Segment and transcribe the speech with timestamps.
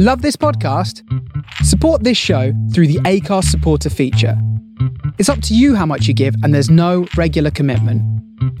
[0.00, 1.02] Love this podcast?
[1.64, 4.40] Support this show through the Acast supporter feature.
[5.18, 8.00] It's up to you how much you give, and there's no regular commitment.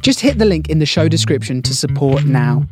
[0.02, 2.66] Just hit the link in the show description to support now.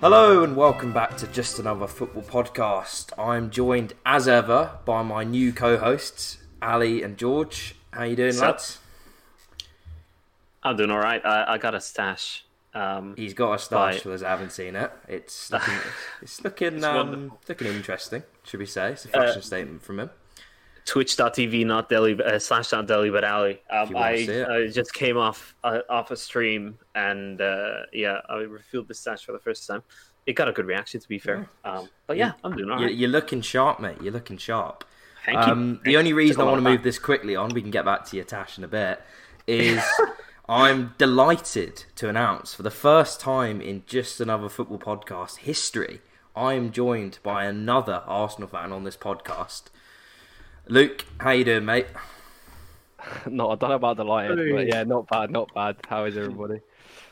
[0.00, 3.16] Hello and welcome back to Just Another Football Podcast.
[3.16, 7.76] I'm joined as ever by my new co-hosts, Ali and George.
[7.92, 8.56] How you doing, Sup?
[8.56, 8.78] lads?
[10.64, 11.24] I'm doing all right.
[11.24, 12.44] I, I got a stash.
[12.72, 14.02] Um, He's got a stash Right.
[14.02, 14.90] for those that haven't seen it.
[15.08, 15.74] It's looking,
[16.22, 18.22] it's looking, It's um, looking interesting.
[18.42, 20.10] Should we say it's a Uh, fashion statement from him?
[20.84, 23.62] Twitch.tv, not Delhi, uh, slash not Delhi, but Ali.
[23.70, 24.46] Um, I.
[24.50, 29.24] I just came off uh, off a stream and uh, yeah, I refilled the stash
[29.24, 29.82] for the first time.
[30.26, 31.48] It got a good reaction, to be fair.
[31.64, 33.96] Um, but yeah, I'm doing all You're, looking sharp, mate.
[34.02, 34.84] You're looking sharp.
[35.26, 35.52] Thank you.
[35.52, 35.98] Um, the you.
[35.98, 38.24] only reason I want to move this quickly on, we can get back to your
[38.24, 39.00] Tash in a bit,
[39.46, 39.82] is
[40.48, 46.02] I'm delighted to announce for the first time in just another football podcast history,
[46.36, 49.64] I am joined by another Arsenal fan on this podcast.
[50.68, 51.86] Luke, how you doing, mate?
[53.26, 55.76] No, I don't know about the lion, but yeah, not bad, not bad.
[55.88, 56.62] How is everybody?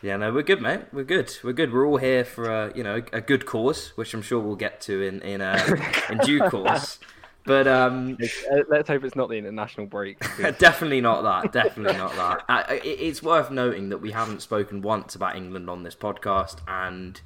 [0.00, 0.80] Yeah, no, we're good, mate.
[0.90, 1.36] We're good.
[1.44, 1.70] We're good.
[1.70, 4.80] We're all here for a you know a good cause, which I'm sure we'll get
[4.82, 5.60] to in in uh,
[6.08, 6.98] in due course.
[7.44, 8.16] But um,
[8.50, 10.18] Uh, Let's hope it's not the international break.
[10.58, 11.52] definitely not that.
[11.52, 12.44] Definitely not that.
[12.48, 16.58] Uh, it- it's worth noting that we haven't spoken once about England on this podcast,
[16.68, 17.20] and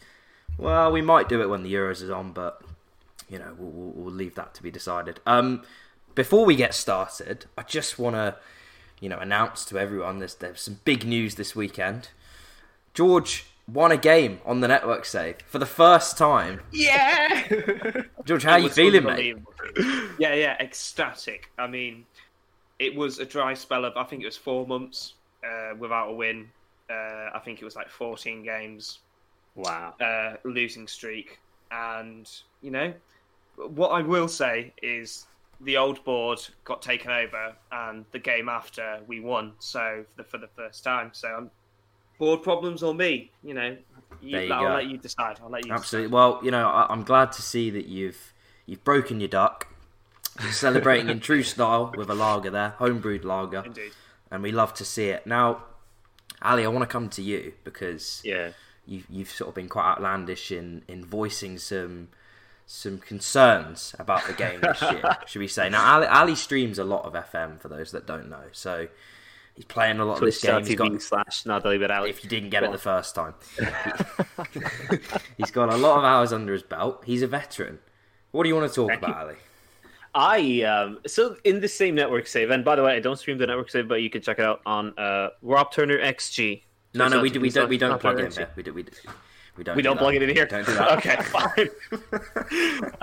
[0.59, 2.63] well, we might do it when the Euros is on, but
[3.29, 5.21] you know, we'll, we'll, we'll leave that to be decided.
[5.27, 5.65] Um,
[6.15, 8.37] before we get started, I just want to,
[9.01, 12.09] you know, announce to everyone there's there's some big news this weekend.
[12.95, 16.61] George won a game on the network save for the first time.
[16.73, 18.03] Yeah.
[18.25, 19.37] George, how It you feeling, mate?
[20.19, 21.51] Yeah, yeah, ecstatic.
[21.59, 22.07] I mean,
[22.79, 25.15] it was a dry spell of I think it was four months
[25.45, 26.49] uh, without a win.
[26.89, 29.01] Uh, I think it was like 14 games
[29.55, 29.95] wow.
[30.01, 31.39] uh, losing streak,
[31.71, 32.31] and
[32.63, 32.95] you know,
[33.57, 35.27] what I will say is
[35.61, 39.53] the old board got taken over, and the game after we won.
[39.59, 41.51] So for the, for the first time, so um,
[42.19, 43.77] board problems or me, you know,
[44.21, 44.75] you, you I'll go.
[44.75, 45.39] let you decide.
[45.43, 46.13] I'll let you Absolutely.
[46.13, 48.33] Well, you know, I, I'm glad to see that you've
[48.67, 49.69] you've broken your duck.
[50.43, 53.63] You're celebrating in true style with a lager there, homebrewed lager.
[53.65, 53.93] Indeed.
[54.31, 55.27] and we love to see it.
[55.27, 55.65] Now,
[56.43, 58.51] Ali, I want to come to you because Yeah.
[58.87, 62.09] you've you've sort of been quite outlandish in in voicing some
[62.67, 65.69] some concerns about the game this year, should we say?
[65.71, 68.89] Now, Ali, Ali streams a lot of FM for those that don't know, so
[69.57, 70.65] he's playing a lot of this game.
[70.65, 73.35] He's got slash not if you didn't get it the first time.
[75.37, 77.03] He's got a lot of hours under his belt.
[77.05, 77.81] He's a veteran.
[78.31, 79.35] What do you want to talk Thank about, Ali?
[80.15, 83.37] I um so in the same network save, and by the way, I don't stream
[83.39, 86.63] the network save, but you can check it out on uh Rob Turner XG.
[86.95, 87.69] No, no, we, do, we don't.
[87.69, 88.37] We don't plug it in XG.
[88.37, 88.51] here.
[88.57, 88.73] We do.
[88.73, 88.93] We, do,
[89.59, 89.77] we don't.
[89.77, 90.47] We do don't plug it in here.
[90.47, 90.93] Don't do that.
[90.99, 91.69] okay, fine.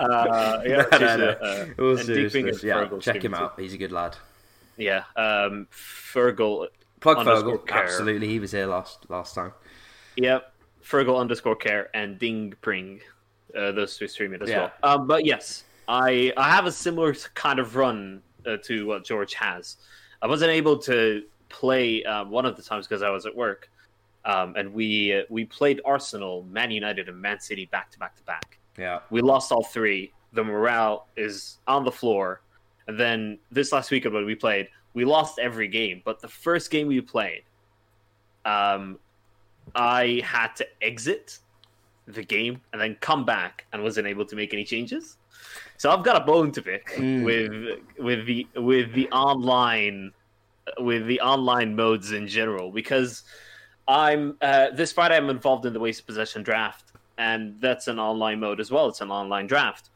[0.00, 1.94] uh, yeah, no, no, no.
[1.94, 3.60] uh, Deep yeah, check him out.
[3.60, 4.16] He's a good lad.
[4.76, 6.68] Yeah, um, Fergal.
[7.00, 7.66] Plug Fergal.
[7.66, 7.84] care.
[7.84, 9.52] Absolutely, he was here last last time.
[10.16, 10.52] Yep,
[10.82, 13.00] Fergal underscore care and Ding Pring.
[13.56, 14.70] Uh, those two stream it as Yeah.
[14.82, 14.94] well.
[15.00, 19.34] Um, but yes, I I have a similar kind of run uh, to what George
[19.34, 19.76] has.
[20.22, 23.70] I wasn't able to play uh, one of the times because I was at work,
[24.24, 28.16] um, and we uh, we played Arsenal, Man United, and Man City back to back
[28.16, 28.58] to back.
[28.78, 29.00] Yeah.
[29.10, 30.12] We lost all three.
[30.32, 32.40] The morale is on the floor.
[32.86, 36.02] And then this last weekend when we played, we lost every game.
[36.04, 37.42] But the first game we played,
[38.44, 38.98] um,
[39.74, 41.38] I had to exit
[42.06, 45.16] the game and then come back and wasn't able to make any changes.
[45.78, 47.24] So I've got a bone to pick Mm.
[47.24, 50.12] with with the with the online
[50.78, 53.22] with the online modes in general because
[53.88, 58.40] I'm uh, this Friday I'm involved in the waste possession draft and that's an online
[58.40, 58.88] mode as well.
[58.88, 59.90] It's an online draft.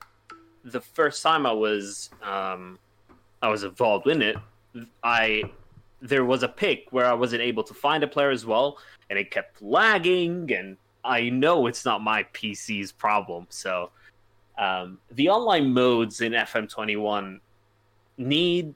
[0.71, 2.79] The first time I was um,
[3.43, 4.37] I was involved in it,
[5.03, 5.45] I
[6.01, 8.79] there was a pick where I wasn't able to find a player as well,
[9.11, 10.53] and it kept lagging.
[10.53, 13.47] And I know it's not my PC's problem.
[13.51, 13.91] So
[14.59, 17.41] um, the online modes in FM21
[18.17, 18.75] need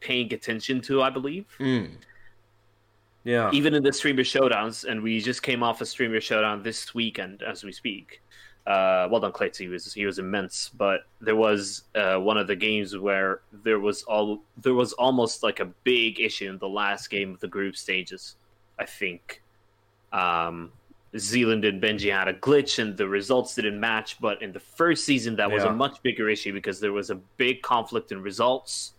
[0.00, 1.90] paying attention to, I believe Mm.
[3.24, 3.50] Yeah.
[3.52, 7.42] even in the streamer showdowns, and we just came off a streamer showdown this weekend
[7.42, 8.20] as we speak.
[8.66, 9.66] Uh, well done, Clayton.
[9.66, 13.80] He was he was immense, but there was uh, one of the games where there
[13.80, 17.48] was all there was almost like a big issue in the last game of the
[17.48, 18.36] group stages.
[18.78, 19.42] I think
[20.12, 20.70] um,
[21.18, 24.20] Zealand and Benji had a glitch, and the results didn't match.
[24.20, 25.70] But in the first season, that was Yeah.
[25.70, 28.92] a much bigger issue because there was a big conflict in results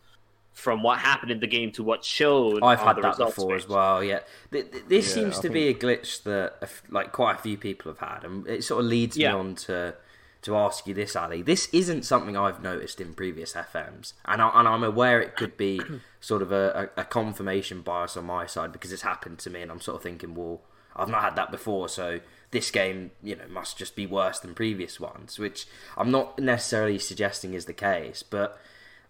[0.53, 2.61] from what happened in the game to what showed.
[2.63, 3.63] I've had the that before page.
[3.63, 4.03] as well.
[4.03, 4.19] Yeah,
[4.51, 7.35] Th- th- this Yeah, seems I to be a glitch that a f- like quite
[7.35, 9.33] a few people have had, and it sort of leads Yeah.
[9.33, 9.95] me on to
[10.43, 11.41] to ask you this, Ali.
[11.41, 15.55] This isn't something I've noticed in previous FMs, and, I, and I'm aware it could
[15.55, 15.79] be
[16.19, 19.61] sort of a, a, a confirmation bias on my side because it's happened to me,
[19.61, 20.59] and I'm sort of thinking, well,
[20.97, 22.19] I've not had that before, so
[22.51, 25.65] this game, you know, must just be worse than previous ones, which
[25.97, 28.59] I'm not necessarily suggesting is the case, but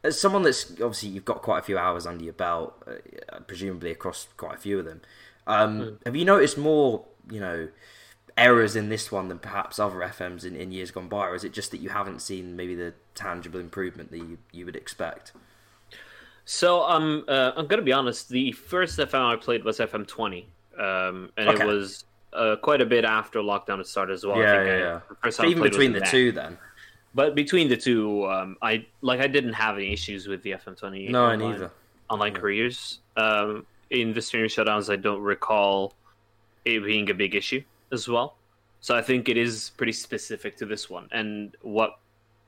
[0.03, 3.91] as someone that's obviously you've got quite a few hours under your belt, uh, presumably
[3.91, 5.01] across quite a few of them.
[5.47, 7.67] Um, Have you noticed more, you know,
[8.37, 11.43] errors in this one than perhaps other FMs in, in years gone by, or is
[11.43, 15.31] it just that you haven't seen maybe the tangible improvement that you, you would expect?
[16.45, 18.29] So um, uh, I'm gonna be honest.
[18.29, 20.47] The first FM I played was FM 20,
[20.77, 21.63] um, and Okay.
[21.63, 22.03] it was
[22.33, 24.35] uh, quite a bit after lockdown had started as well.
[24.35, 24.99] I yeah, think yeah, I- yeah.
[25.23, 26.09] first So I even between the that.
[26.09, 26.57] two, then
[27.15, 31.09] But between the two, um, I like I didn't have any issues with the FM20.
[31.09, 31.71] no, online, neither.
[32.09, 32.99] online careers.
[33.17, 35.93] Um, in the streaming shutdowns, I don't recall
[36.65, 37.61] it being a big issue
[37.91, 38.35] as well.
[38.81, 41.07] So I think it is pretty specific to this one.
[41.11, 41.99] And what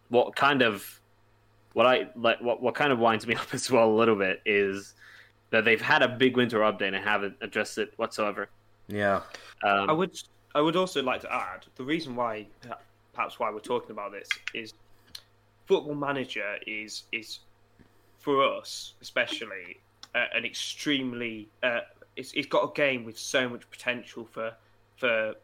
[0.10, 1.00] what kind of
[1.74, 4.42] what I like what what kind of winds me up as well a little bit
[4.46, 4.96] is
[5.52, 8.50] that they've had a big winter update and haven't addressed it whatsoever.
[8.88, 9.22] Yeah,
[9.64, 10.20] Um, I would
[10.56, 12.48] I would also like to add the reason why
[13.16, 14.74] perhaps why we're talking about this is
[15.66, 17.40] Football Manager is is
[18.20, 19.80] for us especially
[20.14, 21.82] uh, an extremely uh,
[22.16, 24.54] it's, it's got a game with so much potential for
[24.98, 25.36] for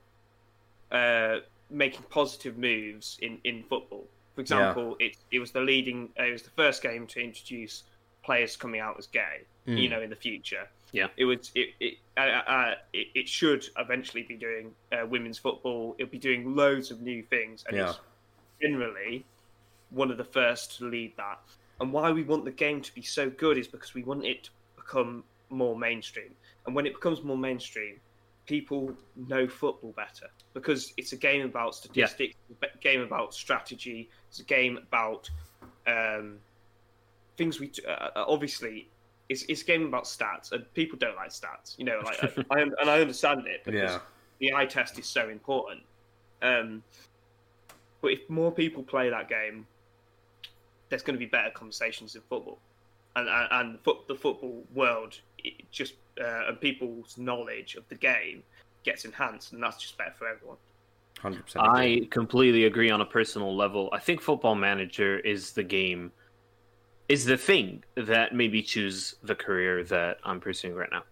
[0.92, 1.38] uh,
[1.70, 4.06] making positive moves in, in football.
[4.36, 7.84] For example, it it was the leading uh, it was the first game to introduce
[8.24, 9.42] players coming out as gay.
[9.78, 11.08] You know, in the future Yeah.
[11.16, 15.96] it would it it, uh, uh, it it should eventually be doing uh, women's football.
[15.98, 18.00] It'll be doing loads of new things, and it's
[18.62, 19.26] generally
[19.90, 21.40] one of the first to lead that.
[21.80, 24.44] And why we want the game to be so good is because we want it
[24.46, 26.34] to become more mainstream.
[26.66, 28.00] And when it becomes more mainstream,
[28.46, 34.10] people know football better because it's a game about statistics, it's a game about strategy,
[34.30, 35.30] it's a game about
[35.88, 36.38] um,
[37.38, 38.90] things we uh, uh, obviously.
[39.32, 41.80] It's, it's a game about stats, and people don't like stats.
[41.80, 44.00] You know, like I, I, and I understand it because yeah,
[44.40, 45.82] the eye test is so important.
[46.42, 46.84] Um,
[48.02, 49.66] but if more people play that game,
[50.90, 52.60] there's going to be better conversations in football,
[53.16, 57.96] and and, and foot, the football world it just uh, and people's knowledge of the
[57.96, 58.44] game
[58.84, 60.58] gets enhanced, and that's just better for everyone.
[61.20, 61.66] hundred percent.
[61.66, 63.90] I completely agree on a personal level.
[63.94, 66.12] I think Football Manager is the game,
[67.12, 71.04] is the thing that made me choose the career that I'm pursuing right now.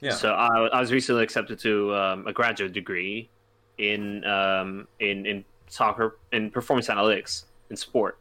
[0.00, 0.12] Yeah.
[0.12, 0.46] So I,
[0.76, 3.30] I was recently accepted to um, a graduate degree
[3.78, 8.18] in um, in in soccer in performance analytics in sport,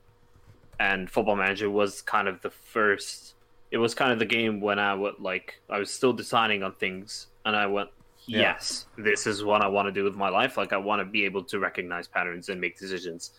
[0.79, 3.33] and Football Manager was kind of the first.
[3.71, 6.73] It was kind of the game when I would like I was still deciding on
[6.73, 7.89] things, and I went,
[8.25, 8.39] Yeah.
[8.39, 10.57] yes, this is what I want to do with my life.
[10.57, 13.31] Like I want to be able to recognize patterns and make decisions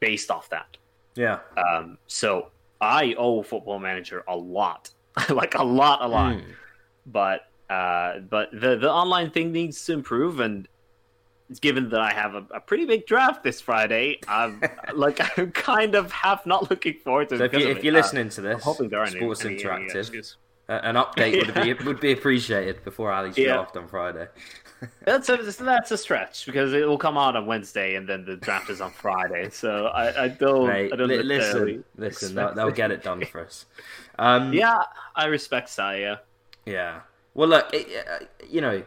[0.00, 0.76] based off that.
[1.14, 2.50] yeah, Um, so
[2.80, 4.90] I owe Football Manager a lot,
[5.30, 6.34] like a lot, a lot.
[6.36, 6.44] Mm.
[7.06, 7.40] But
[7.70, 10.68] uh, but the the online thing needs to improve, and
[11.60, 14.60] given that I have a, a pretty big draft this Friday, I'm
[14.94, 17.38] like I'm kind of half not looking forward to.
[17.38, 19.44] So it if, you, if you're Uh, listening to I'm this, hoping there any- Sports
[19.44, 20.34] any- any Interactive,
[20.68, 23.54] uh, an update would be would be appreciated before Ali's Yeah.
[23.54, 24.26] draft on Friday.
[25.04, 28.36] That's a that's a stretch because it will come out on Wednesday and then the
[28.36, 29.48] draft is on Friday.
[29.50, 33.24] So I, I don't Mate, I don't li- listen, listen, they'll, they'll get it done
[33.32, 33.64] for us.
[34.18, 34.78] Um, Yeah,
[35.14, 36.18] I respect Saya.
[36.66, 37.00] Yeah.
[37.34, 38.82] Well, look, it, uh, you know,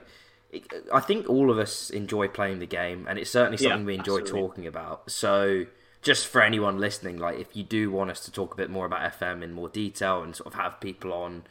[0.51, 0.63] it,
[0.93, 3.95] I think all of us enjoy playing the game, and it's certainly Yeah, something we
[3.95, 4.41] enjoy absolutely.
[4.47, 5.09] talking about.
[5.11, 5.65] So,
[6.01, 8.85] just for anyone listening, like, if you do want us to talk a bit more
[8.85, 11.43] about FM in more detail and sort of have people on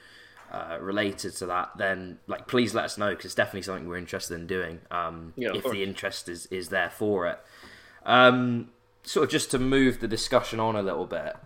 [0.53, 3.97] uh, related to that, then like, please let us know because it's definitely something we're
[3.99, 4.81] interested in doing.
[4.91, 5.73] Um, Yeah, if course.
[5.75, 7.39] the interest is is there for it.
[8.05, 8.71] Um,
[9.03, 11.37] sort of just to move the discussion on a little bit.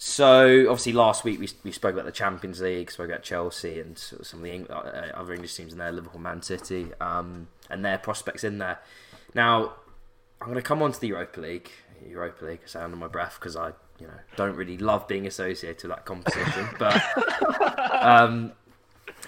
[0.00, 3.98] So obviously last week we, we spoke about the Champions League, spoke about Chelsea and
[3.98, 6.92] sort of some of the Eng- uh, other English teams in there, Liverpool, Man City,
[7.00, 8.78] um, and their prospects in there.
[9.34, 9.72] Now
[10.40, 11.70] I'm going to come on to the Europa League.
[12.08, 15.26] Europa League, I say under my breath because I, you know, don't really love being
[15.26, 16.68] associated with that competition.
[16.78, 17.02] but
[18.02, 18.52] um,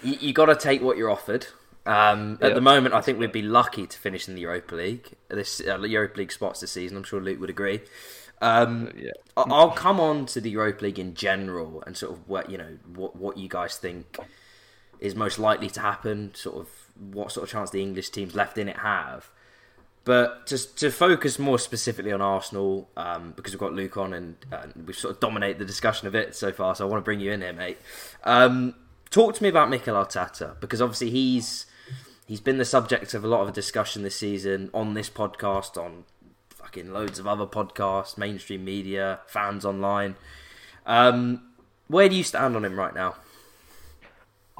[0.02, 1.46] you, you got to take what you're offered.
[1.86, 2.54] Um, at Yeah.
[2.54, 5.12] the moment, I think we'd be lucky to finish in the Europa League.
[5.28, 6.96] This uh, Europa League spots this season.
[6.96, 7.80] I'm sure Luke would agree.
[8.42, 9.10] Um, Yeah.
[9.36, 12.58] I- I'll come on to the Europa League in general and sort of what you
[12.58, 14.18] know what what you guys think
[15.00, 16.32] is most likely to happen.
[16.34, 19.30] Sort of what sort of chance the English teams left in it have.
[20.04, 24.36] But just to focus more specifically on Arsenal, um, because we've got Luke on and,
[24.50, 27.04] and we've sort of dominated the discussion of it so far, so I want to
[27.04, 27.78] bring you in here, mate.
[28.24, 28.74] Um,
[29.10, 31.66] talk to me about Mikel Arteta because obviously he's
[32.26, 36.04] he's been the subject of a lot of discussion this season on this podcast, on
[36.48, 40.16] fucking loads of other podcasts, mainstream media, fans online.
[40.86, 41.42] Um,
[41.88, 43.16] where do you stand on him right now?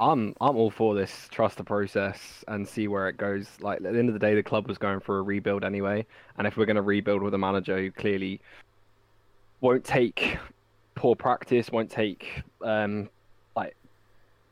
[0.01, 1.27] I'm I'm all for this.
[1.31, 3.47] Trust the process and see where it goes.
[3.61, 6.05] Like at the end of the day, the club was going for a rebuild anyway,
[6.37, 8.41] and if we're going to rebuild with a manager who clearly
[9.61, 10.37] won't take
[10.95, 13.09] poor practice, won't take um,
[13.55, 13.75] like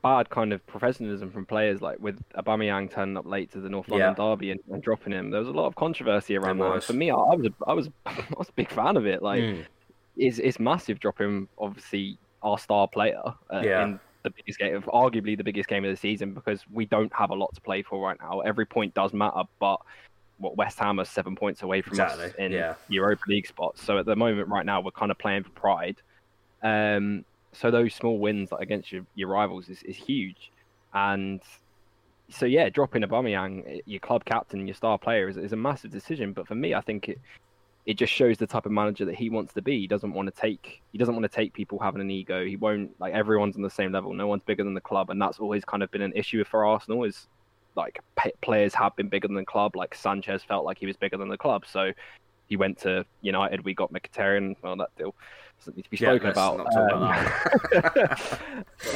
[0.04, 3.90] bad kind of professionalism from players, like with Aubameyang turning up late to the North
[3.90, 4.14] London Yeah.
[4.14, 6.84] derby and, and dropping him, there was a lot of controversy around that.
[6.84, 9.24] For me, I, I was a, I was I was a big fan of it.
[9.24, 9.66] Like Mm.
[10.16, 13.84] it's it's massive dropping obviously our star player uh, Yeah.
[13.86, 17.14] in the biggest game of arguably the biggest game of the season because we don't
[17.14, 18.42] have a lot to play for right now.
[18.42, 19.80] Every point does matter, but
[20.38, 22.76] what West Ham are seven points away from us in yeah.
[22.88, 23.84] Europa League spots.
[23.84, 25.98] So at the moment right now we're kind of playing for pride.
[26.64, 30.52] Um so those small wins like, against your, your rivals is, is huge.
[30.94, 31.42] And
[32.30, 36.32] so yeah, dropping Aubameyang, your club captain, your star player, is, is a massive decision.
[36.32, 37.20] But for me, I think it
[37.90, 39.80] it just shows the type of manager that he wants to be.
[39.80, 42.46] He doesn't want to take he doesn't want to take people having an ego.
[42.46, 44.14] He won't like everyone's on the same level.
[44.14, 46.66] No one's bigger than the club, and that's always kind of been an issue for
[46.68, 47.04] Arsenal.
[47.04, 47.28] Is
[47.76, 49.76] like p- players have been bigger than the club.
[49.76, 51.92] Like Sanchez felt like he was bigger than the club, so
[52.48, 53.66] he went to United.
[53.66, 54.56] We got Mkhitaryan.
[54.62, 55.16] Well, that deal
[55.60, 56.58] doesn't need to be Yeah, spoken about.
[56.58, 58.14] not talk about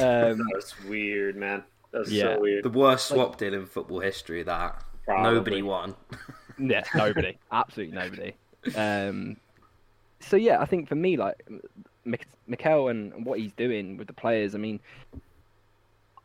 [0.00, 1.64] um, That was weird, man.
[1.92, 2.34] That was Yeah.
[2.36, 2.64] so weird.
[2.64, 4.42] the worst swap deal in football history.
[4.44, 5.32] That Probably.
[5.34, 5.94] nobody won.
[6.58, 8.32] Yeah, nobody, absolutely nobody.
[8.76, 9.36] Um,
[10.20, 11.36] so yeah, I think for me, like
[12.04, 14.80] Mik- Mikel and what he's doing with the players, I mean,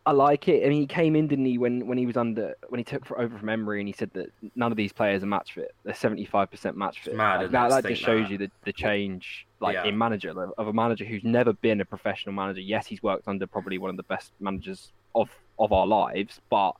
[0.05, 0.65] I like it.
[0.65, 3.05] I mean, he came in, didn't he, when when he was under when he took
[3.05, 5.75] for, over from Emery, and he said that none of these players are match fit.
[5.84, 7.15] They're seventy five percent match fit.
[7.15, 8.31] mad, Like, that that just shows that?
[8.31, 9.84] you the, the change, like Yeah.
[9.86, 12.62] in manager of of a manager who's never been a professional manager.
[12.62, 15.29] Yes, he's worked under probably one of the best managers of
[15.60, 16.72] of our lives, but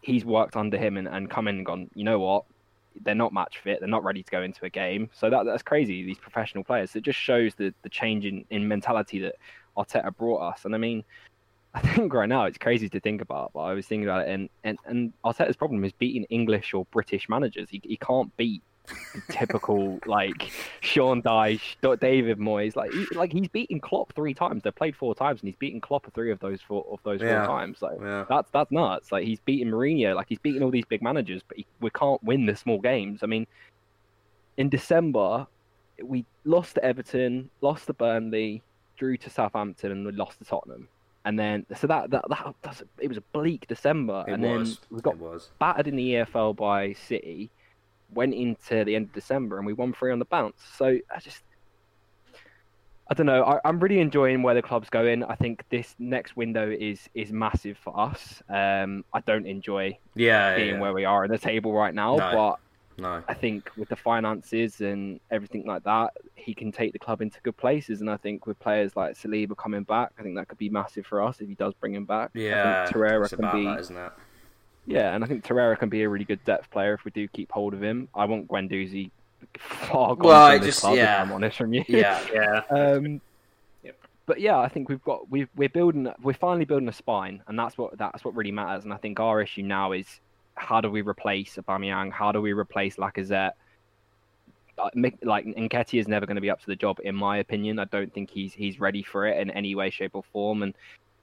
[0.00, 2.44] he's worked under him and, and come in and gone, you know what?
[3.02, 3.80] They're not match fit.
[3.80, 5.10] They're not ready to go into a game.
[5.12, 6.04] So that that's crazy.
[6.04, 6.94] These professional players.
[6.96, 9.36] It just shows the the change in, in mentality that
[9.76, 10.64] Arteta brought us.
[10.64, 11.04] And I mean,
[11.74, 14.30] I think right now it's crazy to think about, but I was thinking about it.
[14.30, 17.68] And and, and Arteta's problem is beating English or British managers.
[17.70, 18.62] He he can't beat
[19.30, 22.76] typical like Sean Dyche, David Moyes.
[22.76, 24.62] Like he, like he's beaten Klopp three times.
[24.62, 27.46] They've played four times, and he's beaten Klopp three of those four of those Yeah.
[27.46, 27.82] four times.
[27.82, 28.24] Like Yeah.
[28.28, 29.12] that's that's nuts.
[29.12, 32.22] Like he's beaten Mourinho, like he's beaten all these big managers, but he, we can't
[32.22, 33.20] win the small games.
[33.22, 33.46] I mean,
[34.56, 35.46] in December,
[36.02, 38.62] we lost to Everton, lost to Burnley,
[38.96, 40.88] drew to Southampton, and we lost to Tottenham.
[41.24, 44.78] And then so that that, that that's, it was a bleak December, It and was.
[44.80, 45.16] then we got
[45.60, 47.48] battered in the EFL by City,
[48.14, 50.56] went into the end of December, and we won three on the bounce.
[50.76, 51.42] So I just,
[53.10, 53.44] I don't know.
[53.44, 55.24] I, I'm really enjoying where the club's going.
[55.24, 58.42] I think this next window is is massive for us.
[58.48, 60.56] Um, I don't enjoy Yeah.
[60.56, 60.80] being yeah.
[60.80, 62.30] where we are at the table right now, No.
[62.32, 62.58] but
[63.02, 63.22] No.
[63.26, 67.40] I think with the finances and everything like that, he can take the club into
[67.42, 68.00] good places.
[68.00, 71.06] And I think with players like Saliba coming back, I think that could be massive
[71.06, 72.30] for us if he does bring him back.
[72.34, 72.82] Yeah.
[72.82, 74.12] I think Torreira can be that, isn't it?
[74.86, 77.28] Yeah, and I think Torreira can be a really good depth player if we do
[77.28, 78.08] keep hold of him.
[78.14, 79.10] I want Guendouzi
[79.58, 81.22] far gone Well, from I this just- club, yeah.
[81.22, 81.84] if I'm honest from you.
[81.88, 82.20] Yeah.
[82.32, 82.62] Yeah.
[82.70, 83.20] um,
[83.84, 83.96] Yep.
[84.26, 87.58] But yeah, I think we've got we've we're building we're finally building a spine, and
[87.58, 88.84] that's what that's what really matters.
[88.84, 90.06] And I think our issue now is
[90.54, 92.12] how do we replace Aubameyang?
[92.12, 93.52] How do we replace Lacazette?
[95.22, 97.78] Like Nketiah is never going to be up to the job, in my opinion.
[97.78, 100.74] I don't think he's he's ready for it in any way, shape, or form, and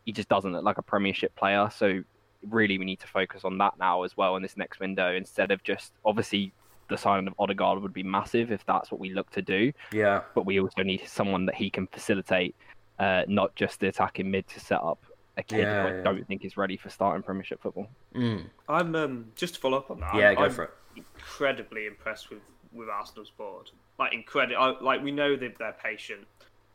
[0.06, 1.70] he just doesn't look like a Premiership player.
[1.76, 2.04] So
[2.48, 5.52] really, we need to focus on that now as well in this next window instead
[5.52, 6.54] of just obviously
[6.90, 10.22] the signing of Odegaard would be massive if that's what we look to do Yeah.
[10.34, 12.56] but we also need someone that he can facilitate,
[12.98, 14.98] uh, not just the attacking mid to set up
[15.38, 16.04] a kid Yeah, who I yeah.
[16.04, 17.88] don't think is ready for starting Premiership football.
[18.16, 18.46] Mm.
[18.68, 20.16] I'm um, just to follow up on that.
[20.16, 20.72] Yeah, I'm, go I'm for it.
[20.96, 22.42] Incredibly impressed with
[22.72, 23.72] with Arsenal's board.
[23.98, 24.78] Like incredible.
[24.82, 26.28] Like we know that they're patient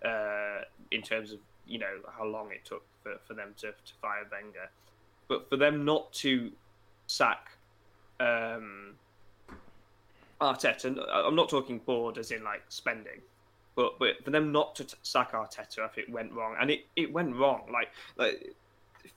[0.05, 3.93] uh, in terms of you know how long it took for, for them to to
[4.01, 4.71] fire Wenger,
[5.29, 6.51] but for them not to
[7.07, 7.49] sack
[8.21, 8.95] um,
[10.41, 10.85] Arteta.
[10.85, 13.21] and I- I'm not talking board as in like spending.
[13.77, 16.87] But, but for them not to t- sack Arteta if it went wrong, and it,
[16.95, 17.63] it went wrong.
[17.73, 18.55] Like like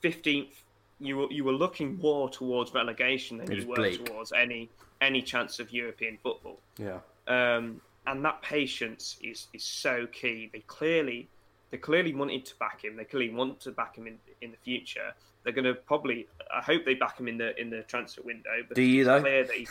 [0.00, 0.62] fifteenth,
[0.98, 4.04] you were you were looking more towards relegation than you were bleak.
[4.04, 4.68] towards any
[5.00, 6.58] any chance of European football.
[6.76, 6.98] Yeah.
[7.28, 10.50] Um, and that patience is is so key.
[10.52, 11.28] They clearly
[11.70, 12.96] They clearly wanted to back him.
[12.96, 15.12] They clearly want to back him in in the future.
[15.44, 16.26] They're going to probably.
[16.54, 18.50] I hope they back him in the in the transfer window.
[18.66, 19.20] But Do you though?
[19.20, 19.66] Clear that he,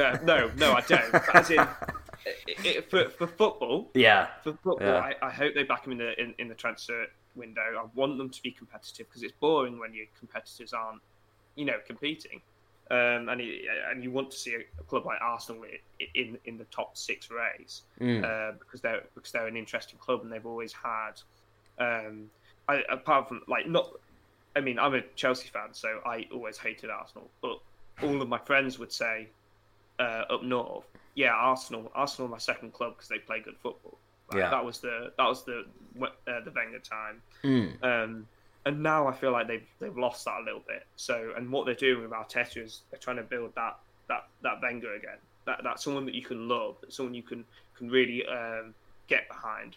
[0.00, 1.12] uh, no, no, I don't.
[1.12, 1.60] But as in,
[2.46, 4.98] it, it, for for football, Yeah, for football, Yeah.
[4.98, 7.62] I, I hope they back him in the in, in the transfer window.
[7.78, 11.02] I want them to be competitive because it's boring when your competitors aren't,
[11.54, 12.42] you know, competing.
[12.88, 15.64] Um, and it, and you want to see a, club like Arsenal
[16.14, 18.22] in in the top six race Mm.
[18.24, 21.12] uh, because they're because they're an interesting club and they've always had.
[21.78, 22.30] Um,
[22.68, 23.90] I, apart from like not,
[24.54, 27.28] I mean, I'm a Chelsea fan, so I always hated Arsenal.
[27.42, 27.58] But
[28.02, 29.28] all of my friends would say
[29.98, 33.98] uh, up north, yeah, Arsenal, Arsenal, my second club because they play good football.
[34.30, 34.50] Like, Yeah.
[34.50, 35.64] that was the that was the
[36.02, 37.22] uh, the Wenger time.
[37.42, 37.82] Mm.
[37.82, 38.28] Um,
[38.66, 40.86] and now I feel like they've they've lost that a little bit.
[40.96, 44.60] So, and what they're doing with Arteta is they're trying to build that that that
[44.60, 45.18] Wenger again.
[45.46, 47.44] That that's someone that you can love, that someone you can
[47.78, 48.74] can really um,
[49.06, 49.76] get behind.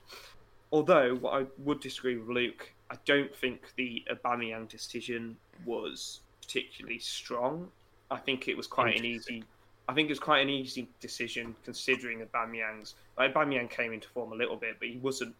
[0.71, 6.99] Although, what I would disagree with Luke, I don't think the Aubameyang decision was particularly
[6.99, 7.69] strong.
[8.11, 9.43] I think it was quite an easy.
[9.87, 12.95] I think it was quite an easy decision considering Aubameyang's.
[13.17, 15.35] Like, Aubameyang came into form a little bit, but he wasn't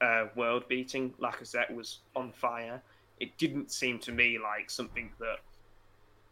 [0.00, 1.12] uh, world beating.
[1.20, 2.82] Lacazette was on fire.
[3.20, 5.38] It didn't seem to me like something that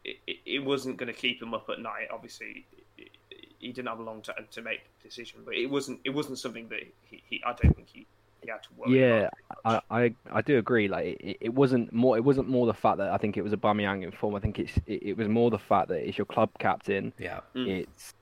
[0.04, 2.08] it, it, it wasn't going to keep him up at night.
[2.12, 3.10] Obviously, it- it-
[3.58, 6.38] he didn't have a long time to make the decision, but it wasn't it wasn't
[6.38, 8.06] something that he, he I don't think he,
[8.42, 9.00] he had to worry.
[9.00, 9.30] Yeah,
[9.64, 9.80] I.
[9.90, 10.86] I I do agree.
[10.86, 12.18] Like it, it wasn't more.
[12.18, 14.34] It wasn't more the fact that I think it was Aubameyang in form.
[14.34, 17.14] I think it's it, it was more the fact that it's your club captain.
[17.18, 17.68] Yeah, Mm.
[17.68, 18.12] It's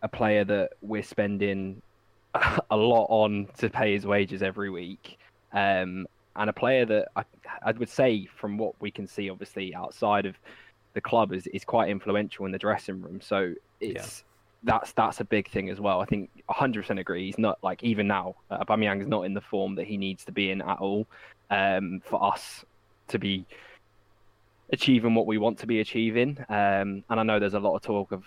[0.00, 1.82] a player that we're spending
[2.70, 5.18] a lot on to pay his wages every week,
[5.52, 7.24] um, and a player that I
[7.62, 10.36] I would say from what we can see, obviously outside of
[10.94, 13.20] the club, is is quite influential in the dressing room.
[13.20, 14.24] So it's.
[14.64, 16.00] That's that's a big thing as well.
[16.00, 17.26] I think 100% agree.
[17.26, 20.24] He's not like even now, uh, Aubameyang is not in the form that he needs
[20.24, 21.06] to be in at all
[21.48, 22.64] um, for us
[23.06, 23.46] to be
[24.70, 26.38] achieving what we want to be achieving.
[26.48, 28.24] Um, and I know there's a lot of talk of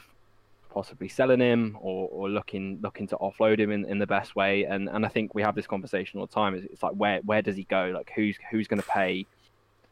[0.72, 4.64] possibly selling him or, or looking looking to offload him in, in the best way.
[4.64, 6.56] And and I think we have this conversation all the time.
[6.56, 7.92] It's, it's like where where does he go?
[7.94, 9.26] Like who's who's going to pay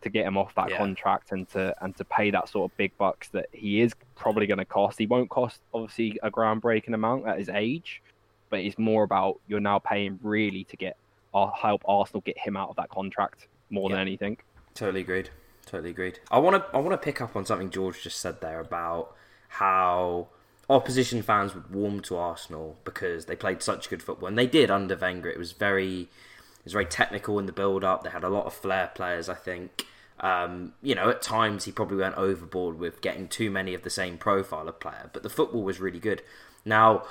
[0.02, 0.78] to get him off that Yeah.
[0.78, 4.48] contract and to and to pay that sort of big bucks that he is probably
[4.48, 4.98] going to cost.
[4.98, 8.02] He won't cost obviously a groundbreaking amount at his age,
[8.50, 10.96] but it's more about you're now paying really to get
[11.34, 14.38] or help Arsenal get him out of that contract more than anything.
[14.74, 15.30] totally agreed.
[15.66, 16.20] Totally agreed.
[16.32, 19.14] I want to I want to pick up on something George just said there about
[19.50, 20.30] how
[20.70, 24.70] opposition fans would warm to Arsenal because they played such good football, and they did
[24.70, 25.30] under Wenger.
[25.30, 28.04] It was very it was very technical in the build up.
[28.04, 29.86] They had a lot of flair players, I think.
[30.20, 33.90] Um, you know, at times he probably went overboard with getting too many of the
[33.90, 36.22] same profile of player, but the football was really good.
[36.66, 37.04] Now,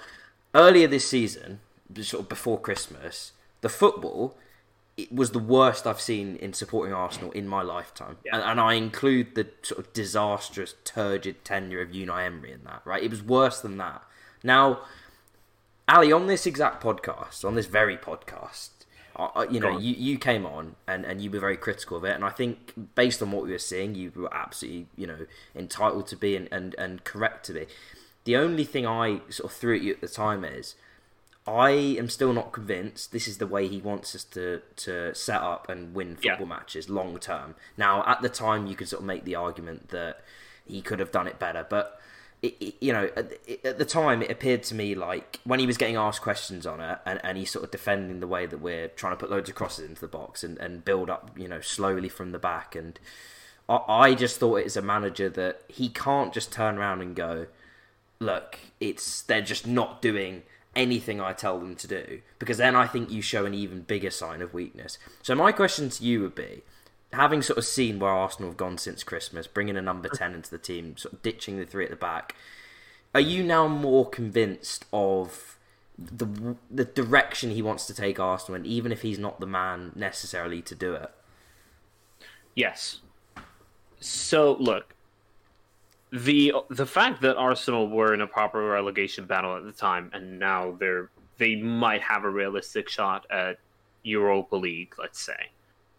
[0.54, 1.60] earlier this season,
[2.02, 4.36] sort of before Christmas, the football
[4.98, 8.74] it was the worst I've seen in supporting Arsenal in my lifetime, and, and I
[8.74, 12.82] include the sort of disastrous, turgid tenure of Unai Emery in that.
[12.84, 14.02] Right, it was worse than that.
[14.42, 14.80] Now,
[15.88, 18.70] Ali, on this exact podcast, on this very podcast,
[19.14, 22.16] uh, you know, you, you came on and, and you were very critical of it,
[22.16, 26.08] and I think based on what we were seeing, you were absolutely, you know, entitled
[26.08, 27.66] to be and, and, and correct to be.
[28.24, 30.74] The only thing I sort of threw at you at the time is,
[31.48, 35.40] I am still not convinced this is the way he wants us to, to set
[35.40, 36.32] up and win Yeah.
[36.32, 37.54] football matches long term.
[37.76, 40.20] Now, at the time, you could sort of make the argument that
[40.66, 42.00] he could have done it better, but
[42.42, 45.58] it, it- you know, at, the- at the time, it appeared to me like when
[45.58, 48.46] he was getting asked questions on it, and, and he's sort of defending the way
[48.46, 51.30] that we're trying to put loads of crosses into the box and, and build up,
[51.36, 52.76] you know, slowly from the back.
[52.76, 53.00] And
[53.68, 57.16] I, I just thought it as a manager that he can't just turn around and
[57.16, 57.46] go,
[58.20, 60.42] look, it's they're just not doing
[60.78, 64.10] anything I tell them to do because then I think you show an even bigger
[64.10, 64.96] sign of weakness.
[65.22, 66.62] So my question to you would be,
[67.12, 70.50] having sort of seen where Arsenal have gone since Christmas, bringing a number ten into
[70.50, 72.36] the team, sort of ditching the three at the back,
[73.14, 75.58] are you now more convinced of
[75.98, 79.92] the the direction he wants to take Arsenal, and even if he's not the man
[79.96, 81.10] necessarily to do it?
[82.54, 83.00] Yes.
[83.98, 84.94] So look,
[86.10, 90.38] the the fact that Arsenal were in a proper relegation battle at the time, and
[90.38, 93.58] now they're they might have a realistic shot at
[94.02, 95.50] Europa League, let's say,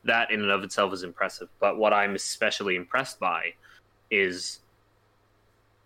[0.04, 1.48] that in and of itself is impressive.
[1.60, 3.54] But what I'm especially impressed by
[4.10, 4.60] is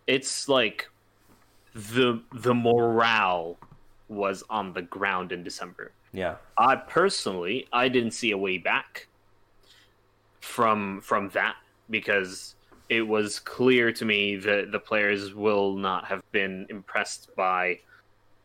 [0.08, 0.90] it's like
[1.74, 3.58] the the morale
[4.08, 5.92] was on the ground in December.
[6.14, 9.08] Yeah, I personally, I didn't see a way back
[10.40, 11.56] from from that
[11.90, 12.56] because
[12.90, 17.80] it was clear to me that the players will not have been impressed by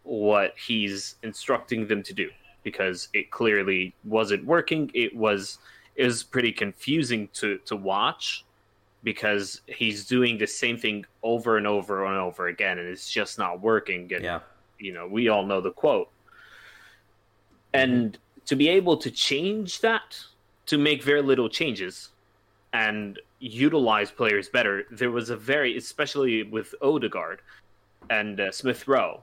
[0.04, 2.30] what he's instructing them to do
[2.62, 4.90] because it clearly wasn't working.
[4.94, 5.58] It was
[5.96, 8.44] it was pretty confusing to to watch
[9.04, 13.38] because he's doing the same thing over and over and over again, and it's just
[13.38, 14.12] not working.
[14.12, 14.40] And Yeah.
[14.78, 16.10] you know, we all know the quote.
[17.72, 20.18] And to be able to change that,
[20.66, 22.10] to make very little changes
[22.72, 27.40] and utilize players better, there was a very, especially with Odegaard
[28.10, 29.22] and uh, Smith Rowe,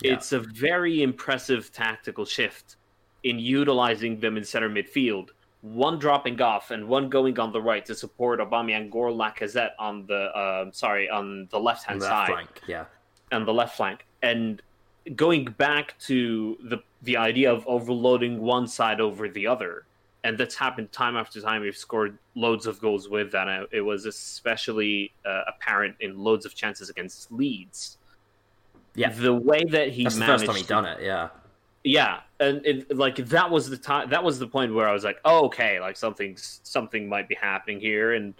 [0.00, 0.14] Yeah.
[0.14, 2.76] it's a very impressive tactical shift
[3.24, 5.28] in utilizing them in center midfield.
[5.60, 10.06] One dropping off and one going on the right to support Aubameyang or Lacazette on
[10.06, 12.60] the um sorry on the left hand side flank.
[12.66, 12.86] Yeah.
[13.30, 14.60] on the left flank and
[15.14, 19.84] going back to the the idea of overloading one side over the other
[20.24, 24.06] and that's happened time after time we've scored loads of goals with that it was
[24.06, 27.98] especially uh, apparent in loads of chances against leeds
[28.94, 29.10] Yeah.
[29.10, 30.98] the way that he That's the first time he done it.
[31.02, 31.28] Yeah.
[31.84, 35.04] yeah and it, like that was the time that was the point where i was
[35.04, 38.34] like oh, okay like something something might be happening here and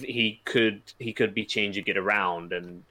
[0.00, 2.82] he could he could be changing it around and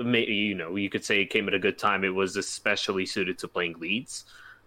[0.00, 3.06] maybe you know you could say it came at a good time it was especially
[3.06, 4.24] suited to playing Leeds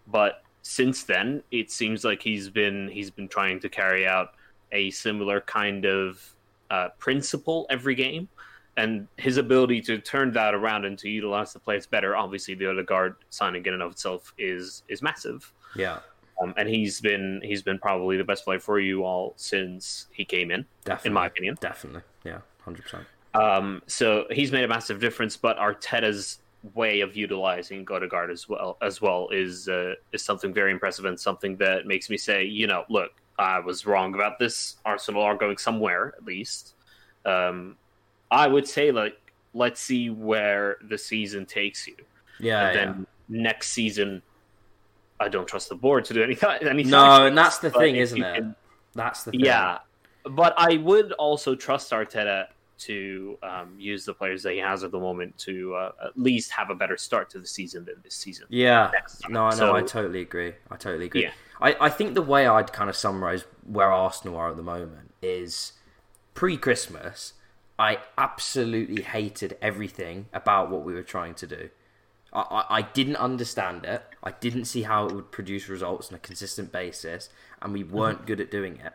[0.08, 4.34] but since then it seems like he's been he's been trying to carry out
[4.74, 6.22] a similar kind of
[6.70, 8.28] uh, principle every game
[8.76, 12.16] and his ability to turn that around and to utilize the players better.
[12.18, 16.00] Obviously, the Odegaard signing in and of itself is is massive, Yeah.
[16.42, 20.26] um, and he's been he's been probably the best player for you all since he
[20.26, 21.08] came in, Definitely.
[21.10, 21.58] in my opinion.
[21.62, 22.02] Definitely.
[22.26, 22.40] Yeah.
[22.66, 23.06] Hundred percent.
[23.34, 25.38] Um, so he's made a massive difference.
[25.38, 26.40] But Arteta's
[26.74, 31.20] way of utilizing Odegaard as well as well is uh, is something very impressive and
[31.20, 34.78] something that makes me say, you know, look, I was wrong about this.
[34.86, 36.74] Arsenal are going somewhere at least.
[37.26, 37.76] Um,
[38.32, 39.18] I would say like
[39.54, 41.96] let's see where the season takes you,
[42.40, 42.68] Yeah.
[42.68, 42.86] and yeah.
[42.86, 44.22] then next season.
[45.20, 46.50] I don't trust the board to do anything.
[46.62, 48.36] anything No, and that's the thing, isn't it?
[48.36, 48.56] can-
[48.94, 49.40] That's the thing.
[49.40, 49.80] yeah,
[50.26, 52.48] but I would also trust Arteta
[52.80, 56.52] to um, use the players that he has at the moment to uh, at least
[56.52, 58.46] have a better start to the season than this season.
[58.50, 58.92] Yeah.
[59.30, 59.56] No, I know.
[59.56, 60.54] So- I totally agree.
[60.70, 61.24] I totally agree.
[61.24, 61.32] Yeah.
[61.60, 65.14] I, I think the way I'd kind of summarize where Arsenal are at the moment
[65.22, 65.74] is
[66.34, 67.34] pre Christmas,
[67.80, 71.70] I absolutely hated everything about what we were trying to do.
[72.32, 74.04] I, I, I didn't understand it.
[74.24, 77.30] I didn't see how it would produce results on a consistent basis,
[77.62, 78.94] and we weren't good at doing it.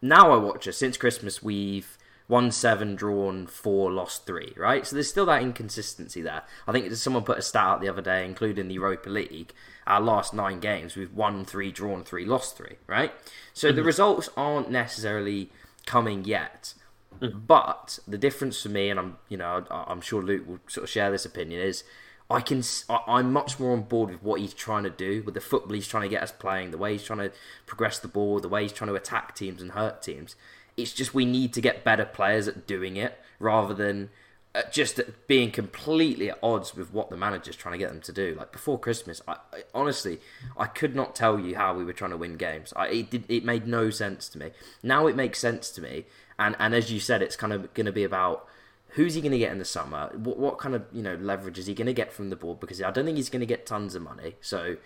[0.00, 0.72] Now I watch it.
[0.72, 1.96] Since Christmas, we've
[2.32, 4.86] won seven, drawn four, lost three, right?
[4.86, 6.44] So there's still that inconsistency there.
[6.66, 9.52] I think someone put a stat out the other day, including the Europa League.
[9.86, 13.12] Our last nine games, we've won three, drawn three, lost three, right?
[13.52, 13.84] So the mhm.
[13.84, 15.50] results aren't necessarily
[15.84, 16.72] coming yet.
[17.20, 17.40] Mm-hmm.
[17.40, 20.90] But the difference for me, and I'm, you know, I'm sure Luke will sort of
[20.90, 21.84] share this opinion, is
[22.30, 25.40] I can, I'm much more on board with what he's trying to do, with the
[25.42, 27.32] football he's trying to get us playing, the way he's trying to
[27.66, 30.34] progress the ball, the way he's trying to attack teams and hurt teams.
[30.76, 34.10] It's just we need to get better players at doing it rather than
[34.54, 38.12] uh, just being completely at odds with what the manager's trying to get them to
[38.12, 38.34] do.
[38.38, 40.20] Like before Christmas, I, I honestly
[40.56, 42.72] I could not tell you how we were trying to win games.
[42.76, 44.50] I, it did, it made no sense to me.
[44.82, 46.04] Now it makes sense to me,
[46.38, 48.46] and and as you said, it's kind of going to be about
[48.88, 50.10] who's he going to get in the summer?
[50.14, 52.60] What, what kind of you know leverage is he going to get from the board?
[52.60, 54.36] Because I don't think he's going to get tons of money.
[54.40, 54.76] So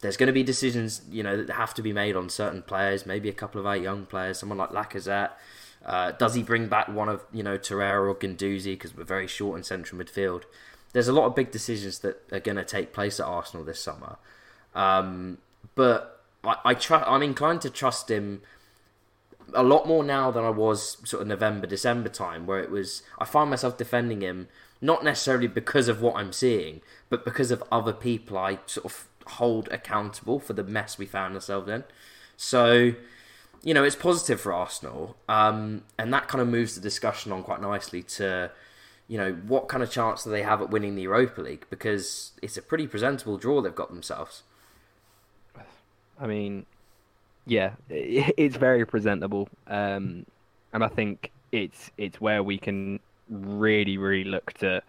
[0.00, 3.06] there's going to be decisions you know that have to be made on certain players.
[3.06, 5.30] Maybe a couple of our young players, someone like Lacazette.
[5.84, 9.26] Uh, does he bring back one of you know Torreira or Guendouzi because we're very
[9.26, 10.44] short in central midfield?
[10.92, 13.80] There's a lot of big decisions that are going to take place at Arsenal this
[13.80, 14.16] summer,
[14.74, 15.38] um,
[15.74, 18.42] but I, I tr- I'm inclined to trust him
[19.54, 23.02] a lot more now than I was sort of November, December time, where it was
[23.18, 24.48] I find myself defending him
[24.80, 29.08] not necessarily because of what I'm seeing, but because of other people I sort of
[29.28, 31.84] hold accountable for the mess we found ourselves in.
[32.36, 32.94] So,
[33.62, 37.42] you know, it's positive for Arsenal, um, and that kind of moves the discussion on
[37.42, 38.50] quite nicely to,
[39.08, 41.66] you know, what kind of chance do they have at winning the Europa League?
[41.68, 44.42] Because it's a pretty presentable draw they've got themselves.
[46.20, 46.66] I mean,
[47.46, 50.26] yeah, it's very presentable, um,
[50.72, 54.82] and I think it's it's where we can really, really look to.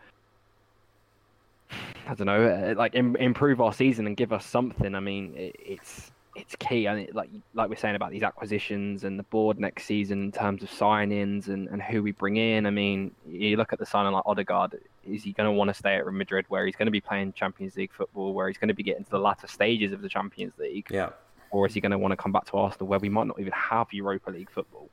[2.07, 4.95] I don't know, uh, like Im- improve our season and give us something.
[4.95, 6.87] I mean, it, it's it's key.
[6.87, 10.31] I mean, like like we're saying about these acquisitions and the board next season in
[10.31, 12.65] terms of signings and, and who we bring in.
[12.65, 14.79] I mean, you look at the signing like Odegaard.
[15.05, 17.01] Is he going to want to stay at Real Madrid, where he's going to be
[17.01, 20.01] playing Champions League football, where he's going to be getting to the latter stages of
[20.01, 20.87] the Champions League?
[20.89, 21.09] Yeah,
[21.51, 23.39] or is he going to want to come back to Arsenal where we might not
[23.39, 24.89] even have Europa League football?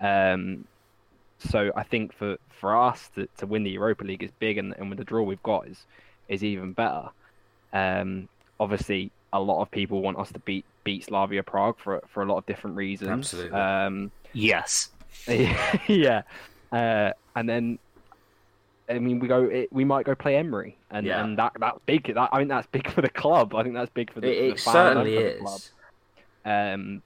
[0.00, 0.64] Um,
[1.38, 4.74] so I think for, for us to, to win the Europa League is big, and,
[4.78, 5.86] and with the draw we've got is
[6.30, 7.10] is even better.
[7.74, 12.22] Um, obviously, a lot of people want us to beat beat Slavia Prague for for
[12.22, 13.10] a lot of different reasons.
[13.10, 13.58] Absolutely.
[13.58, 14.90] Um, Yes.
[15.88, 16.22] yeah,
[16.72, 17.78] uh, and then
[18.88, 21.22] I mean we go it, we might go play Emery, and, Yeah.
[21.24, 22.14] and that that's big.
[22.14, 23.54] That I think that's big for the club.
[23.54, 25.58] I think that's big for the, It, for the certainly and the club.
[25.58, 25.72] is.
[26.44, 27.02] Um,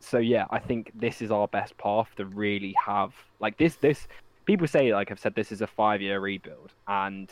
[0.00, 3.76] so yeah, I think this is our best path to really have like this.
[3.76, 4.08] This
[4.44, 7.30] people say like I've said this is a five year rebuild, and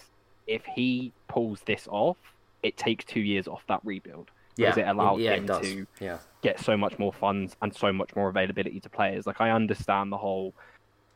[0.49, 2.17] if he pulls this off,
[2.63, 5.87] it takes two years off that rebuild Yeah, because it allows yeah, him it to
[6.01, 9.27] Yeah, get so much more funds and so much more availability to players.
[9.27, 10.55] Like I understand the whole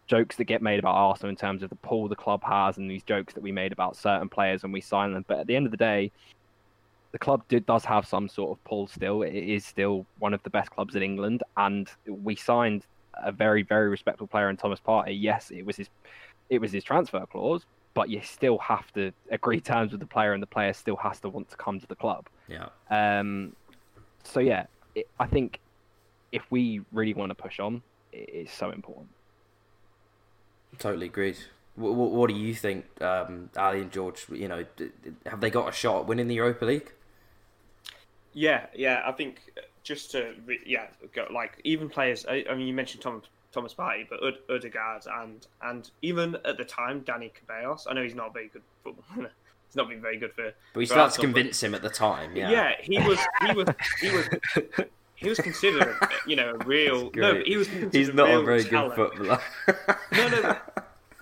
[0.07, 2.91] jokes that get made about Arsenal in terms of the pull the club has and
[2.91, 5.25] these jokes that we made about certain players when we sign them.
[5.27, 6.13] But at the end of the day,
[7.13, 9.23] the club did, does have some sort of pull still.
[9.23, 12.85] It is still one of the best clubs in England, and we signed
[13.23, 15.17] a very, very respectable player in Thomas Partey.
[15.21, 15.89] Yes, it was his,
[16.49, 20.33] it was his transfer clause, but you still have to agree terms with the player,
[20.33, 22.27] and the player still has to want to come to the club.
[22.49, 22.69] yeah.
[22.91, 23.55] Um,
[24.25, 25.59] so yeah, it, I think
[26.31, 29.09] if we really want to push on, it is so important.
[30.79, 31.39] Totally agreed.
[31.75, 34.27] What, what, what do you think, um, Ali and George?
[34.31, 36.93] You know, d- d- have they got a shot at winning the Europa League?
[38.35, 39.03] Yeah, yeah.
[39.05, 42.25] I think uh, just to re- yeah, go, like even players.
[42.27, 46.57] I, I mean, you mentioned Thomas Thomas Partey, but Ud- Odegaard and and even at
[46.57, 47.87] the time, Dani Ceballos.
[47.89, 49.31] I know he's not a very good footballer.
[49.69, 50.45] he's not been very good for.
[50.73, 52.35] But we for still had to Arsenal, but- convince him at the time.
[52.37, 53.19] Yeah, Yeah, he was.
[53.47, 53.69] He was.
[54.01, 54.29] He was.
[55.15, 55.95] He was considered,
[56.27, 57.05] you know, a real.
[57.05, 57.33] No, great.
[57.39, 57.69] but he was.
[57.93, 58.97] He's not real a very talent.
[58.97, 59.41] good footballer.
[60.11, 60.57] No, no, no.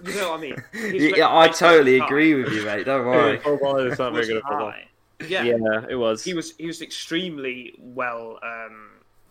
[0.02, 0.64] You know what I mean?
[0.72, 2.84] His yeah, I totally agree with you, mate.
[2.86, 3.38] Don't worry.
[3.44, 4.86] it's not was high.
[5.28, 6.24] Yeah, Yeah, it was.
[6.24, 8.88] he was he was extremely well um,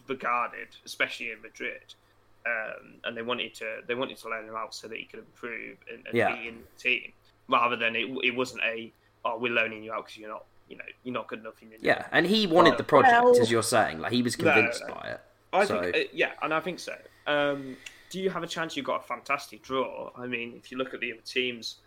[0.08, 1.96] regarded, especially in Madrid.
[2.46, 5.20] Um, and they wanted to they wanted to loan him out so that he could
[5.20, 6.36] improve and, and Yeah.
[6.36, 7.12] be in the team,
[7.50, 8.92] rather than it, it wasn't a
[9.26, 11.70] oh we're loaning you out because you're not you know you're not good enough in
[11.70, 14.00] your Yeah, and he wanted Well, the project, well- as you're saying.
[14.00, 14.94] Like he was No, convinced no.
[14.94, 15.22] by it.
[15.52, 16.96] I So- think, uh, yeah, and I think so.
[17.28, 17.76] Um,
[18.10, 18.78] do you have a chance?
[18.78, 20.12] You've got a fantastic draw.
[20.16, 21.80] I mean, if you look at the other teams,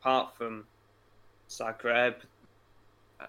[0.00, 0.66] apart from
[1.48, 2.16] Zagreb,
[3.20, 3.26] uh,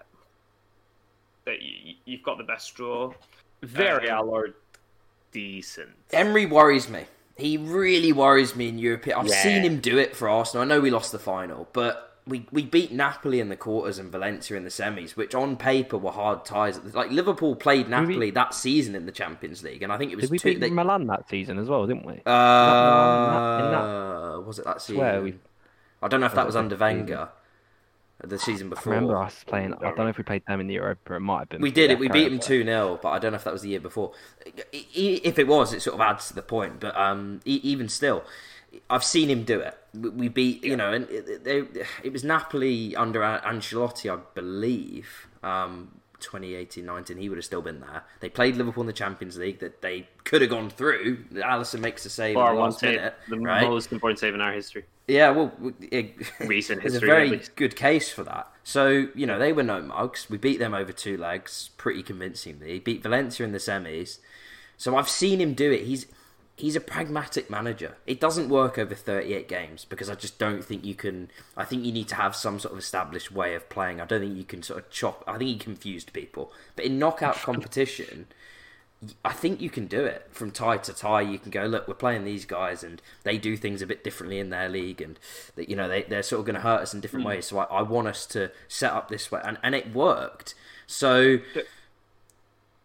[1.44, 3.12] that you, you've got the best draw.
[3.62, 4.48] very Um, our
[5.32, 5.90] decent.
[6.12, 7.06] Emery worries me.
[7.36, 9.08] He really worries me in Europe.
[9.16, 9.42] I've Yeah.
[9.42, 10.62] seen him do it for Arsenal.
[10.62, 14.12] I know we lost the final, but we, we beat Napoli in the quarters and
[14.12, 16.78] Valencia in the semis, which on paper were hard ties.
[16.94, 20.24] Like Liverpool played Napoli that season in the Champions League, and I think it was
[20.26, 20.48] Did we two.
[20.50, 22.20] beat they- Milan that season as well, didn't we?
[22.26, 24.96] uh, was it that season?
[25.00, 25.38] swear we-
[26.02, 27.06] I don't know if that was under that season?
[27.06, 27.28] Wenger.
[28.24, 28.94] The season before.
[28.94, 29.08] I before.
[29.10, 29.74] remember us playing.
[29.74, 31.14] I don't know if we played them in the Europa.
[31.14, 31.60] It might have been.
[31.62, 31.98] We did it.
[31.98, 34.12] We beat them two 0 but I don't know if that was the year before.
[34.46, 36.80] I- I- If it was, it sort of adds to the point.
[36.80, 38.22] But um, e- even still,
[38.88, 39.76] I've seen him do it.
[39.92, 41.64] We- We beat, you know, and it, they,
[42.04, 45.26] it was Napoli under An- Ancelotti, I believe.
[45.42, 48.04] Um, 2018-19, he would have still been there.
[48.20, 51.24] They played Liverpool in the Champions League that they could have gone through.
[51.34, 53.68] Alisson makes a save Bar in the one last save, minute, the right?
[53.68, 54.84] most important save in our history.
[55.08, 55.52] Yeah, well,
[55.90, 58.48] it, Recent there's a history, very good case for that.
[58.64, 60.30] So you know they were no mugs.
[60.30, 62.78] We beat them over two legs pretty convincingly.
[62.78, 64.18] Beat Valencia in the semis.
[64.76, 65.82] So I've seen him do it.
[65.82, 66.06] He's
[66.56, 67.96] he's a pragmatic manager.
[68.06, 71.30] It doesn't work over 38 games because I just don't think you can.
[71.56, 74.00] I think you need to have some sort of established way of playing.
[74.00, 75.24] I don't think you can sort of chop.
[75.26, 76.52] I think he confused people.
[76.76, 78.26] But in knockout competition.
[79.24, 81.22] I think you can do it from tie to tie.
[81.22, 84.38] You can go, look, we're playing these guys, and they do things a bit differently
[84.38, 85.18] in their league, and
[85.56, 87.46] that you know they they're sort of going to hurt us in different ways.
[87.46, 90.54] So I, I want us to set up this way, and and it worked.
[90.86, 91.66] So The-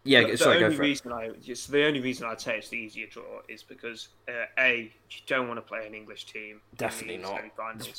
[0.03, 0.87] yeah, the, sorry, the go only for it.
[0.87, 4.45] reason I just the only reason I'd say it's the easier draw is because uh,
[4.57, 6.59] a you don't want to play an English team.
[6.75, 7.41] Definitely not.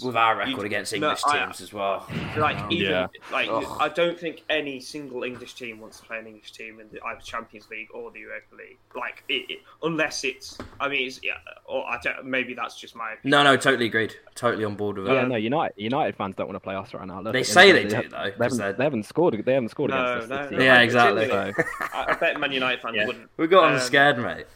[0.04, 2.06] With our You- record against no, English I- teams as well.
[2.36, 3.06] Like even Yeah.
[3.32, 3.64] like Ugh.
[3.80, 7.00] I don't think any single English team wants to play an English team in the
[7.02, 8.76] either Champions League or the Europa League.
[8.94, 12.94] Like it, it, unless it's I mean it's yeah or I don't maybe that's just
[12.94, 13.30] my opinion.
[13.44, 14.14] No, no, totally agreed.
[14.34, 15.14] Totally on board with it.
[15.14, 17.20] Yeah, no, United United fans don't want to play us right now.
[17.22, 17.84] Look, They say them.
[17.84, 19.42] they do, have- though, They 'cause haven't, they're- haven't scored.
[19.44, 20.28] They haven't scored No, against us.
[20.30, 20.48] no, no.
[20.50, 20.64] season.
[20.64, 21.28] Yeah, exactly.
[21.28, 23.06] So, So, I, I bet Man United fans Yeah.
[23.06, 23.30] wouldn't.
[23.38, 24.46] We got them Um, scared, mate.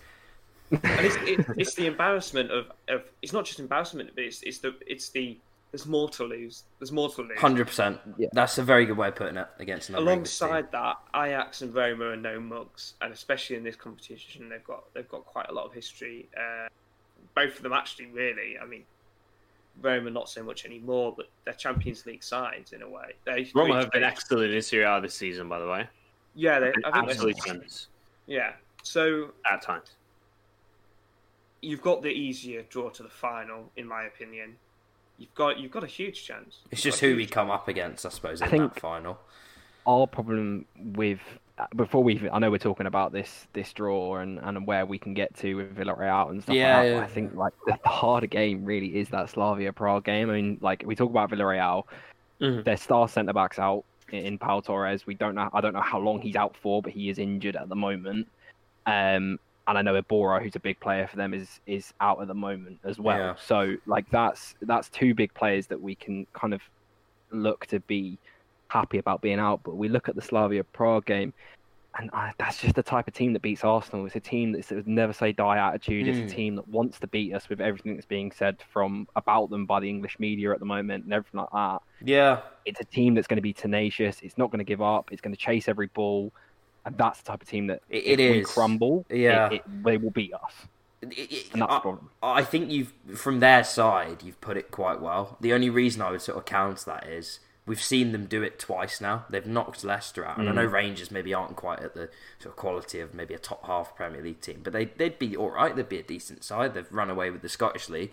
[0.73, 4.59] And it's, it, it's the embarrassment of, of it's not just embarrassment, but it's, it's
[4.59, 5.39] the it's the
[5.71, 6.65] there's more to lose.
[6.79, 7.39] There's more to lose.
[7.39, 7.99] Hundred percent.
[8.19, 8.29] Yeah.
[8.33, 10.49] That's a very good way of putting it against another English team.
[10.49, 14.85] Alongside that, Ajax and Roma are no mugs, and especially in this competition, they've got
[14.95, 16.29] they've got quite a lot of history.
[16.37, 16.69] Uh,
[17.35, 18.59] both of them actually, really.
[18.63, 18.85] I mean,
[19.81, 23.13] Roma not so much anymore, but they're Champions League sides in a way.
[23.25, 25.89] They Roma they- have been excellent in Serie A this season, by the way.
[26.35, 27.89] Yeah, they, And I think absolutely they- tremendous
[28.27, 28.53] yeah.
[28.83, 29.93] So at times.
[31.63, 34.57] You've got the easier draw to the final, in my opinion.
[35.19, 36.59] You've got you've got a huge chance.
[36.71, 39.19] It's You've just who we come up against, I suppose, in I think- that final.
[39.87, 41.21] our problem with
[41.77, 45.15] before we, I know we're talking about this this draw and, and where we can
[45.15, 46.95] get to with Villarreal and stuff Yeah, like that.
[46.97, 47.01] yeah.
[47.03, 50.31] I think like the, the harder game really is that Slavia Prague game.
[50.31, 51.85] I mean, like we talk about Villarreal,
[52.41, 52.65] Mhm.
[52.65, 55.07] their star centre backs out in, Pau Torres.
[55.07, 55.49] We don't know.
[55.53, 58.27] I don't know how long he's out for, but he is injured at the moment.
[58.87, 62.29] Um, and I know Ebora, who's a big player for them, is is out at
[62.29, 63.19] the moment as well.
[63.19, 63.35] Yeah.
[63.37, 66.61] So like that's that's two big players that we can kind of
[67.31, 68.19] look to be
[68.69, 69.63] happy about being out.
[69.63, 71.33] But we look at the Slavia Prague game,
[71.99, 74.05] and uh, that's just the type of team that beats Arsenal.
[74.07, 76.07] It's a team that's a never say die attitude.
[76.07, 76.09] Mm.
[76.09, 79.51] It's a team that wants to beat us with everything that's being said from about
[79.51, 81.83] them by the English media at the moment and everything like that.
[82.05, 84.19] Yeah, It's a team that's going to be tenacious.
[84.23, 85.13] It's not going to give up.
[85.13, 86.33] It's going to chase every ball.
[86.85, 89.51] And that's the type of team that It- if it we crumble, Yeah.
[89.51, 90.53] it, they will beat us.
[91.01, 92.11] It- it- And that's I, the problem.
[92.23, 95.37] I think you've from their side you've put it quite well.
[95.41, 98.59] The only reason I would sort of counter that is we've seen them do it
[98.59, 99.25] twice now.
[99.31, 100.73] They've knocked Leicester out, and I know mm.
[100.73, 104.23] Rangers maybe aren't quite at the sort of quality of maybe a top half Premier
[104.23, 105.75] League team, but they they'd be all right.
[105.75, 106.75] They'd be a decent side.
[106.75, 108.13] They've run away with the Scottish League,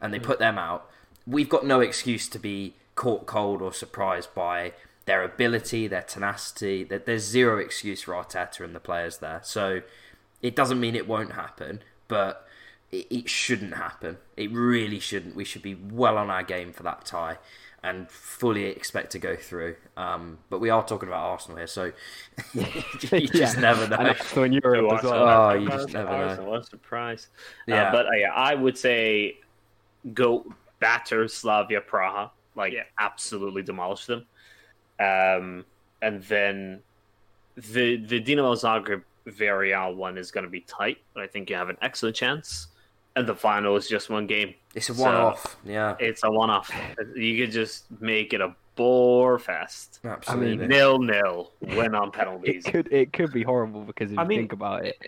[0.00, 0.24] and they mm.
[0.24, 0.90] put them out.
[1.26, 4.72] We've got no excuse to be caught cold or surprised by
[5.06, 6.84] their ability, their tenacity.
[6.84, 9.40] That there's zero excuse for Arteta and the players there.
[9.42, 9.80] So
[10.42, 12.46] it doesn't mean it won't happen, but
[12.92, 14.18] it, it shouldn't happen.
[14.36, 15.34] It really shouldn't.
[15.36, 17.38] We should be well on our game for that tie
[17.82, 19.76] and fully expect to go through.
[19.94, 21.92] Um, but we are talking about Arsenal here, so
[22.54, 22.64] you
[22.98, 23.52] just Yeah.
[23.60, 23.96] never know.
[23.96, 25.50] And Arsenal in Europe as well.
[25.50, 26.44] Oh, you just never know.
[26.44, 27.28] What a surprise.
[27.66, 27.88] Yeah.
[27.88, 29.36] Uh, but uh, yeah, I would say
[30.14, 30.46] go
[30.80, 32.30] batter Slavia Praha.
[32.56, 32.84] Like, Yeah.
[32.98, 34.24] absolutely demolish them.
[35.00, 35.64] Um,
[36.02, 36.80] and then
[37.56, 41.56] the the Dinamo Zagreb Villarreal one is going to be tight, but I think you
[41.56, 42.68] have an excellent chance.
[43.16, 44.54] And the final is just one game.
[44.74, 45.56] It's a one-off.
[45.64, 46.68] yeah, It's a one off.
[47.14, 50.00] You could just make it a bore fest.
[50.04, 50.66] absolutely.
[50.66, 51.52] Nil nil.
[51.60, 52.66] Win on penalties.
[52.66, 54.98] It could it could be horrible because if I you mean, think about it,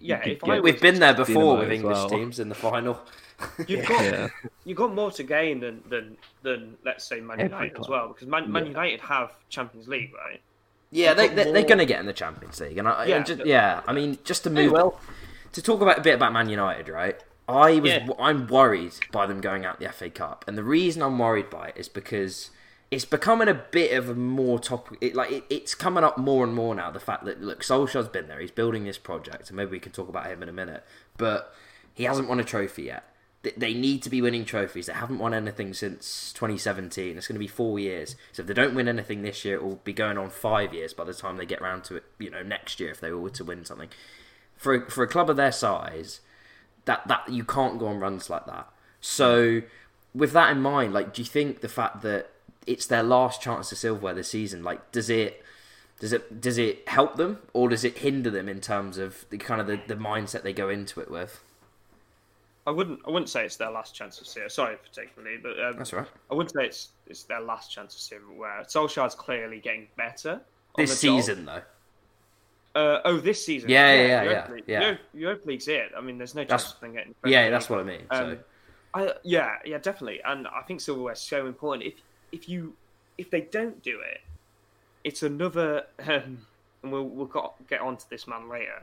[0.00, 2.08] Yeah, could if I We've been there before Dinamo with English well.
[2.08, 3.00] teams in the final.
[3.66, 4.28] You've got yeah,
[4.64, 8.08] you've got more to gain than than, than let's say Man Every United as well
[8.08, 8.70] because Man, Man Yeah.
[8.70, 10.40] United have Champions League, right?
[10.90, 13.06] Yeah, they, You've got they, they're going to get in the Champions League, and I,
[13.06, 13.16] Yeah.
[13.16, 13.80] yeah, just, yeah.
[13.86, 15.00] I mean, just to move will.
[15.52, 17.16] to talk about a bit about Man United, right?
[17.48, 18.06] I was Yeah.
[18.18, 21.68] I'm worried by them going out the FA Cup, and the reason I'm worried by
[21.68, 22.50] it is because
[22.90, 24.98] it's becoming a bit of a more topic.
[25.00, 26.90] It, like it, it's coming up more and more now.
[26.92, 29.90] The fact that look, Solskjaer's been there, he's building this project, and maybe we can
[29.92, 30.84] talk about him in a minute,
[31.18, 31.52] but
[31.92, 33.04] he hasn't won a trophy yet.
[33.56, 34.86] They- need to be winning trophies.
[34.86, 37.16] They haven't won anything since 2017.
[37.16, 38.16] It's going to be four years.
[38.32, 40.94] So if they don't win anything this year, it will be going on five years
[40.94, 42.04] by the time they get round to it.
[42.18, 43.88] You know, next year if they were to win something.
[44.56, 46.20] For a, for a club of their size,
[46.84, 48.68] that that you can't go on runs like that.
[49.00, 49.62] So
[50.14, 52.30] with that in mind, like, do you think the fact that
[52.66, 55.42] it's their last chance to silverware this season, like, does it
[56.00, 59.38] does it does it help them or does it hinder them in terms of the
[59.38, 61.42] kind of the, the mindset they go into it with?
[62.66, 64.48] I wouldn't I wouldn't say it's their last chance of silver.
[64.48, 66.06] Sorry for taking the lead, but um, That's right.
[66.30, 68.62] I wouldn't say it's it's their last chance of silverware.
[68.66, 70.40] Solskjaer's clearly getting better
[70.76, 71.16] This the job.
[71.20, 71.62] season though.
[72.74, 73.68] Uh, oh, this season.
[73.68, 74.80] Yeah, yeah, yeah, Europa yeah, League- yeah.
[74.80, 75.92] Europa- Europa League's it.
[75.96, 77.14] I mean, there's no That's- chance of them getting.
[77.24, 78.00] Yeah, that's what I mean.
[78.10, 78.38] Um, so
[78.94, 81.86] I, yeah, yeah, definitely, and I think silverware's so important.
[81.86, 81.94] If
[82.32, 82.74] if you
[83.18, 84.20] if they don't do it,
[85.04, 86.38] it's another, um,
[86.82, 88.82] and we'll we'll got, get onto this man later.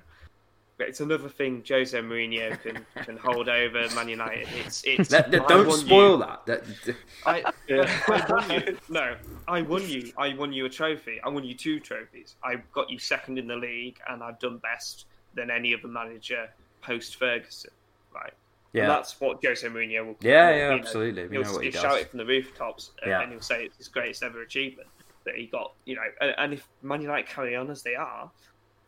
[0.81, 4.47] But it's another thing Jose Mourinho can can hold over Man United.
[4.65, 6.45] It's it's That- that- don't spoil you- that.
[6.47, 8.77] That- I, I won you.
[8.89, 9.15] No,
[9.47, 10.11] I won you.
[10.17, 11.19] I won you a trophy.
[11.23, 12.33] I won you two trophies.
[12.43, 16.49] I got you second in the league, and I've done best than any other manager
[16.81, 17.69] post Ferguson.
[18.11, 18.33] Right.
[18.73, 20.15] And yeah, that's what Jose Mourinho will.
[20.19, 21.27] Yeah, will, yeah, you know, absolutely.
[21.27, 21.91] We He'll, know what he he'll does.
[21.91, 23.21] shout it from the rooftops, uh, Yeah.
[23.21, 24.89] and he'll say it's his greatest ever achievement
[25.25, 25.73] that he got.
[25.85, 28.31] You know, and, and if Man United carry on as they are,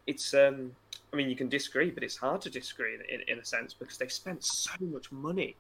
[0.08, 0.34] it's.
[0.34, 0.76] um
[1.14, 3.74] I mean, you can disagree, but it's hard to disagree in, in, in a sense
[3.74, 5.56] because they've spent so much money.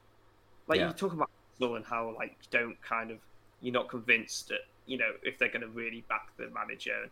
[0.67, 0.87] Like Yeah.
[0.87, 3.19] you talk about and how like you don't kind of
[3.61, 6.91] you're not convinced that you know if they're going to really back the manager.
[7.03, 7.11] And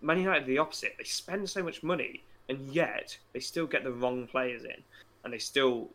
[0.00, 0.94] Man United are the opposite.
[0.96, 4.82] They spend so much money and yet they still get the wrong players in,
[5.24, 5.90] and they still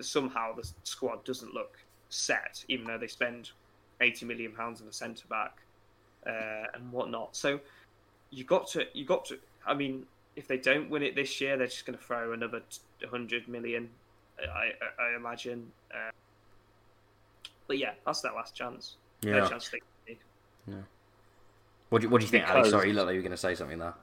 [0.00, 1.78] somehow the squad doesn't look
[2.10, 3.50] set, even though they spend
[4.00, 5.52] eighty million pounds on a centre back
[6.26, 7.34] uh, and whatnot.
[7.34, 7.60] So
[8.30, 9.38] you got to you got to.
[9.66, 12.62] I mean, if they don't win it this year, they're just going to throw another
[13.10, 13.88] hundred million.
[14.40, 14.42] I,
[15.02, 15.70] I, I imagine.
[15.92, 16.10] Uh,
[17.66, 18.96] but yeah, that's their last chance.
[19.20, 19.48] Their yeah.
[19.48, 20.16] chance to take the.
[21.90, 22.60] What do you, what do you think, Ali?
[22.60, 23.94] Because- Sorry, you look like you were going to say something there.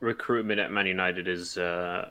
[0.00, 2.10] Recruitment at Man United is uh,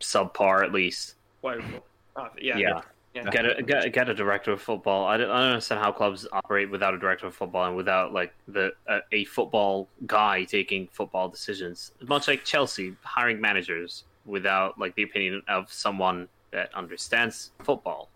[0.00, 1.14] subpar, at least.
[1.42, 1.84] Woeful.
[2.16, 2.56] Uh, yeah.
[2.56, 2.80] Yeah.
[3.14, 5.06] Get a get, get a director of football.
[5.06, 8.12] I don't, I don't understand how clubs operate without a director of football and without
[8.12, 11.92] like the a, a football guy taking football decisions.
[12.06, 18.08] Much like Chelsea hiring managers without like the opinion of someone that understands football.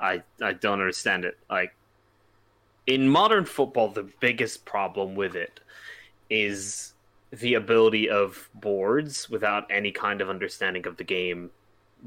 [0.00, 1.38] I I don't understand it.
[1.48, 1.74] Like
[2.86, 5.60] in modern football, the biggest problem with it
[6.30, 6.94] is
[7.30, 11.50] the ability of boards without any kind of understanding of the game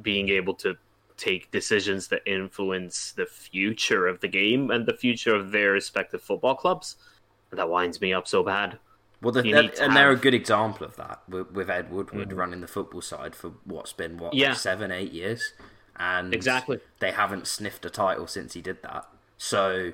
[0.02, 0.76] being able to
[1.20, 6.22] take decisions that influence the future of the game and the future of their respective
[6.22, 6.96] football clubs.
[7.52, 8.80] And that winds me up so bad.
[9.22, 12.62] Well, the, and, and they're a good example of that with, with Ed Woodward running
[12.62, 14.54] the football side for what's been what Yeah.
[14.54, 15.52] seven, eight years,
[15.98, 16.80] and Exactly.
[17.00, 19.06] they haven't sniffed a title since he did that.
[19.38, 19.92] So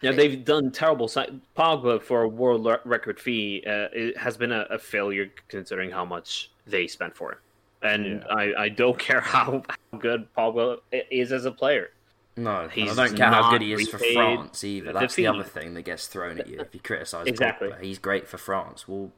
[0.00, 1.08] Yeah, they've done terrible.
[1.08, 6.04] Pogba for a world record fee uh, it has been a, a failure considering how
[6.04, 7.38] much they spent for him.
[7.82, 9.62] And I, I don't care how,
[9.92, 10.78] how good Pogba
[11.10, 11.90] is as a player.
[12.36, 14.92] no, He's I don't care how good he is for France either.
[14.92, 15.26] the That's the fee.
[15.28, 17.68] other thing that gets thrown at you if you criticise Exactly.
[17.68, 17.80] Pogba.
[17.82, 18.86] He's great for France.
[18.88, 19.10] Well,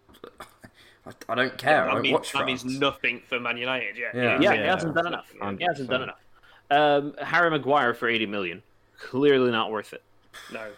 [1.06, 1.84] I, I don't care.
[1.84, 3.96] I that, don't means, watch that means nothing for Man United.
[3.96, 4.22] Yeah, Yeah.
[4.22, 5.32] Yeah, Yeah, he hasn't done enough.
[5.40, 5.54] Yeah.
[5.58, 6.18] He hasn't done enough.
[6.70, 8.62] Um, Harry Maguire for 80 million.
[8.98, 10.02] Clearly not worth it.
[10.52, 10.70] No, And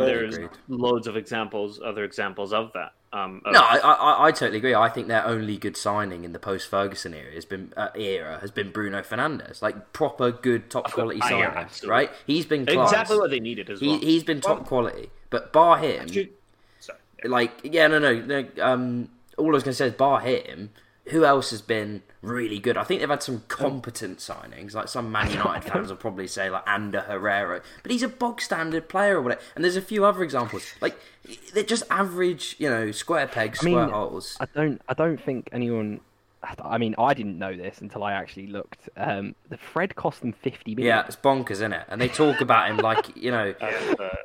[0.00, 0.50] Totally there's agreed.
[0.68, 2.92] loads of examples, other examples of that.
[3.12, 4.74] Um, No, I, I, I totally agree.
[4.74, 8.38] I think their only good signing in the post Ferguson era has been uh, era
[8.40, 11.90] has been Bruno Fernandes, like proper good top quality Oh, yeah, signing, absolutely.
[11.90, 12.10] right?
[12.26, 12.90] He's been class.
[12.92, 13.98] exactly what they needed as He, well.
[13.98, 16.30] he's been top Well- quality, but bar him, Actually-
[16.78, 16.98] sorry.
[17.24, 17.30] yeah.
[17.30, 18.46] like yeah, no, no, no.
[18.62, 20.70] Um, all I was going to say is bar him.
[21.10, 22.76] Who else has been really good?
[22.76, 24.74] I think they've had some competent signings.
[24.74, 28.40] Like some Man United fans will probably say, like Ander Herrera, but he's a bog
[28.40, 29.40] standard player or whatever.
[29.54, 30.64] And there's a few other examples.
[30.80, 30.98] Like
[31.52, 34.36] they're just average, you know, square pegs, I mean, square holes.
[34.40, 34.80] I don't.
[34.88, 36.00] I don't think anyone.
[36.64, 38.88] I mean, I didn't know this until I actually looked.
[38.96, 40.96] Um, the Fred cost them fifty million.
[40.96, 41.84] Yeah, it's bonkers, isn't it?
[41.88, 43.54] And they talk about him like you know,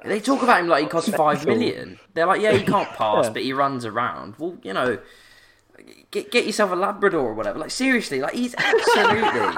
[0.06, 2.00] they talk about him like he costs five million.
[2.14, 3.32] They're like, yeah, he can't pass, Yeah.
[3.32, 4.36] but he runs around.
[4.38, 4.98] Well, you know,
[6.16, 7.60] get get yourself a Labrador or whatever.
[7.60, 9.56] Like seriously, like he's absolutely.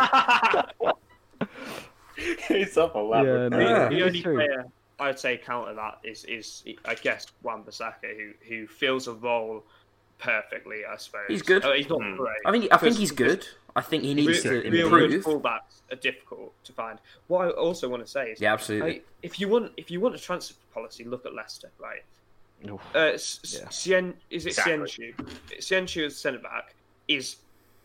[2.48, 3.44] he's up a Labrador.
[3.44, 3.90] Yeah, no, Yeah.
[3.90, 4.36] the only true.
[4.36, 4.66] player
[5.00, 9.64] I'd say counter that is is I guess Wan Bissaka who who fills a role
[10.18, 10.82] perfectly.
[10.92, 11.64] I suppose He's good.
[11.64, 12.16] Oh, he's not Hmm.
[12.18, 12.38] great.
[12.46, 13.48] I think I think he's good.
[13.76, 15.44] I think he needs Real, to real good improve.
[15.44, 16.98] fullbacks are difficult to find.
[17.28, 18.96] What I also want to say is, Yeah, absolutely.
[18.96, 22.04] I- if you want if you want a transfer policy, look at Leicester, right?
[22.70, 22.82] Oof.
[22.96, 23.70] Uh, Yeah.
[23.70, 25.14] Sien, is it Exactly.
[25.18, 25.60] Sienchu?
[25.60, 26.74] Sienchu as centre back
[27.08, 27.38] is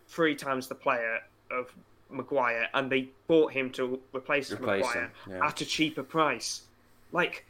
[0.08, 1.20] three times the player
[1.50, 1.72] of
[2.10, 5.46] Maguire, and they bought him to replace, Replace Maguire him, yeah.
[5.46, 6.62] at a cheaper price.
[7.12, 7.44] Like,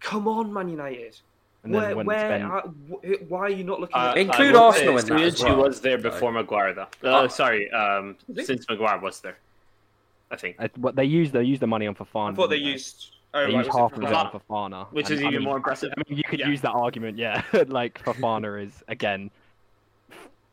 [0.00, 1.18] come on, Man United.
[1.64, 2.62] And then where, when where, spend- are,
[3.28, 3.96] why are you not looking?
[3.96, 5.56] Uh, at Include I will Arsenal say in that as Sienchi well.
[5.64, 6.82] was there before Maguire, though.
[6.82, 7.28] Uh, Oh.
[7.28, 9.38] Sorry, um, since Maguire was there,
[10.30, 10.56] I think.
[10.58, 12.32] Uh, what they used, they used the money on Fofana.
[12.32, 13.14] I thought they didn't used.
[13.34, 14.26] Oh, They right, used was it half from of it that?
[14.34, 14.40] on
[14.72, 15.92] Fofana, Which and, is I even mean, more impressive.
[15.96, 16.48] I mean, you could Yeah.
[16.48, 17.42] use that argument, yeah.
[17.66, 19.30] like Fofana is again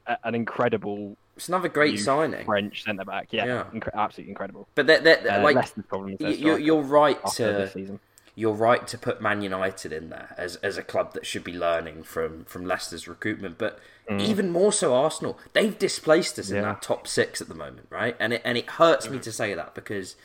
[0.07, 2.45] a- an incredible It's another great signing.
[2.45, 3.28] French centre back.
[3.32, 3.63] Yeah, Yeah.
[3.73, 4.67] incre- absolutely incredible.
[4.76, 7.99] But they're, they're, Uh, like Leicester's problem is you- you're, you're right to
[8.38, 11.53] you're right to put Man United in there as, as a club that should be
[11.53, 13.80] learning from, from Leicester's recruitment, but
[14.19, 15.39] even more so Arsenal.
[15.53, 18.17] They've displaced us in that top six at the moment, right?
[18.19, 20.17] And it and it hurts me to say that because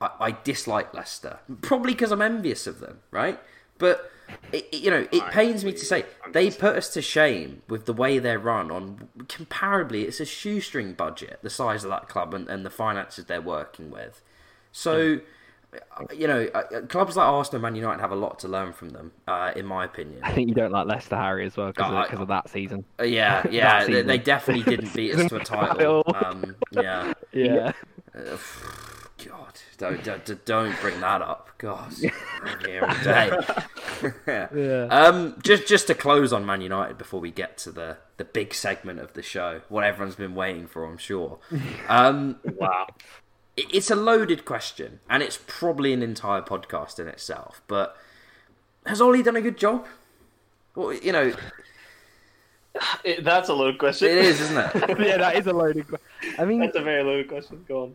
[0.00, 3.38] I, I dislike Leicester, probably because I'm envious of them, right?
[3.78, 4.10] But
[4.52, 7.86] it, it- you know, it pains me to say they put us to shame with
[7.86, 8.70] the way they're run.
[8.70, 13.24] On comparably, it's a shoestring budget, the size of that club and, and the finances
[13.26, 14.22] they're working with.
[14.72, 15.20] So,
[16.16, 18.90] you know, uh, clubs like Arsenal, and Man United have a lot to learn from
[18.90, 20.20] them, uh, in my opinion.
[20.22, 22.84] I think you don't like Leicester, Harry, as well because Oh, I- of, that season.
[22.98, 24.06] Uh, yeah, yeah, they, season.
[24.06, 26.02] they definitely didn't beat us to a title.
[26.14, 27.12] Um, yeah.
[27.32, 27.72] Yeah,
[28.14, 28.36] Uh,
[29.24, 31.48] God, don't, don't don't bring that up.
[31.58, 31.92] God,
[32.42, 33.30] I'm here all day.
[34.54, 34.86] yeah.
[34.90, 38.54] Um, just just to close on Man United before we get to the the big
[38.54, 41.38] segment of the show, what everyone's been waiting for, I'm sure.
[41.88, 42.86] Um, Wow.
[43.56, 47.62] it- it's a loaded question, and it's probably an entire podcast in itself.
[47.66, 47.96] But
[48.86, 49.86] has Ole done a good job?
[50.74, 51.32] Well, you know,
[53.04, 54.08] It- that's a loaded question.
[54.08, 54.98] it is, isn't it?
[55.00, 55.88] yeah, that is a loaded.
[55.88, 56.06] question.
[56.38, 57.64] I mean, That's a very loaded question.
[57.68, 57.94] Go on.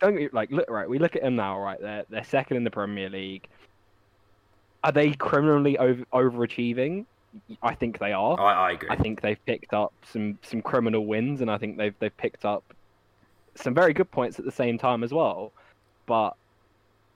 [0.00, 0.88] Don't get- like look right.
[0.88, 1.80] We look at them now, right?
[1.80, 3.48] They're they're second in the Premier League.
[4.82, 7.06] Are they criminally over, overachieving?
[7.62, 8.38] I think they are.
[8.38, 8.88] I, I agree.
[8.90, 12.44] I think they've picked up some some criminal wins, and I think they've they've picked
[12.44, 12.62] up
[13.54, 15.52] some very good points at the same time as well.
[16.06, 16.34] But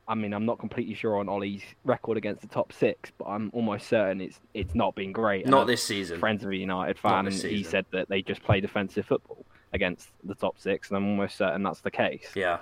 [0.09, 3.50] I mean, I'm not completely sure on Ole's record against the top six, but I'm
[3.52, 5.46] almost certain it's it's not been great.
[5.46, 6.18] Not this season.
[6.18, 10.08] friends of a United fan, and he said that they just play defensive football against
[10.24, 12.28] the top six, and I'm almost certain that's the case.
[12.34, 12.58] Yeah.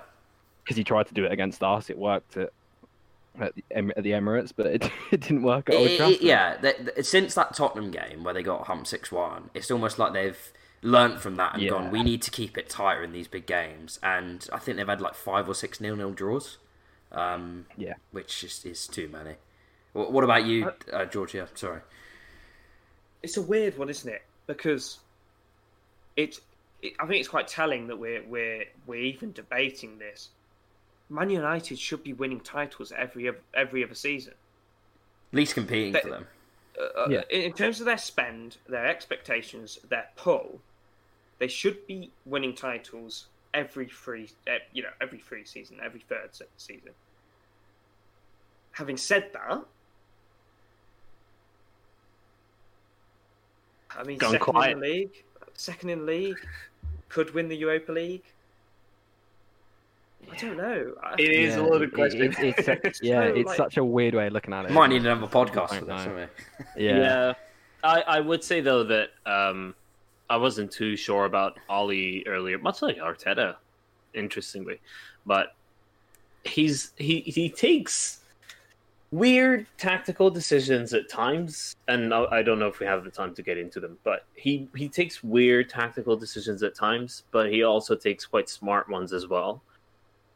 [0.63, 1.89] because he tried to do it against us.
[1.89, 2.51] It worked at
[3.39, 5.97] at the, Em- at the Emirates, but it, it didn't work at Old It- it-
[5.97, 6.21] Trafford.
[6.21, 9.99] yeah, th th- since that Tottenham game where they got hump six one, it's almost
[9.99, 10.51] like they've
[10.81, 11.69] learnt from that and Yeah.
[11.69, 11.91] gone.
[11.91, 15.01] We need to keep it tighter in these big games, and I think they've had
[15.01, 16.57] like five or six nil nil draws,
[17.11, 17.93] um, Yeah.
[18.11, 19.35] which is, is too many.
[19.93, 21.47] What, what about you, uh, Georgia?
[21.55, 21.81] Sorry.
[23.23, 24.23] it's a weird one, isn't it?
[24.45, 24.99] Because
[26.15, 26.39] it,
[26.81, 30.29] it I think it's quite telling that we're we're we're even debating this.
[31.09, 34.33] Man United should be winning titles every every other season.
[35.31, 36.27] Least competing They- for them.
[36.79, 37.23] Uh, Yeah.
[37.31, 40.61] in in terms of their spend, their expectations, their pull,
[41.39, 46.29] they should be winning titles every three, eh, you know, every three season, every third
[46.57, 46.93] season.
[48.73, 49.65] Having said that,
[53.91, 54.71] I mean, Gone second quiet.
[54.73, 55.23] in the league,
[55.55, 56.37] second in the league,
[57.09, 58.23] could win the Europa League.
[60.31, 60.93] I don't know.
[61.03, 62.21] I- It is a Yeah, loaded it- question.
[62.23, 64.71] it- it's such- yeah, so, it's like- such a weird way of looking at it.
[64.71, 66.27] Might need another podcast I for don't this, know.
[66.77, 66.97] Yeah.
[66.97, 67.33] Yeah,
[67.83, 69.75] I, I would say though that um,
[70.29, 73.55] I wasn't too sure about Ole earlier, much like Arteta,
[74.13, 74.79] interestingly,
[75.25, 75.55] but
[76.43, 78.16] he's he he takes
[79.11, 83.33] weird tactical decisions at times, and I I don't know if we have the time
[83.35, 87.63] to get into them, but he he takes weird tactical decisions at times, but he
[87.63, 89.63] also takes quite smart ones as well.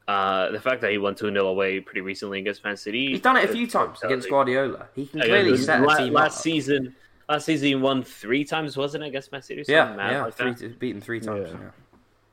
[0.07, 3.11] Uh, the fact that he won 2 0 away pretty recently against Man City.
[3.11, 4.87] He's done it a few times uh, against Guardiola.
[4.95, 6.41] He can I clearly guess set a team last up.
[6.41, 6.95] season.
[7.29, 9.63] Last season, he won three times, wasn't it, against Man City?
[9.67, 11.49] Yeah, yeah, like three, beaten three times.
[11.49, 11.69] Yeah.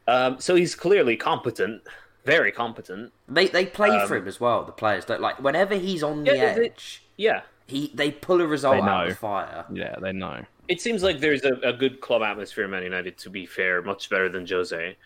[0.09, 0.12] yeah.
[0.12, 1.82] Um, so he's clearly competent,
[2.29, 3.12] very competent.
[3.29, 4.64] They they play Um, for him as well.
[4.64, 7.03] The players don't like whenever he's on the Yeah, they- edge.
[7.16, 9.09] Yeah, He they pull a result out of know.
[9.09, 9.64] the fire.
[9.72, 10.45] Yeah, they know.
[10.68, 13.16] it seems like there's a, a good club atmosphere in Man United.
[13.18, 14.97] To be fair, much better than Jose.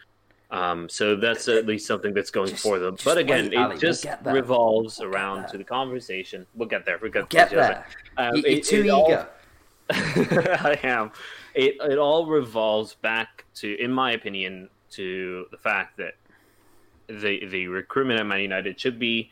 [0.50, 2.96] Um, so that's at least something that's going Just- for them.
[3.04, 6.46] But again, wait, Ali, we'll it just revolves We'll around to the conversation.
[6.54, 6.98] We'll get there.
[7.00, 7.68] We'll get, Get to Jose.
[7.68, 7.86] there.
[8.18, 9.26] Um, You- You're it- too it all- eager.
[9.90, 11.10] I am.
[11.54, 16.14] It it all revolves back to, in my opinion, to the fact that
[17.20, 19.30] the the recruitment at Man United should be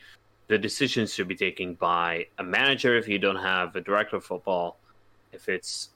[0.49, 4.25] the decisions should be taken by a manager if you don't have a director of
[4.25, 4.79] football.
[5.33, 5.91] If it's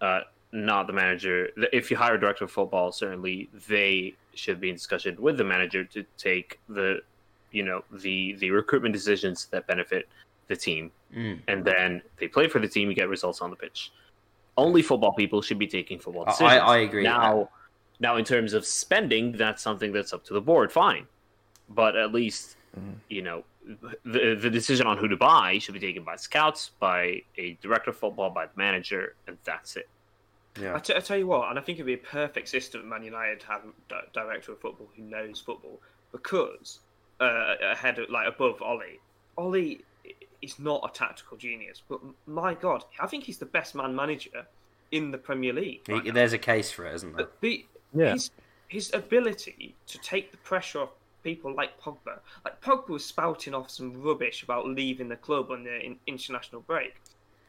[0.00, 0.22] uh,
[0.52, 4.74] not the manager, if you hire a director of football, certainly they should be in
[4.74, 7.00] discussion with the manager to take the
[7.52, 10.08] you know the the recruitment decisions that benefit
[10.48, 11.40] the team Mm.
[11.48, 12.88] and then they play for the team.
[12.88, 13.90] You get results on the pitch.
[14.56, 16.62] Only football people should be taking football decisions.
[16.62, 17.48] I agree Now,
[17.98, 20.70] now in terms of spending, that's something that's up to the board.
[20.70, 21.06] Fine,
[21.70, 22.92] but at least Mm-hmm.
[23.08, 23.42] you know
[24.04, 27.90] the the decision on who to buy should be taken by scouts, by a director
[27.90, 29.88] of football, by the manager, and that's it.
[30.60, 30.76] Yeah.
[30.76, 32.86] I, t- I tell you what, and I think it'd be a perfect system at
[32.86, 35.80] Man United to have a director of football who knows football
[36.12, 36.78] because
[37.20, 38.82] uh, ahead of like above Ole,
[39.36, 39.78] Ole
[40.40, 41.98] is not a tactical genius, but
[42.28, 44.46] my God, I think he's the best man manager
[44.92, 45.80] in the Premier League.
[45.88, 47.26] right He- There's a case for it, isn't there?
[47.26, 48.12] But the, Yeah.
[48.12, 48.30] his
[48.68, 50.90] his ability to take the pressure off
[51.22, 55.64] people like Pogba, like Pogba was spouting off some rubbish about leaving the club on
[55.64, 56.94] the in, international break,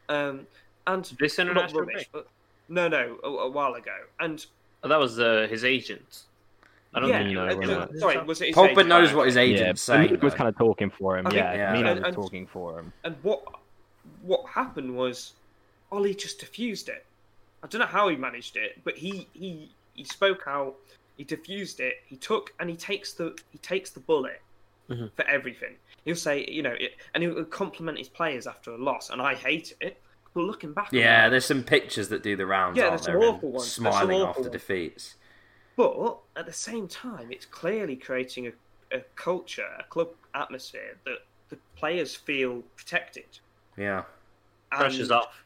[0.08, 0.46] um,
[0.86, 2.12] and This not international rubbish, break?
[2.12, 2.28] but
[2.68, 4.44] no, no, a, a while ago, and
[4.84, 6.22] Oh, that was uh, his agent.
[6.94, 7.46] I don't yeah, think you know.
[7.48, 8.88] uh, when uh, that- sorry, was it his Pogba agent?
[8.88, 9.52] knows what his okay.
[9.52, 10.10] agent's yeah, saying.
[10.10, 11.26] Luke was kind of talking for him.
[11.26, 11.72] I think- yeah, Yeah.
[11.72, 12.92] Mino was and- talking for him.
[13.04, 13.42] And what
[14.22, 15.32] what happened was
[15.92, 17.06] Ole just diffused it.
[17.62, 20.74] I don't know how he managed it, but he he he spoke out.
[21.22, 21.98] He diffused it.
[22.04, 24.42] He took and he takes the he takes the bullet
[24.90, 25.12] Mhm.
[25.14, 25.76] for everything.
[26.04, 29.36] He'll say, you know, it, and he'll compliment his players after a loss, and I
[29.36, 30.02] hate it.
[30.34, 32.76] But looking back, Yeah, that- there's some pictures that do the rounds.
[32.76, 33.62] Yeah, aren't there's some there, and awful ones.
[33.66, 34.52] There's some Smiling awful after ones.
[34.52, 35.14] defeats.
[35.76, 38.52] But at the same time, it's clearly creating a,
[38.90, 41.18] a culture, a club atmosphere that
[41.50, 43.38] the players feel protected.
[43.76, 44.02] Yeah.
[44.72, 45.44] Pressure's off.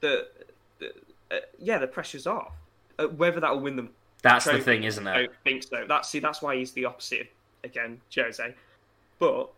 [0.00, 0.26] The,
[0.80, 0.92] the
[1.30, 2.52] uh, yeah, the pressure's off.
[2.98, 3.90] Uh, whether that will win them,
[4.24, 5.26] That's the thing, isn't I it?
[5.26, 5.84] don't think so.
[5.88, 7.26] That's see, that's why he's the opposite of,
[7.62, 8.54] again, Jose.
[9.18, 9.50] But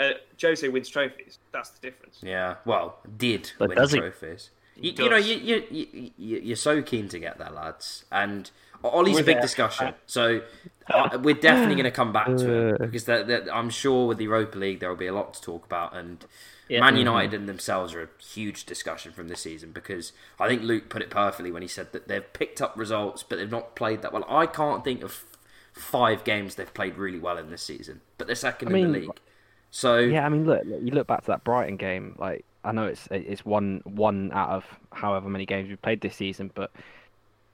[0.00, 0.10] uh,
[0.40, 1.38] Jose wins trophies.
[1.52, 2.18] That's the difference.
[2.22, 2.56] Yeah.
[2.64, 4.50] Well, did But win does trophies.
[4.74, 8.04] He You, you know, you, you, you, you- you're so keen to get there, lads.
[8.12, 8.50] And
[8.84, 9.42] Ole's a big there.
[9.42, 9.94] discussion.
[10.06, 10.42] So
[10.92, 14.18] uh, we're definitely going to come back to it because that that- I'm sure with
[14.18, 15.96] the Europa League there will be a lot to talk about.
[15.96, 16.24] And
[16.68, 16.80] Yeah.
[16.80, 20.88] Man United and themselves are a huge discussion from this season because I think Luke
[20.88, 24.02] put it perfectly when he said that they've picked up results but they've not played
[24.02, 24.24] that well.
[24.28, 25.24] I can't think of
[25.72, 28.98] five games they've played really well in this season, but they're second I in the
[29.00, 29.20] league.
[29.70, 32.14] So Yeah, I mean, look, look, you look back to that Brighton game.
[32.18, 36.14] Like, I know it's it's one one out of however many games we've played this
[36.16, 36.70] season, but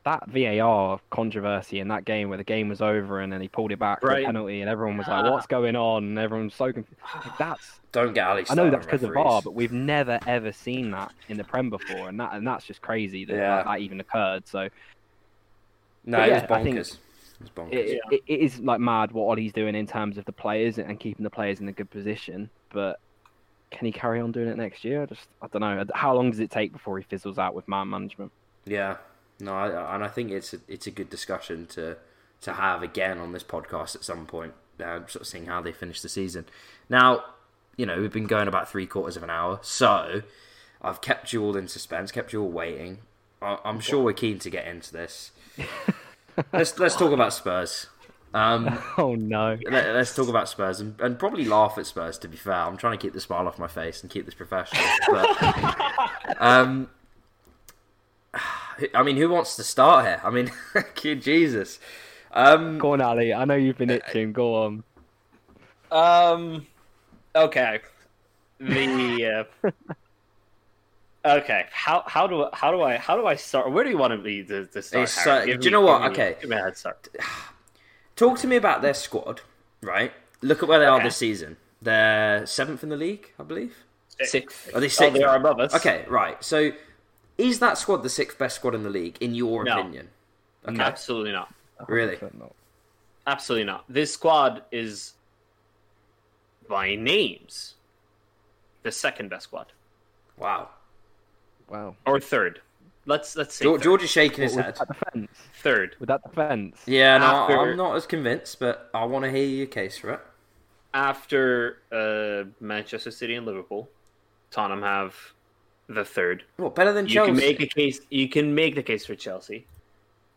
[0.09, 3.73] that VAR controversy in that game where the game was over and then he pulled
[3.73, 4.23] it back for Right.
[4.23, 5.31] a penalty and everyone was like, Ah.
[5.31, 7.01] "What's going on?" And everyone's so confused.
[7.15, 8.45] Like, that's Don't get Ali.
[8.51, 9.13] I know that's because of.
[9.15, 12.65] VAR, but we've never ever seen that in the Prem before, and that and that's
[12.67, 13.57] just crazy that Yeah.
[13.57, 14.47] that, that even occurred.
[14.47, 14.69] So
[16.05, 16.95] no, but it yeah, was I think- bonkers.
[17.41, 17.73] It was bonkers.
[17.73, 20.99] it, it, it is like mad what Ole's doing in terms of the players and
[20.99, 22.51] keeping the players in a good position.
[22.71, 22.99] But
[23.71, 25.03] can he carry on doing it next year?
[25.03, 25.85] I just I don't know.
[25.95, 28.33] How long does it take before he fizzles out with man management?
[28.65, 28.97] Yeah,
[29.41, 31.97] no, I, and I think it's a, it's a good discussion to
[32.41, 35.73] to have again on this podcast at some point, uh, sort of seeing how they
[35.73, 36.47] finish the season.
[36.89, 37.25] Now,
[37.77, 40.23] you know, we've been going about three quarters of an hour, so
[40.81, 42.99] I've kept you all in suspense, kept you all waiting.
[43.43, 45.33] I, I'm sure we're keen to get into this.
[46.53, 47.87] let's let's talk about Spurs.
[48.35, 49.57] Um, Oh no!
[49.71, 52.19] let, us talk about Spurs and, and probably laugh at Spurs.
[52.19, 54.35] To be fair, I'm trying to keep the smile off my face and keep this
[54.35, 54.85] professional.
[55.09, 56.91] But, um,
[58.95, 60.21] I mean, who wants to start here?
[60.23, 60.51] I mean,
[60.95, 61.79] Jesus.
[62.33, 63.33] Um, Go on, Ali.
[63.35, 64.33] I know you've been itching.
[64.33, 64.85] Go on.
[65.91, 66.67] Um.
[67.35, 67.81] Okay.
[68.61, 69.47] The.
[69.65, 69.71] Uh,
[71.25, 71.67] okay.
[71.71, 73.71] How how do I, how do I how do I start?
[73.73, 75.05] Where do you want me to, to start?
[75.05, 75.43] It's, Harry?
[75.43, 76.03] uh, Give do you know what?
[76.03, 76.37] me- Okay.
[76.41, 77.09] Give me a head start.
[78.17, 79.41] talk to me about their squad.
[79.81, 80.13] Right,
[80.43, 81.57] look at where they are this season.
[81.81, 83.77] They're seventh in the league, I believe.
[84.21, 84.69] Six.
[84.75, 85.15] Are they Oh, sixth?
[85.15, 85.73] they are above us.
[85.73, 86.43] Okay, right.
[86.43, 86.73] So,
[87.39, 89.79] is that squad the sixth best squad in the league, in your No.
[89.81, 90.09] opinion?
[90.69, 91.53] Okay, Absolutely not.
[91.87, 92.19] really?
[92.39, 92.53] not.
[93.27, 93.85] Absolutely not.
[93.89, 95.15] This squad is
[96.69, 97.75] by names
[98.83, 99.73] the second best squad
[100.37, 100.71] Wow.
[101.69, 101.97] Wow.
[102.07, 102.61] or third.
[103.07, 103.65] Let's let's see.
[103.65, 103.83] George.
[103.83, 104.75] George is shaking his head.
[104.75, 105.31] defense.
[105.63, 105.97] third.
[105.99, 106.83] With that defense.
[106.87, 110.11] Yeah, no, After- I'm not as convinced, but I want to hear your case for
[110.11, 110.21] it.
[110.95, 113.89] after uh, Manchester City and Liverpool.
[114.51, 115.15] Tottenham have
[115.89, 116.45] the third.
[116.59, 117.31] Well, better than You Chelsea?
[117.33, 118.01] can make a case.
[118.11, 119.67] You can make the case for Chelsea.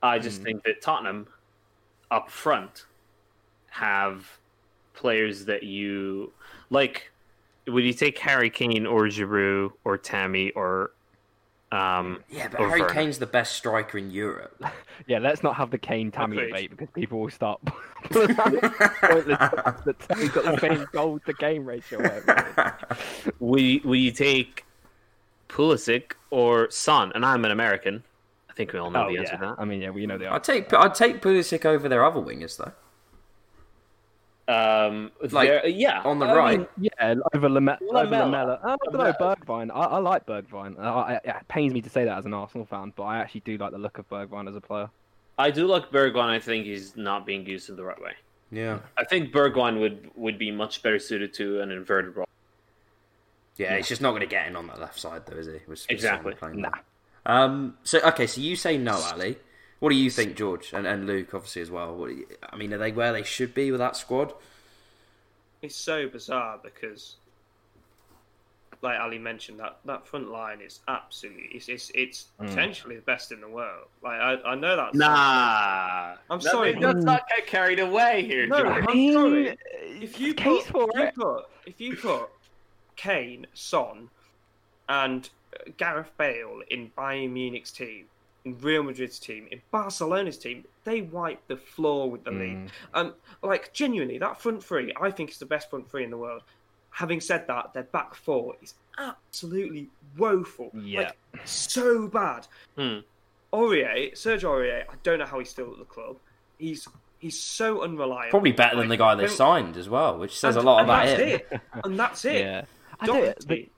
[0.01, 0.43] I just Hmm.
[0.45, 1.27] think that Tottenham,
[2.09, 2.85] up front,
[3.69, 4.25] have
[4.93, 6.31] players that you
[6.69, 7.11] like.
[7.67, 10.91] Would you take Harry Kane or Giroud or Tammy or?
[11.71, 12.83] Um, yeah, but Harry?
[12.91, 14.61] Kane's the best striker in Europe.
[15.07, 16.47] Yeah, let's not have the Kane Tammy Agreed.
[16.49, 17.59] debate because people will start
[18.11, 18.35] pointless
[20.07, 21.99] Tammy's got the same goal to game ratio.
[22.01, 22.23] Is.
[23.41, 24.63] you, would you take
[25.51, 27.11] Pulisic or Son?
[27.13, 28.03] And I'm an American.
[28.49, 29.55] I think we all know Oh the answer yeah, to that.
[29.59, 30.35] I mean yeah, we know they are.
[30.35, 32.71] I'd take I'd take Pulisic over their other wingers though.
[34.47, 36.59] Um, Like, yeah, on the I right.
[36.59, 36.67] mean,
[36.99, 38.25] Yeah, over Lame- over Lamela.
[38.25, 38.59] Lamela.
[38.63, 39.69] I don't know Bergwijn.
[39.73, 40.77] I, I like Bergwijn.
[40.79, 43.41] I, I, it pains me to say that as an Arsenal fan, but I actually
[43.41, 44.89] do like the look of Bergwijn as a player.
[45.37, 46.29] I do like Bergwijn.
[46.29, 48.13] I think he's not being used in the right way.
[48.51, 52.27] Yeah, I think Bergwijn would would be much better suited to an inverted role.
[53.62, 55.53] Yeah, he's just not going to get in on that left side though, is he?
[55.53, 56.34] With- with Exactly.
[56.36, 56.72] playing Nah.
[57.26, 57.78] Um.
[57.84, 59.38] So okay, so you say no, Ali.
[59.80, 61.95] What do you think, George, and, and Luke, obviously as well?
[61.95, 64.32] What you, I mean, are they where they should be with that squad?
[65.64, 67.16] It's so bizarre because,
[68.84, 72.47] like Ali mentioned, that, that front line is absolutely it's it's, it's Mm.
[72.49, 73.88] potentially the best in the world.
[74.03, 74.93] Like I, I know that.
[74.95, 76.74] Nah, I'm No, sorry.
[76.76, 78.86] Let's not get carried away here, No, George.
[78.88, 79.57] I'm sorry.
[80.01, 81.16] If you case put, for if you it.
[81.16, 82.30] put if you put
[83.01, 84.09] Kane, Son,
[84.87, 88.05] and uh, Gareth Bale in Bayern Munich's team,
[88.45, 92.57] in Real Madrid's team, in Barcelona's team, they wipe the floor with the league.
[92.57, 92.69] Mm.
[92.93, 96.17] Um, like genuinely, that front three, I think is the best front three in the
[96.17, 96.43] world.
[96.91, 99.87] Having said that, their back four is absolutely
[100.17, 100.69] woeful.
[100.73, 101.11] Yeah.
[101.33, 102.47] Like, so bad.
[102.77, 102.99] Hmm.
[103.53, 106.17] Aurier, Serge Aurier, I don't know how he's still at the club.
[106.57, 106.87] He's
[107.19, 108.31] he's so unreliable.
[108.31, 110.89] Probably better than the guy they signed as well, which says and- a lot and
[110.89, 111.39] about that's him.
[111.51, 111.61] it.
[111.83, 112.41] And that's it.
[112.45, 112.61] Yeah.
[113.01, 113.69] I don't, the, Doherty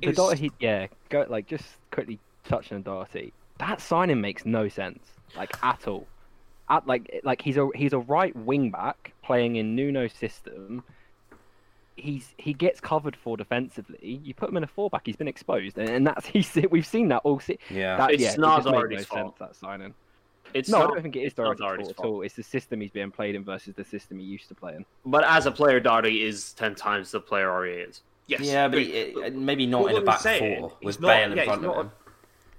[0.00, 3.32] the is- Doherty, yeah, go like just quickly touching on Doherty.
[3.58, 5.00] That signing makes no sense,
[5.36, 6.06] like at all.
[6.68, 10.82] At like like he's a he's a right wing back playing in Nuno's system.
[11.96, 14.20] He's he gets covered for defensively.
[14.24, 17.08] You put him in a fullback, he's been exposed, and, and that's he's we've seen
[17.08, 17.38] that all.
[17.38, 17.96] Se- Yeah.
[17.98, 19.38] that, It's yeah, it not just made Doherty's no fault.
[19.38, 19.94] sense that signing.
[20.54, 22.22] It's no, not, I don't think it is not Doherty's Doherty's fault at all.
[22.22, 24.84] It's the system he's being played in versus the system he used to play in.
[25.06, 28.02] but as a player, Doherty is ten times the player Aurier is.
[28.26, 30.60] Yes, yeah, but but- he, but- maybe but not in what a I'm back saying,
[30.60, 31.90] four he's with not- Bale in yeah, he's front not of a- him.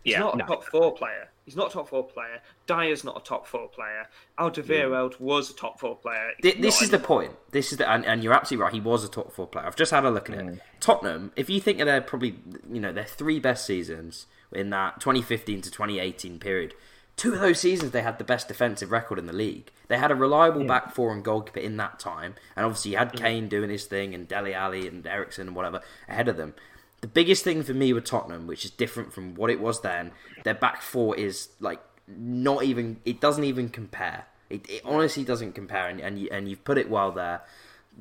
[0.03, 0.45] He's Yeah, not a no.
[0.45, 1.29] top four player.
[1.45, 2.41] He's not a top four player.
[2.67, 4.07] Dier's not a top four player.
[4.39, 5.19] Alderweireld mm.
[5.19, 6.31] was a top four player.
[6.37, 7.31] He's Th- This not is the point.
[7.51, 8.73] This is the, and, and you're absolutely right.
[8.73, 9.65] He was a top four player.
[9.65, 10.45] I've just had a look at it.
[10.45, 10.59] Mm.
[10.79, 11.31] Tottenham.
[11.35, 12.35] If you think of their probably,
[12.71, 16.73] you know, their three best seasons in that 2015 to 2018 period,
[17.17, 19.71] two of those seasons they had the best defensive record in the league.
[19.87, 23.13] They had a reliable back four and goalkeeper in that time, and obviously you had
[23.13, 26.53] Kane doing his thing and Dele Alli and Eriksen and whatever ahead of them.
[27.01, 30.11] The biggest thing for me with Tottenham, which is different from what it was then,
[30.43, 32.97] their back four is like not even.
[33.05, 34.25] It doesn't even compare.
[34.49, 37.41] It, it honestly doesn't compare, and and, you, and you've put it well there.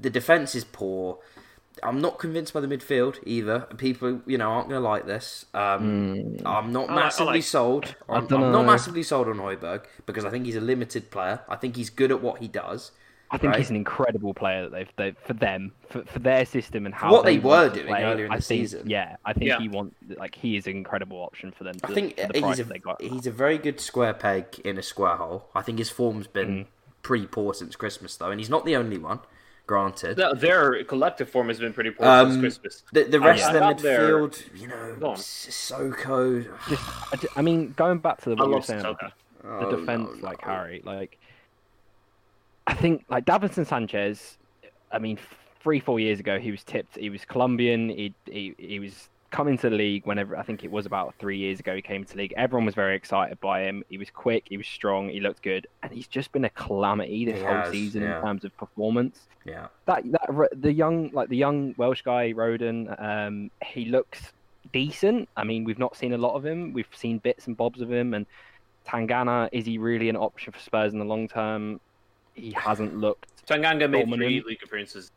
[0.00, 1.18] The defense is poor.
[1.82, 3.60] I'm not convinced by the midfield either.
[3.76, 5.46] People, you know, aren't going to like this.
[5.54, 7.94] Um, I'm not I like- I massively like- sold.
[8.08, 8.50] I'm, I'm dunno.
[8.52, 11.40] not massively sold on Højbjerg because I think he's a limited player.
[11.48, 12.92] I think he's good at what he does.
[13.30, 13.58] I think Right.
[13.58, 17.10] he's an incredible player that they've, they've for them for, for their system and how
[17.10, 18.88] what they want were doing play, earlier in I the think, season.
[18.88, 19.58] Yeah, I think Yeah.
[19.58, 21.74] he want like he is an incredible option for them.
[21.82, 23.02] I think for the he's price a, they got.
[23.02, 25.48] he's a very good square peg in a square hole.
[25.54, 26.66] I think his form's been Mm.
[27.02, 29.18] pretty poor since Christmas, though, and he's not the only one.
[29.66, 32.82] Granted, No, their collective form has been pretty poor Um, since Christmas.
[32.92, 35.16] the, the rest I of the thought they're- midfield, you know, Go on.
[35.16, 36.46] Sissoko.
[36.68, 39.12] Just, I, I mean, going back to the what you were saying about Sissoko.
[39.42, 40.40] the Oh, defense, no, like.
[40.42, 41.18] Harry, like
[42.66, 44.38] I think like Davinson Sanchez.
[44.92, 45.18] I mean,
[45.60, 46.96] three four years ago, he was tipped.
[46.96, 47.88] He was Colombian.
[47.90, 51.36] He he, he was coming to the league whenever I think it was about three
[51.36, 51.74] years ago.
[51.74, 52.34] He came to the league.
[52.36, 53.82] Everyone was very excited by him.
[53.88, 54.44] He was quick.
[54.48, 55.08] He was strong.
[55.08, 58.16] He looked good, and he's just been a calamity this He whole has, season yeah.
[58.16, 59.26] in terms of performance.
[59.44, 64.32] Yeah, That that the young like the young Welsh guy Rodon, um, he looks
[64.72, 65.28] decent.
[65.36, 66.72] I mean, we've not seen a lot of him.
[66.72, 68.26] We've seen bits and bobs of him, and
[68.86, 71.80] Tanganga is he really an option for Spurs in the long term?
[72.34, 73.44] He hasn't looked.
[73.46, 75.10] Tanganga made three league appearances.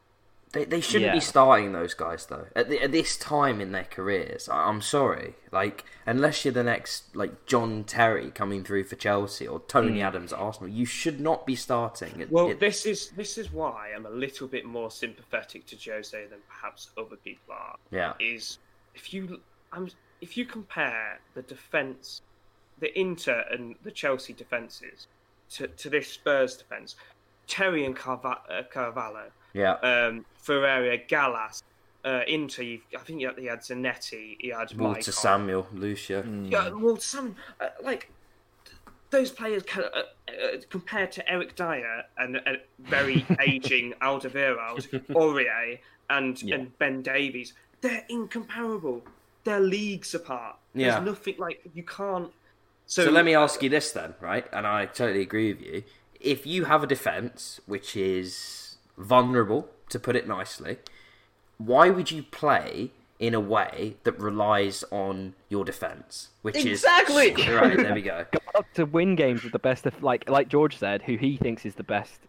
[0.53, 1.13] They, they shouldn't Yeah.
[1.13, 4.47] be starting those guys though at, the, at this time in their careers.
[4.49, 9.47] I, I'm sorry, like unless you're the next like John Terry coming through for Chelsea
[9.47, 10.03] or Tony Mm.
[10.05, 12.19] Adams at Arsenal, you should not be starting.
[12.21, 15.75] It- Well, it- this is this is why I'm a little bit more sympathetic to
[15.91, 17.75] Jose than perhaps other people are.
[17.91, 18.59] yeah, Is
[18.95, 19.41] if you
[19.73, 19.89] I'm
[20.21, 22.21] if you compare the defense,
[22.79, 25.07] the Inter and the Chelsea defenses
[25.51, 26.95] to, to this Spurs defense,
[27.47, 29.73] Terry and Carva- uh, Carvalho, yeah.
[29.73, 31.63] um, Ferreira, Gallas,
[32.05, 32.63] uh, Inter.
[32.63, 35.13] I think he had, he had Zanetti, he had Walter Maicon.
[35.13, 36.23] Samuel, Lucio.
[36.49, 38.11] Yeah, well, some uh, like
[39.09, 45.79] those players can, uh, uh, compared to Eric Dier and uh, very aging Alderweireld, Aurier,
[46.09, 46.55] and Yeah.
[46.55, 49.03] and Ben Davies, they're incomparable.
[49.43, 50.57] They're leagues apart.
[50.73, 50.91] Yeah.
[50.91, 52.31] There's nothing like you can't.
[52.85, 54.45] So, So, let me ask you this then, right?
[54.53, 55.83] And I totally agree with you.
[56.19, 58.66] If you have a defense which is
[58.97, 60.77] vulnerable, to put it nicely,
[61.57, 66.29] why would you play in a way that relies on your defense?
[66.41, 67.27] Which Exactly!
[67.27, 67.77] is exactly right.
[67.77, 68.25] There we go.
[68.53, 71.65] Got to win games with the best of like like George said, who he thinks
[71.65, 72.19] is the best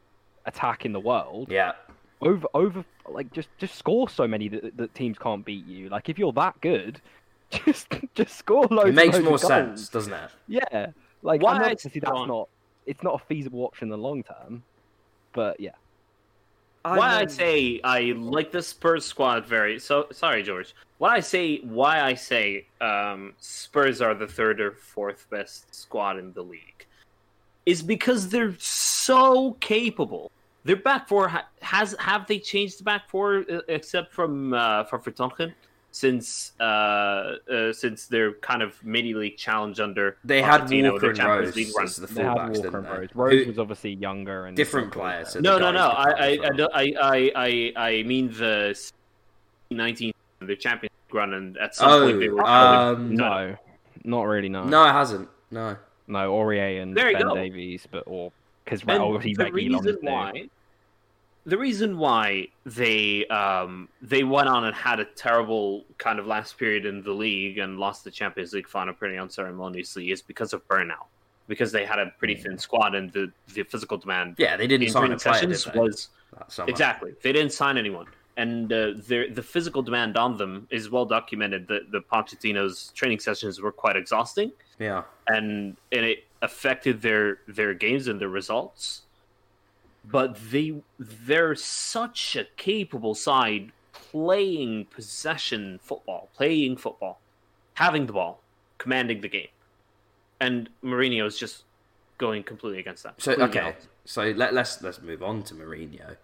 [0.46, 1.48] attack in the world.
[1.50, 1.72] Yeah,
[2.20, 5.88] Over over like just just score so many that, that teams can't beat you.
[5.88, 7.00] Like if you're that good,
[7.50, 8.90] just just score loads.
[8.90, 9.68] it makes and more loads of goals.
[9.80, 10.30] sense, doesn't it?
[10.48, 10.86] Yeah,
[11.22, 12.48] like Why I know I- obviously that's not
[12.86, 14.62] it's not a feasible option in the long term,
[15.34, 15.72] but yeah.
[16.83, 20.74] Why I say I like the Spurs squad very so sorry George.
[20.99, 26.18] Why I say why I say um, Spurs are the third or fourth best squad
[26.18, 26.87] in the league
[27.66, 30.31] is because they're so capable.
[30.64, 34.85] Their back four ha- has have they changed the back four uh, except from uh,
[34.85, 35.53] for Vertonghen
[35.91, 36.64] since uh,
[37.51, 41.28] uh, since their kind of mini league challenge under They had Pochettino, Walker the and
[41.30, 41.84] Rose League run.
[41.86, 42.91] as the They had fullbacks, Walker didn't and they?
[42.91, 43.09] Rose.
[43.14, 45.89] Rose Who- was obviously younger and different Walker players, so No, no, no.
[45.89, 46.39] I, I.
[46.74, 48.78] I, I, I, I mean the
[49.70, 52.45] 19 the Champions League run, and at some Oh, point they were.
[52.47, 53.57] um, No,
[54.05, 54.49] not really.
[54.49, 55.28] No, No, it hasn't.
[55.51, 55.76] No.
[56.07, 56.32] no.
[56.32, 57.34] Aurier and There Ben go.
[57.34, 58.30] Davies, but or
[58.64, 60.11] because And obviously the Reguilon reason is new.
[61.49, 66.59] The reason why they um they went on and had a terrible kind of last
[66.59, 70.66] period in the league and lost the Champions League final pretty unceremoniously is because of
[70.68, 71.07] burnout.
[71.46, 74.86] Because they had a pretty thin squad and the, the physical demand Yeah, they didn't
[74.88, 75.80] in sign a training player, did sessions they?
[75.80, 76.68] was?
[76.68, 77.14] Exactly.
[77.22, 78.07] They didn't sign anyone.
[78.36, 81.66] And uh, their- the physical demand on them is well documented.
[81.68, 85.03] That the Pochettino's training sessions were quite exhausting, Yeah.
[85.26, 89.03] and and it affected their their games and their results.
[90.11, 97.20] But they they're such a capable side playing possession football, playing football,
[97.74, 98.40] having the ball,
[98.78, 99.48] commanding the game,
[100.40, 101.64] and Mourinho is just
[102.16, 103.20] going completely against that.
[103.20, 103.88] So okay, opposite.
[104.04, 106.16] so let, let's let's move on to Mourinho.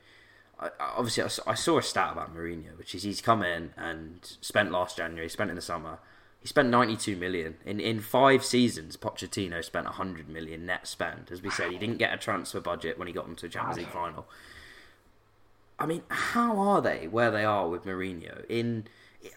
[0.59, 3.73] I, obviously, I saw, I saw a stat about Mourinho, which is he's come in
[3.77, 5.99] and spent last January, spent in the summer.
[6.45, 8.99] He spent 92 million in in five seasons.
[8.99, 11.31] Pochettino spent 100 million net spend.
[11.33, 13.79] As we said, he didn't get a transfer budget when he got into a Champions
[13.79, 14.27] League final.
[15.79, 18.45] I mean, how are they where they are with Mourinho?
[18.51, 18.85] In,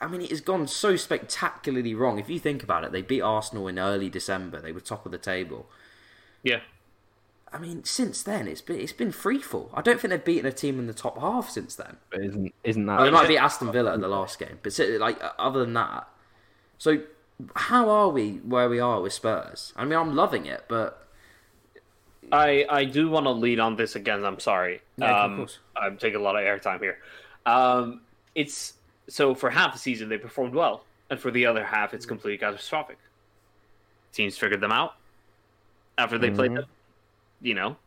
[0.01, 2.19] I mean, it has gone so spectacularly wrong.
[2.19, 4.59] If you think about it, they beat Arsenal in early December.
[4.59, 5.65] They were top of the table.
[6.43, 6.59] yeah.
[7.53, 9.71] I mean, since then it's been it's been free fall.
[9.73, 11.95] I don't think they've beaten a team in the top half since then.
[12.09, 14.77] But isn't isn't that Oh, they might be Aston Villa in the last game, but
[14.99, 16.09] like other than that,
[16.77, 17.01] so
[17.55, 19.73] how are we where we are with Spurs?
[19.75, 21.07] I mean, I'm loving it, but
[22.31, 24.25] I I do want to lead on this again.
[24.25, 24.81] I'm sorry.
[24.97, 25.59] Yeah, of um, course.
[25.75, 26.99] I'm taking a lot of airtime here.
[27.45, 28.01] Um,
[28.35, 28.73] it's
[29.07, 32.37] so for half the season they performed well, and for the other half it's completely
[32.37, 32.97] catastrophic.
[34.13, 34.95] Teams figured them out
[35.97, 36.55] after they played Mhm.
[36.55, 36.65] them.
[37.41, 37.77] You know,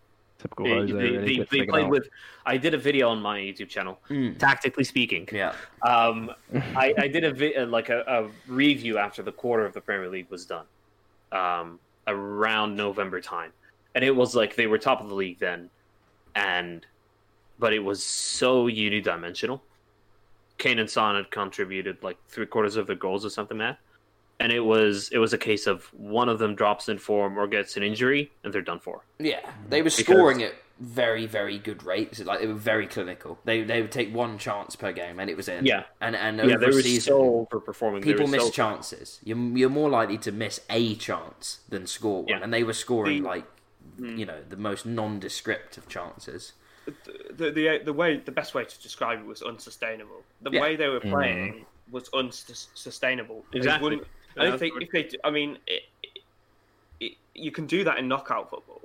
[0.40, 1.90] Typical they, Jose, they, really they, they played out.
[1.90, 2.08] with.
[2.46, 4.38] I did a video on my YouTube channel, Mm.
[4.38, 5.28] tactically speaking.
[5.32, 9.66] yeah, Um, I, I did a vi- uh, like a, a review after the quarter
[9.66, 10.64] of the Premier League was done,
[11.32, 13.52] um, around November time,
[13.94, 15.68] and it was like they were top of the league then,
[16.34, 16.86] and
[17.58, 19.60] but it was so unidimensional.
[20.56, 23.78] Kane and Son had contributed like three quarters of the goals or something like that,
[24.40, 27.46] and it was it was a case of one of them drops in form or
[27.46, 29.04] gets an injury and they're done for.
[29.18, 29.40] yeah.
[29.68, 32.20] They were Because- scoring at very, very good rates.
[32.24, 33.38] Like they were very clinical.
[33.44, 35.66] They they would take one chance per game, and it was in.
[35.66, 35.82] Yeah.
[36.00, 38.02] and and yeah, over they were season, so overperforming.
[38.02, 39.20] People miss so- chances.
[39.22, 42.40] You're you're more likely to miss a chance than score one, Yeah.
[42.42, 43.44] and they were scoring The- like
[43.98, 44.16] hmm.
[44.16, 46.54] you know the most nondescript of chances.
[47.40, 50.22] the, the uh, the way the best way to describe it was unsustainable.
[50.40, 50.62] The Yeah.
[50.62, 51.10] way they were hmm.
[51.10, 53.44] playing was unsustainable.
[53.52, 54.00] They Exactly.
[54.36, 55.18] Wouldn't- I Yeah, don't think if they.
[55.24, 56.22] I mean, it, it,
[57.00, 58.80] it, you can do that in knockout football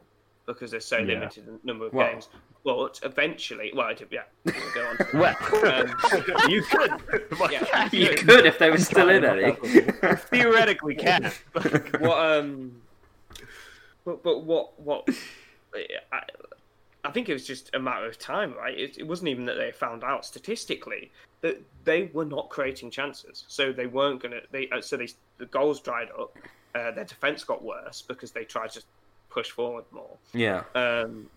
[0.46, 1.06] because there's so Yeah.
[1.14, 2.12] limited a number of Well.
[2.12, 2.30] games.
[2.64, 4.98] But eventually, well, yeah, we'll go on.
[4.98, 5.36] to Well.
[5.68, 6.92] Um, you could,
[7.52, 7.90] Yeah.
[7.92, 10.20] You could if they were still in it.
[10.32, 11.32] theoretically can.
[12.00, 12.82] what um
[14.04, 15.08] but but what what
[16.12, 16.22] I,
[17.06, 18.78] I think it was just a matter of time right?
[18.78, 23.46] It, it wasn't even that they found out statistically that they were not creating chances.
[23.48, 26.36] So they weren't gonna they uh, so they the goals dried up
[26.74, 28.82] uh, their defense got worse because they tried to
[29.30, 30.18] push forward more.
[30.34, 31.30] Yeah, um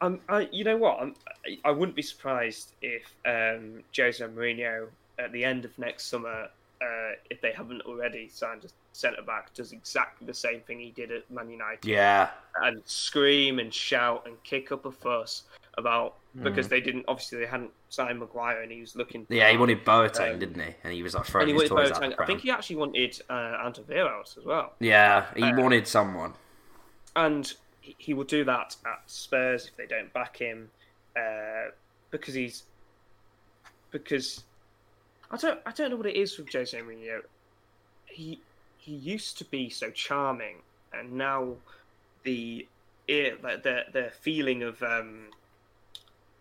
[0.00, 1.00] I'm, I, you know what?
[1.00, 1.14] I'm,
[1.46, 6.48] I- I wouldn't be surprised if um, Jose Mourinho at the end of next summer,
[6.82, 10.90] uh, if they haven't already signed a centre back, does exactly the same thing he
[10.90, 12.30] did at Man United yeah.
[12.62, 15.44] and scream and shout and kick up a fuss
[15.78, 16.70] about because Mm.
[16.70, 19.26] they didn't obviously they hadn't signed Maguire and he was looking.
[19.28, 20.74] Yeah, he wanted Boateng, Um, didn't he?
[20.84, 22.14] And he was like throwing his toys Boateng.
[22.18, 23.32] I think he actually wanted uh,
[23.64, 24.72] Antivirus as well.
[24.78, 26.34] Yeah, he Uh, wanted someone.
[27.16, 30.70] and he- he will do that at Spurs if they don't back him,
[31.16, 31.70] uh,
[32.10, 32.64] because he's
[33.90, 34.44] because
[35.30, 37.22] I don't I don't know what it is with Jose Mourinho.
[38.06, 38.40] He
[38.78, 40.56] he used to be so charming,
[40.92, 41.54] and now
[42.24, 42.66] the
[43.06, 45.26] the the, the feeling of um,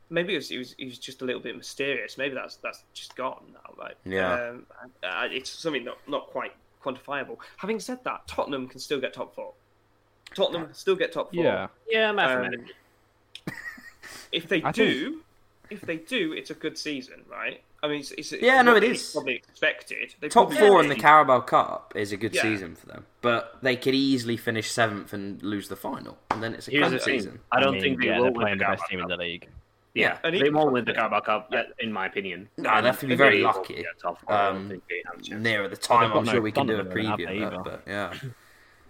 [0.09, 2.17] maybe it was, it was he was just a little bit mysterious.
[2.17, 3.95] Maybe that's that's just gone now, right?
[4.05, 4.49] Yeah.
[4.49, 4.65] um,
[5.03, 7.37] uh, it's something not not quite quantifiable.
[7.57, 9.53] Having said that, Tottenham can still get top four.
[10.33, 11.43] Tottenham can still get top four.
[11.43, 12.65] Yeah, Yeah, Um,
[14.31, 15.21] if they I do,
[15.69, 17.61] if they do, it's a good season, right?
[17.81, 19.11] I mean, it's, it's Yeah, no, what it they is.
[19.13, 20.15] Probably expected.
[20.19, 20.95] They Top probably four in the.
[20.95, 22.41] Carabao Cup is a good Yeah.
[22.41, 26.53] season for them, but they could easily finish seventh and lose the final, and then
[26.53, 27.39] it's a Here's the season.
[27.51, 28.99] I don't mean, think they yeah, will they're win playing the the best Carabao team
[28.99, 29.47] in the league.
[29.95, 32.49] Yeah, And they won't win the Carabao Cup, in my opinion.
[32.57, 33.75] No, they have to be very lucky.
[33.75, 34.33] get top four.
[34.35, 35.41] I don't Um, think they have a chance.
[35.43, 38.13] Nearer the time, I'm no sure we can do a preview of that, but yeah,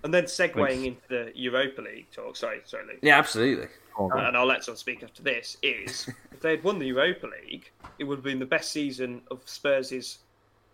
[0.04, 2.36] And then segueing into the Europa League talk.
[2.36, 3.00] Sorry, sorry, Luke.
[3.02, 3.68] yeah, absolutely.
[3.98, 5.58] Oh, and I'll let someone speak after this.
[5.62, 9.22] Is if they had won the Europa League, it would have been the best season
[9.32, 10.20] of Spurs'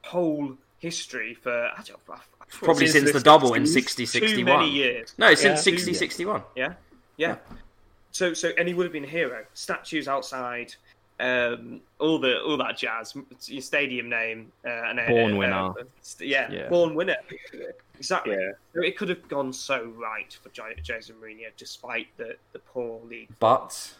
[0.03, 2.18] whole history for I don't, I, I,
[2.49, 4.72] Probably Since since the the double in 60s, 60 too many 61.
[4.72, 5.13] years.
[5.18, 5.74] No, since Yeah.
[5.74, 6.43] 60 61.
[6.55, 6.74] Yeah,
[7.18, 7.38] yeah.
[8.11, 9.45] So, so, and he would have been a hero.
[9.53, 10.74] Statues outside,
[11.20, 13.16] um, all the all that jazz.
[13.47, 15.55] Your stadium name, uh, and a- Born uh, winner.
[15.55, 15.74] uh,
[16.20, 16.70] yeah, Yeah.
[16.70, 17.16] born winner.
[17.97, 18.34] Exactly.
[18.36, 18.51] Yeah.
[18.74, 22.99] So it could have gone so right for Jo- Jose Mourinho, despite the, the poor
[23.05, 23.30] league.
[23.39, 23.93] But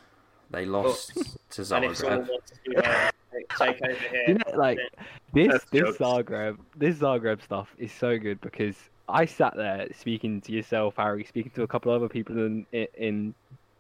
[0.52, 1.14] they lost
[1.52, 2.30] to and if someone Zagreb.
[2.30, 3.12] wants to uh,
[3.58, 4.80] take over here, You know, like
[5.34, 5.98] this That's this jokes.
[6.00, 8.76] Zagreb this Zagreb stuff is so good because
[9.08, 12.66] I sat there speaking to yourself, Harry, speaking to a couple other people in
[12.98, 13.34] in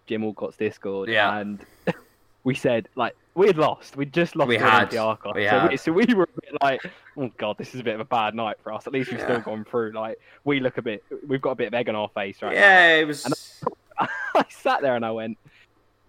[0.07, 1.37] Jim Alcott's Discord, Yeah.
[1.39, 1.65] and
[2.45, 4.89] we said like we had lost, we'd just lost We had.
[4.91, 5.35] Olympiacos.
[5.35, 5.69] We so, had.
[5.71, 6.81] we, so we were a bit like,
[7.17, 8.87] oh god, this is a bit of a bad night for us.
[8.87, 9.25] At least we've Yeah.
[9.25, 9.91] still gone through.
[9.91, 12.53] Like we look a bit, we've got a bit of egg on our face right
[12.53, 12.61] now.
[12.61, 13.61] Yeah, it was.
[13.99, 15.37] I sat there and I went,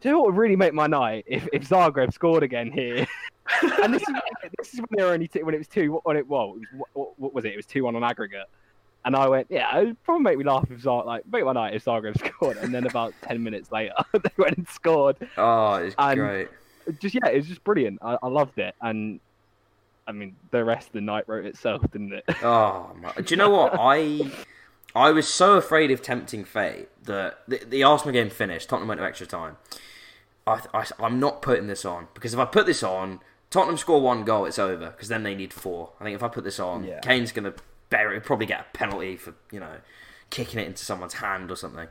[0.01, 3.07] do you know what would really make my night if, if Zagreb scored again here?
[3.83, 4.15] and this is,
[4.59, 6.01] this is when they were only two, when it was two.
[6.03, 7.53] What it well, it was, what, what was it?
[7.53, 8.47] It was two one on aggregate.
[9.07, 11.53] And I went, yeah, it would probably make me laugh if Zagreb, like make my
[11.53, 12.57] night if Zagreb scored.
[12.59, 15.17] And then about ten minutes later, they went and scored.
[15.39, 16.49] Oh, it's And- great.
[17.01, 17.99] Just yeah, it was just brilliant.
[18.03, 18.75] I, I loved it.
[18.81, 19.19] And
[20.07, 22.25] I mean, the rest of the night wrote itself, didn't it?
[22.43, 23.13] Oh, my.
[23.13, 24.31] do you know what I?
[24.95, 28.69] I was so afraid of tempting fate that the, the Arsenal game finished.
[28.69, 29.57] Tottenham went to extra time.
[30.47, 33.19] I, I, I'm not putting this on because if I put this on,
[33.51, 35.91] Tottenham score one goal, it's over because then they need four.
[36.01, 37.01] I think if I put this on, Yeah.
[37.01, 37.55] Kane's gonna
[37.91, 39.79] bury, probably get a penalty for you know
[40.31, 41.89] kicking it into someone's hand or something,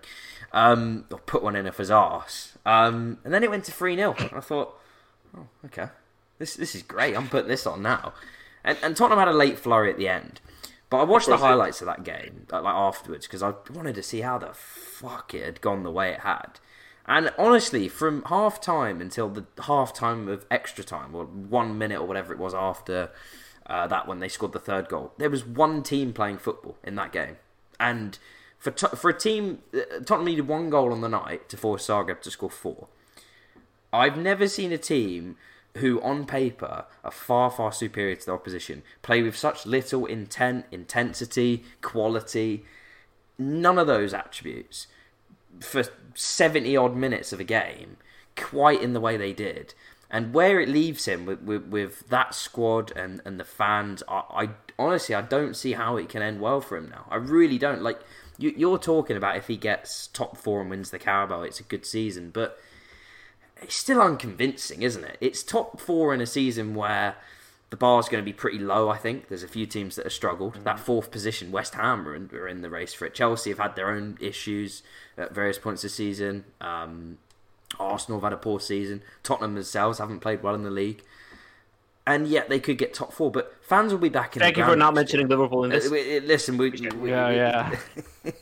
[0.52, 2.58] um, or put one in off his arse.
[2.66, 4.80] Um, and then it went to three 0 I thought,
[5.38, 5.88] oh, okay,
[6.39, 7.16] this this is great.
[7.16, 8.14] I'm putting this on now.
[8.64, 10.41] And, and Tottenham had a late flurry at the end,
[10.89, 14.04] but I watched the highlights of that game like, like afterwards because I wanted to
[14.04, 16.60] see how the fuck it had gone the way it had.
[17.08, 22.00] And honestly, from half time until the half time of extra time, or one minute
[22.00, 23.12] or whatever it was after
[23.68, 26.95] uh, that when they scored the third goal, there was one team playing football in
[26.95, 27.38] that game.
[27.80, 28.18] And
[28.57, 32.22] for for a team, uh, Tottenham needed one goal on the night to force Zagreb
[32.22, 32.88] to score four.
[33.91, 35.38] I've never seen a team
[35.78, 40.66] who, on paper, are far, far superior to the opposition, play with such little intent,
[40.72, 42.66] intensity, quality,
[43.38, 44.88] none of those attributes
[45.59, 47.97] for 70 odd minutes of a game,
[48.38, 49.74] quite in the way they did.
[50.16, 54.24] And where it leaves him with, with, with that squad and, and the fans, I,
[54.30, 54.49] I
[54.80, 57.05] honestly I don't see how it can end well for him now.
[57.09, 57.82] I really don't.
[57.82, 57.99] Like
[58.38, 61.63] you, you're talking about if he gets top four and wins the Carabao, it's a
[61.63, 62.57] good season, but
[63.61, 65.18] it's still unconvincing, isn't it?
[65.20, 67.18] It's top four in a season where
[67.70, 68.88] the bar's going to be pretty low.
[68.88, 70.63] I think there's a few teams that have struggled.
[70.63, 73.16] That fourth position, West Ham are in, are in the race for it.
[73.16, 74.82] Chelsea have had their own issues
[75.18, 76.45] at various points this season.
[76.61, 77.18] Um,
[77.80, 79.01] Arsenal have had a poor season.
[79.23, 81.01] Tottenham themselves haven't played well in the league,
[82.07, 83.32] and yet they could get top four.
[83.32, 84.39] But fans will be back in.
[84.39, 84.55] The world.
[84.55, 85.88] Thank you for not mentioning Liverpool in this.
[85.91, 87.76] Uh, Listen, we, we, Yeah,
[88.23, 88.32] we-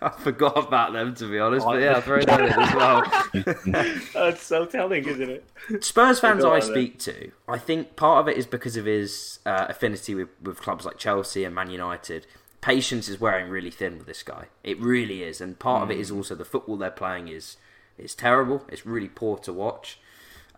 [0.00, 4.02] I forgot about them to be honest, but yeah, I'll throw that in as well.
[4.14, 5.84] That's so telling, isn't it?
[5.84, 9.40] Spurs fans Go I speak to, I think part of it is because of his
[9.44, 12.26] uh, affinity with, with clubs like Chelsea and Man United.
[12.62, 14.46] Patience is wearing really thin with this guy.
[14.64, 16.16] It really is, and part of it is Mm.
[16.16, 17.56] also the football they're playing is
[17.98, 18.64] is terrible.
[18.68, 19.98] It's really poor to watch.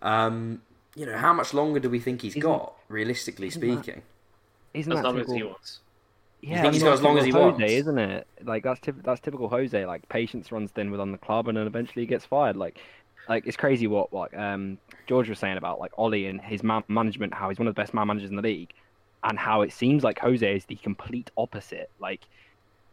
[0.03, 0.63] Um,
[0.95, 4.03] you know, how much longer do we think he's got, realistically speaking?
[4.75, 5.81] Isn't As that long as he wants.
[6.41, 7.73] Yeah, think he's I got as long as he typical wants?
[7.73, 8.27] Isn't it?
[8.43, 9.87] Like that's typ- that's typical Jose.
[9.87, 12.57] Like patience runs thin within the club, and then eventually he gets fired.
[12.57, 12.79] Like,
[13.29, 16.85] like it's crazy what like um George was saying about like Ole and his man-
[16.89, 18.75] management, how he's one of the best man managers in the league,
[19.23, 21.89] and how it seems like Jose is the complete opposite.
[21.99, 22.21] Like,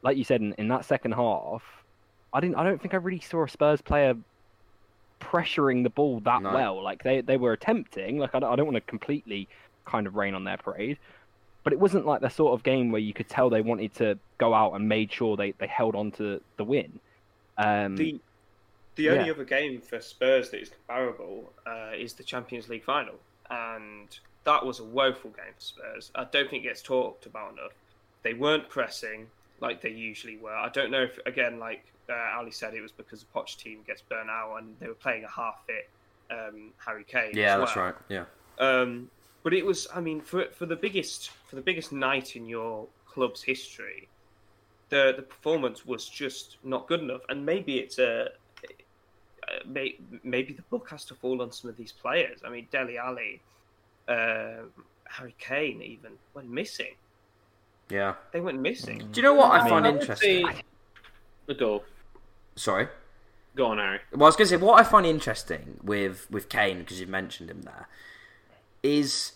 [0.02, 1.64] like you said in, in that second half,
[2.32, 2.56] I didn't.
[2.56, 4.16] I don't think I really saw a Spurs player
[5.22, 6.52] pressuring the ball that No.
[6.52, 6.84] well.
[6.84, 8.18] Like they they were attempting.
[8.20, 9.50] Like I don't, I don't want to completely
[9.86, 11.00] kind of rain on their parade
[11.64, 14.20] but it wasn't like the sort of game where you could tell they wanted to
[14.40, 17.00] go out and made sure they, they held on to the win.
[17.58, 18.22] Um, The
[18.96, 19.32] the only Yeah.
[19.32, 24.66] other game for Spurs that is comparable uh, is the Champions League final, and that
[24.66, 26.12] was a woeful game for Spurs.
[26.16, 27.74] I don't think it gets talked about enough.
[28.24, 30.56] They weren't pressing like they usually were.
[30.56, 33.80] I don't know if again, like uh, Ali said, it was because the Poch team
[33.86, 35.90] gets burnt out and they were playing a half fit
[36.32, 37.32] um, Harry Kane.
[37.34, 37.86] Yeah, as that's well.
[37.86, 37.96] right.
[38.10, 38.26] Yeah.
[38.60, 39.10] Um,
[39.44, 42.88] but it was, I mean, for for the biggest for the biggest night in your
[43.08, 44.08] club's history,
[44.90, 47.22] the the performance was just not good enough.
[47.30, 48.28] And maybe it's a uh,
[49.66, 52.40] may, maybe the book has to fall on some of these players.
[52.46, 53.42] I mean, Dele Alli,
[54.08, 54.68] uh,
[55.06, 56.96] Harry Kane, even went missing.
[57.90, 58.14] Yeah.
[58.32, 59.00] They went missing.
[59.12, 60.46] Do you know what I, I find mean, I interesting?
[61.54, 61.84] Go,
[62.56, 62.88] Sorry.
[63.56, 64.00] go on, Harry.
[64.12, 67.10] Well, I was going to say what I find interesting with with Kane because you've
[67.10, 67.88] mentioned him there
[68.84, 69.34] is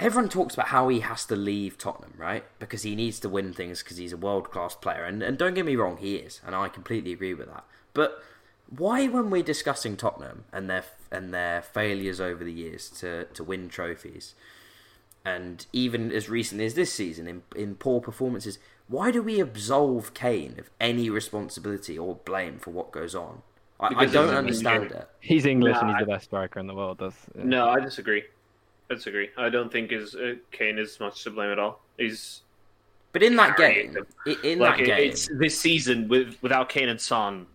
[0.00, 2.44] everyone talks about how he has to leave Tottenham, right?
[2.58, 5.54] Because he needs to win things because he's a world class player, and and don't
[5.54, 7.64] get me wrong, he is, and I completely agree with that.
[7.94, 8.22] But
[8.68, 13.42] why, when we're discussing Tottenham and their and their failures over the years to to
[13.44, 14.34] win trophies,
[15.24, 20.14] and even as recently as this season in in poor performances, why do we absolve
[20.14, 23.42] Kane of any responsibility or blame for what goes on?
[23.80, 24.98] I, I don't understand English.
[25.02, 25.08] it.
[25.20, 26.98] he's English Nah, and he's I- the best striker in the world.
[26.98, 28.24] That's No, I disagree.
[28.90, 29.28] I disagree.
[29.36, 31.80] I don't think is uh, Kane is much to blame at all.
[31.98, 32.40] He's
[33.12, 36.88] But in that game, i- in like that game, it's this season with without Kane
[36.88, 37.46] and Son.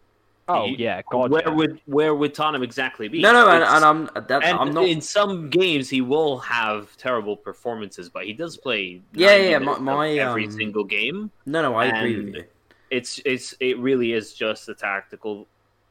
[0.48, 1.32] Oh yeah, God.
[1.32, 1.54] where yeah.
[1.54, 3.22] would where would Tottenham exactly be?
[3.22, 4.86] no, no, and, and I'm that, and I'm not.
[4.88, 9.02] in some games he will have terrible performances, but he does play.
[9.14, 11.32] Yeah, yeah, my- my, every um, single game.
[11.46, 12.44] No, no, I agree with you.
[12.92, 15.48] It's it's it really is just the tactical,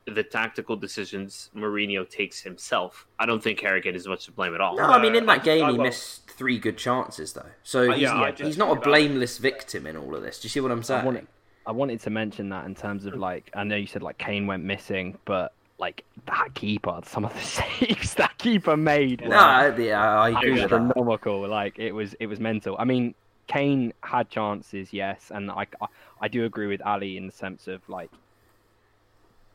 [0.06, 3.06] the tactical decisions Mourinho takes himself.
[3.18, 4.76] I don't think Harry Kane is much to blame at all.
[4.76, 7.46] No, I mean in I- that game I he will- mist three good chances though,
[7.62, 10.22] so Uh, he's, yeah, I he's not a agree with blameless victim in all of
[10.22, 10.40] this.
[10.40, 11.26] Do you see what I'm saying?
[11.66, 14.46] I wanted to mention that in terms of like I know you said like Kane
[14.46, 17.40] went missing, but like that keeper, some of the
[17.86, 19.22] saves that keeper made.
[19.28, 20.80] No, I, yeah, I agree it with that.
[20.80, 21.48] astronomical.
[21.48, 22.76] Like it was, it was mental.
[22.78, 23.14] I mean,
[23.48, 25.86] Kane had chances, yes, and I, I,
[26.20, 28.10] I do agree with Ali in the sense of like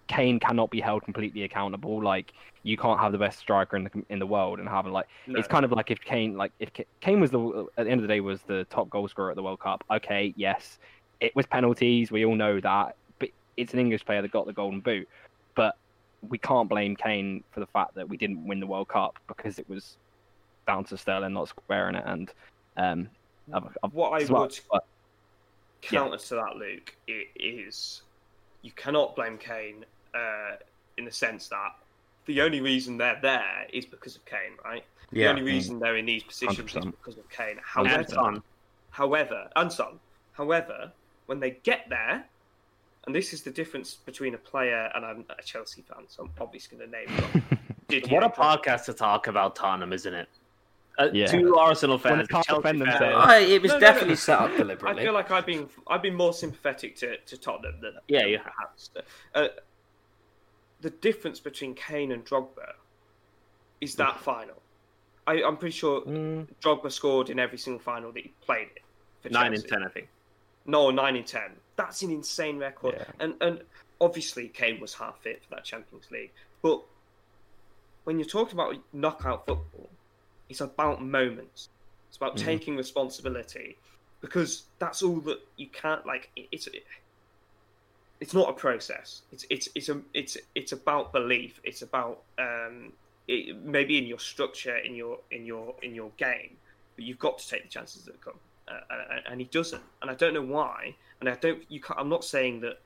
[0.08, 2.02] Kane cannot be held completely accountable.
[2.02, 2.34] Like
[2.64, 5.40] you can't have the best striker in the in the world and have like No.
[5.40, 6.70] it's kind of like if Kane like if
[7.02, 9.36] Kane was the at the end of the day was the top goal scorer at
[9.36, 9.84] the World Cup.
[9.92, 10.80] Okay, yes,
[11.20, 12.12] it was penalties.
[12.12, 15.08] We all know that, but it's an English player that got the golden boot.
[15.56, 15.76] But
[16.28, 19.60] we can't blame Kane for the fact that we didn't win the World Cup because
[19.60, 19.98] it was
[20.68, 22.32] down to Sterling not squaring it and
[22.78, 23.10] um.
[23.54, 24.84] I've, I've, What I would but-
[25.84, 25.90] Yeah.
[25.90, 28.02] counter to that, Luke, it is
[28.62, 30.56] you cannot blame Kane uh,
[30.98, 31.72] in the sense that
[32.26, 34.84] the only reason they're there is because of Kane, right?
[35.12, 35.30] The Yeah.
[35.30, 36.92] only reason they're in these positions is 100%.
[36.92, 37.52] because of Kane.
[37.52, 38.44] And However, Son.
[38.90, 40.00] however, and Son.
[40.34, 40.92] However,
[41.28, 42.26] when they get there,
[43.06, 46.32] and this is the difference between a player and I'm a Chelsea fan, so I'm
[46.42, 47.60] obviously going to name drop.
[47.88, 48.64] Didier What a Drogba.
[48.64, 50.28] podcast to talk about Tottenham, isn't it?
[51.00, 51.28] Uh, Yeah.
[51.28, 53.00] Two Arsenal fans, can't defend fans.
[53.00, 53.26] themselves.
[53.30, 54.16] Oh, it was No, no, definitely no.
[54.16, 55.02] set up deliberately.
[55.02, 58.40] I feel like I've been I've been more sympathetic to, to Tottenham than Yeah, yeah.
[58.42, 58.90] perhaps.
[59.36, 59.48] Uh,
[60.82, 62.74] the difference between Kane and Drogba
[63.80, 64.62] is that final.
[65.28, 68.84] I, I'm pretty sure Mm, Drogba scored in every single final that he played in.
[69.22, 70.08] For Nine and ten, I think.
[70.68, 71.52] No, nine in ten.
[71.78, 72.96] That's an insane record.
[72.98, 73.06] Yeah.
[73.20, 73.62] And and
[74.02, 76.32] obviously Kane was half fit for that Champions League.
[76.62, 76.82] But
[78.04, 79.90] when you're talking about knockout football,
[80.50, 81.70] it's about moments.
[82.10, 82.44] It's about Mhm.
[82.44, 83.78] taking responsibility
[84.22, 86.30] because that's all that you can't like.
[86.36, 86.68] it- It's
[88.20, 89.22] it's not a process.
[89.32, 91.60] It's it's it's a it's it's about belief.
[91.64, 92.94] It's about um
[93.28, 96.58] it, maybe in your structure in your in your in your game,
[96.96, 98.40] but you've got to take the chances that come.
[98.68, 100.96] Uh, and- he doesn't, and I don't know why.
[101.20, 101.64] And I don't.
[101.70, 102.80] You can't, I'm not saying that.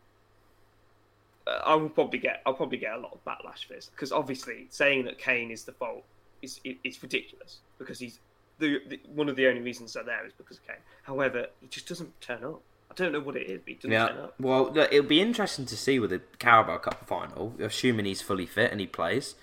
[1.48, 2.42] Uh, I will probably get.
[2.46, 5.64] I'll probably get a lot of backlash for this because obviously saying that Kane is
[5.64, 6.04] the fault
[6.42, 8.20] is it, it's ridiculous because he's
[8.60, 10.78] the, the one of the only reasons they're there is because of Kane.
[11.04, 12.62] However, he just doesn't turn up.
[12.92, 14.24] I don't know what it is, but he doesn't turn Yeah.
[14.24, 14.40] up.
[14.40, 18.46] Well, look, it'll be interesting to see with the Carabao Cup final, assuming he's fully
[18.46, 19.36] fit and he plays.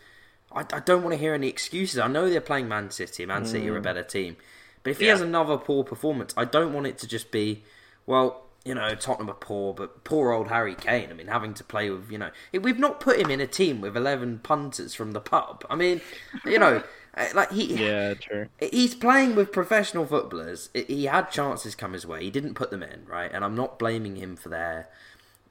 [0.53, 1.99] I, I don't want to hear any excuses.
[1.99, 3.24] I know they're playing Man City.
[3.26, 4.36] Man City are a better team.
[4.83, 7.64] But if he has another poor performance, I don't want it to just be,
[8.07, 11.11] well, you know, Tottenham are poor, but poor old Harry Kane.
[11.11, 13.81] I mean, having to play with, you know, we've not put him in a team
[13.81, 15.64] with 11 punters from the pub.
[15.70, 16.01] I mean,
[16.45, 16.83] you know,
[17.16, 17.83] eh, like he.
[17.83, 18.49] yeah, true.
[18.61, 20.70] He's playing with professional footballers.
[20.74, 22.22] He had chances come his way.
[22.22, 23.31] He didn't put them in, right?
[23.33, 24.89] And I'm not blaming him for their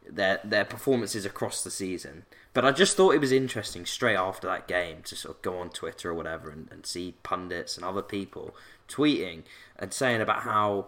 [0.10, 2.26] their their performances across the season.
[2.54, 5.60] But I just thought it was interesting straight after that game to sort of go
[5.60, 8.56] on Twitter or whatever and, and see pundits and other people
[8.88, 9.44] tweeting
[9.78, 10.88] and saying about how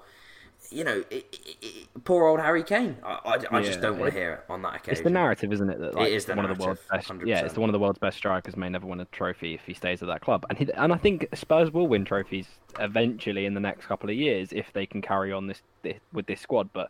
[0.71, 1.69] you know i i i
[2.03, 2.97] poor old Harry Kane.
[3.03, 4.91] I, I, I just Yeah, don't want to hear it on that occasion.
[4.91, 5.79] It's the narrative, isn't it?
[5.79, 7.27] That like, is the one of the world's narrative, best.
[7.27, 9.61] Yeah, it's the one of the world's best strikers may never win a trophy if
[9.65, 12.47] he stays at that club, and he, and I think Spurs will win trophies
[12.79, 16.25] eventually in the next couple of years if they can carry on this, this with
[16.27, 16.69] this squad.
[16.73, 16.89] But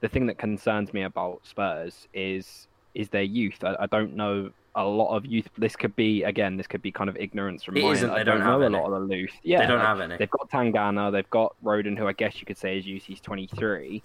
[0.00, 3.62] the thing that concerns me about Spurs is is their youth.
[3.62, 5.48] I, I don't know a lot of youth.
[5.58, 6.56] This could be again.
[6.56, 8.62] This could be kind of ignorance from It my isn't, they don't don't know have
[8.62, 9.32] a lot of the youth.
[9.42, 10.16] Yeah, they don't like, have any.
[10.16, 13.04] They've got Tanganga, they've got Rodon, who I guess you could say is youth.
[13.04, 14.02] He's 23.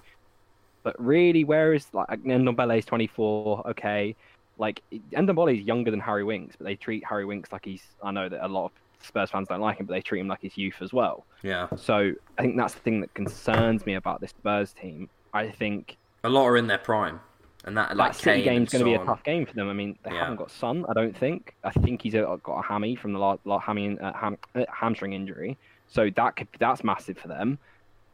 [0.83, 3.69] But really, where is like Ndombele is 24?
[3.69, 4.15] Okay,
[4.57, 4.81] like
[5.13, 7.83] Ndombele's younger than Harry Winks, but they treat Harry Winks like he's.
[8.03, 10.27] I know that a lot of Spurs fans don't like him, but they treat him
[10.27, 11.25] like he's youth as well.
[11.43, 15.09] Yeah, So I think that's the thing that concerns me about this Spurs team.
[15.33, 17.19] I think a lot are in their prime,
[17.65, 19.69] and that like that City Kane game's going to be a tough game for them.
[19.69, 20.19] I mean, they Yeah.
[20.21, 21.55] haven't got Son, I don't think.
[21.63, 25.13] I think he's got a hammy from the la- la- hammy, uh, ham- uh, hamstring
[25.13, 25.57] injury,
[25.87, 27.57] so that could that's massive for them.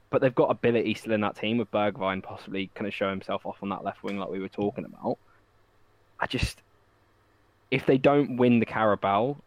[0.10, 3.45] But they've got ability still in that team with Bergwijn possibly kind of show himself
[3.45, 5.18] off on that left wing like we were talking about.
[6.20, 6.62] I just,
[7.72, 9.38] if they don't win the Carabao,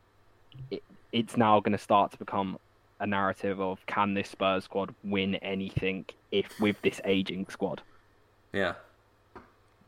[0.70, 0.82] it,
[1.12, 2.58] it's now going to start to become
[3.00, 7.82] a narrative of can this Spurs squad win anything if with this aging squad?
[8.52, 8.74] Yeah.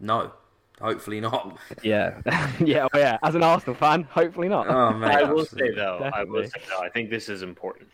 [0.01, 0.33] No.
[0.81, 1.59] Hopefully not.
[1.83, 2.21] Yeah,
[2.61, 3.19] yeah, oh yeah.
[3.23, 4.69] As an Arsenal fan, hopefully not.
[4.69, 5.11] Oh man.
[5.11, 5.77] I will say absolutely.
[5.77, 7.89] though, I will say though, I think this is important.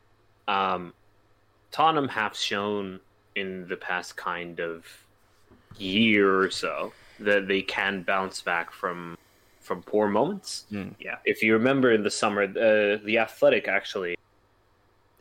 [0.49, 0.93] Um,
[1.71, 3.01] Tottenham have shown
[3.37, 4.85] in the past kind of
[5.79, 9.17] year or so that they can bounce back from
[9.61, 10.65] from poor moments.
[10.73, 10.95] Mm.
[10.99, 11.17] Yeah.
[11.25, 14.17] If you remember in the summer, uh, the Athletic actually,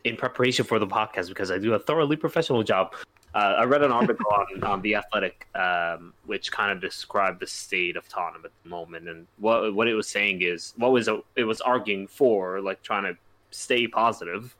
[0.04, 2.94] in preparation for the podcast, because I do a thoroughly professional job,
[3.34, 7.46] uh, I read an article on, on the Athletic, um, which kind of described the
[7.46, 11.08] state of Tottenham at the moment, and what what it was saying is what was
[11.36, 13.18] it was arguing for, like trying to
[13.50, 14.54] stay positive,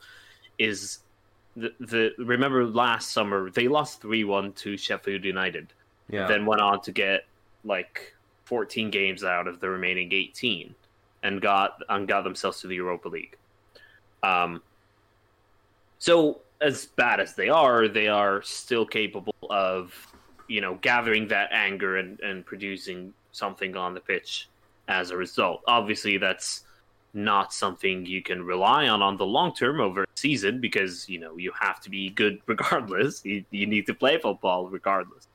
[0.59, 0.99] is
[1.57, 5.73] the the remember last summer they lost three one to Sheffield United
[6.09, 6.27] Yeah.
[6.27, 7.27] then went on to get
[7.65, 8.15] like
[8.47, 10.75] 14 games out of the remaining 18
[11.23, 13.37] and got and got themselves to the Europa League.
[14.23, 14.63] Um,
[15.99, 19.95] so as bad as they are, they are still capable of,
[20.49, 24.49] you know, gathering that anger and, and producing something on the pitch
[24.89, 25.63] as a result.
[25.67, 26.65] Obviously, that's
[27.15, 31.19] not something you can rely on on the long term over a season because you
[31.19, 33.25] know you have to be good regardless.
[33.25, 35.29] You, you need to play football regardless.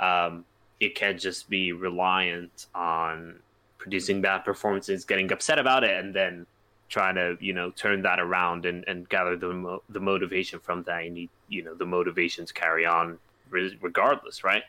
[0.00, 0.44] Um,
[0.80, 3.38] you can't just be reliant on
[3.78, 6.46] producing bad performances, getting upset about it, and then
[6.92, 10.82] trying to you know turn that around and, and gather the mo- the motivation from
[10.84, 11.10] that.
[11.10, 14.62] Need you know the motivations carry on re- regardless, right?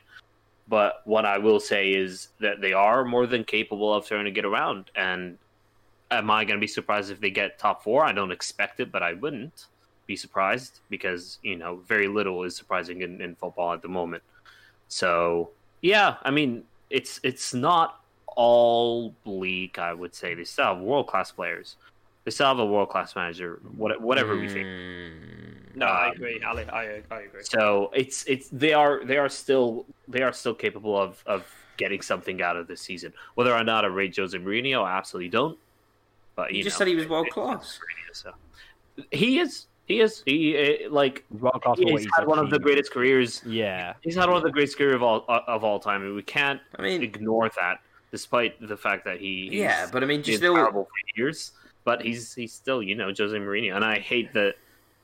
[0.67, 4.31] But what I will say is that they are more than capable of trying to
[4.31, 4.89] get around.
[4.95, 5.37] And
[6.09, 8.05] am I going to be surprised if they get top four?
[8.05, 9.65] I don't expect it, but I wouldn't
[10.07, 14.23] be surprised because you know very little is surprising in, in football at the moment.
[14.87, 15.49] So
[15.81, 19.77] yeah, I mean it's it's not all bleak.
[19.77, 21.75] I would say they still have world class players.
[22.23, 23.59] They still have a world class manager.
[23.75, 24.65] What, whatever we think.
[24.65, 26.65] Mm, No, I Um, agree, Ali.
[26.65, 27.43] I, I agree.
[27.43, 31.45] So it's it's they are they are still they are still capable of of
[31.77, 33.13] getting something out of this season.
[33.35, 35.57] Whether or not I rate Jose Mourinho, I absolutely don't.
[36.35, 37.79] But you, You just know, said he was world class.
[37.79, 38.31] Mourinho, so.
[39.11, 39.67] He is.
[39.87, 40.23] He is.
[40.25, 43.41] He eh, like He's world class he's he's had one of the greatest careers.
[43.45, 43.93] Yeah.
[44.01, 46.61] He's had one of the greatest career of all of all time, and we can't
[46.77, 47.81] I mean, ignore that,
[48.11, 51.51] despite the fact that he yeah, but I mean, just still, terrible for years.
[51.83, 54.55] But he's he's still you know Jose Mourinho, and I hate the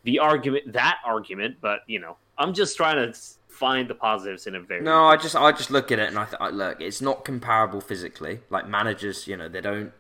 [0.03, 1.57] the argument that argument.
[1.61, 5.17] But you know, I'm just trying to find the positives in a very No, I
[5.17, 6.79] just I just look at it and I, th- I look.
[6.79, 8.39] It's not comparable physically.
[8.49, 9.91] Like managers, you know, they don't.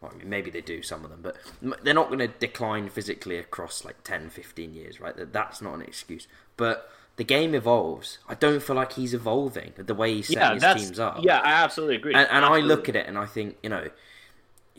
[0.00, 1.36] Well, I mean, maybe they do some of them, but
[1.82, 5.16] they're not going to decline physically across like 10, 15 years, right?
[5.16, 6.26] That that's not an excuse.
[6.56, 8.18] But the game evolves.
[8.28, 11.20] I don't feel like he's evolving the way he's setting yeah his teams up.
[11.22, 12.14] yeah I absolutely agree.
[12.14, 13.88] and, and I look at it and I think, you know,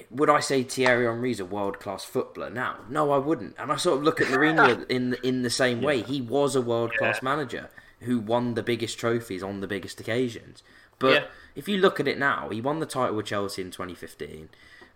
[0.09, 2.77] would I say Thierry Henry's a world class footballer now?
[2.89, 3.55] No, I wouldn't.
[3.57, 6.01] And I sort of look at Mourinho in the, in the same way.
[6.01, 7.69] He was a world class manager
[8.01, 10.63] who won the biggest trophies on the biggest occasions.
[10.99, 11.23] But Yeah.
[11.55, 14.49] if you look at it now, he won the title with Chelsea in 2015.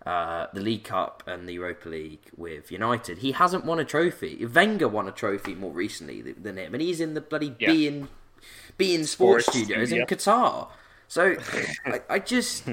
[0.06, 3.18] Uh, the League Cup and the Europa League with United.
[3.18, 4.46] He hasn't won a trophy.
[4.46, 7.70] Wenger won a trophy more recently than him, and he's in the bloody Yeah.
[7.72, 8.08] being
[8.78, 10.06] being sports, Sports studios studio.
[10.08, 10.68] in Qatar.
[11.06, 11.36] So
[11.84, 12.64] I, I just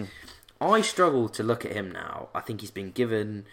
[0.60, 2.30] I struggle to look at him now.
[2.34, 3.46] I think he's been given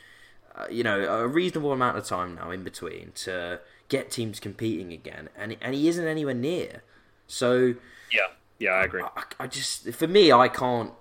[0.55, 4.93] uh, you know a reasonable amount of time now in between to get teams competing
[4.93, 6.83] again, and and he isn't anywhere near.
[7.27, 7.75] So
[8.13, 8.29] yeah
[8.59, 9.03] yeah I agree.
[9.03, 10.93] I, I just for me I can't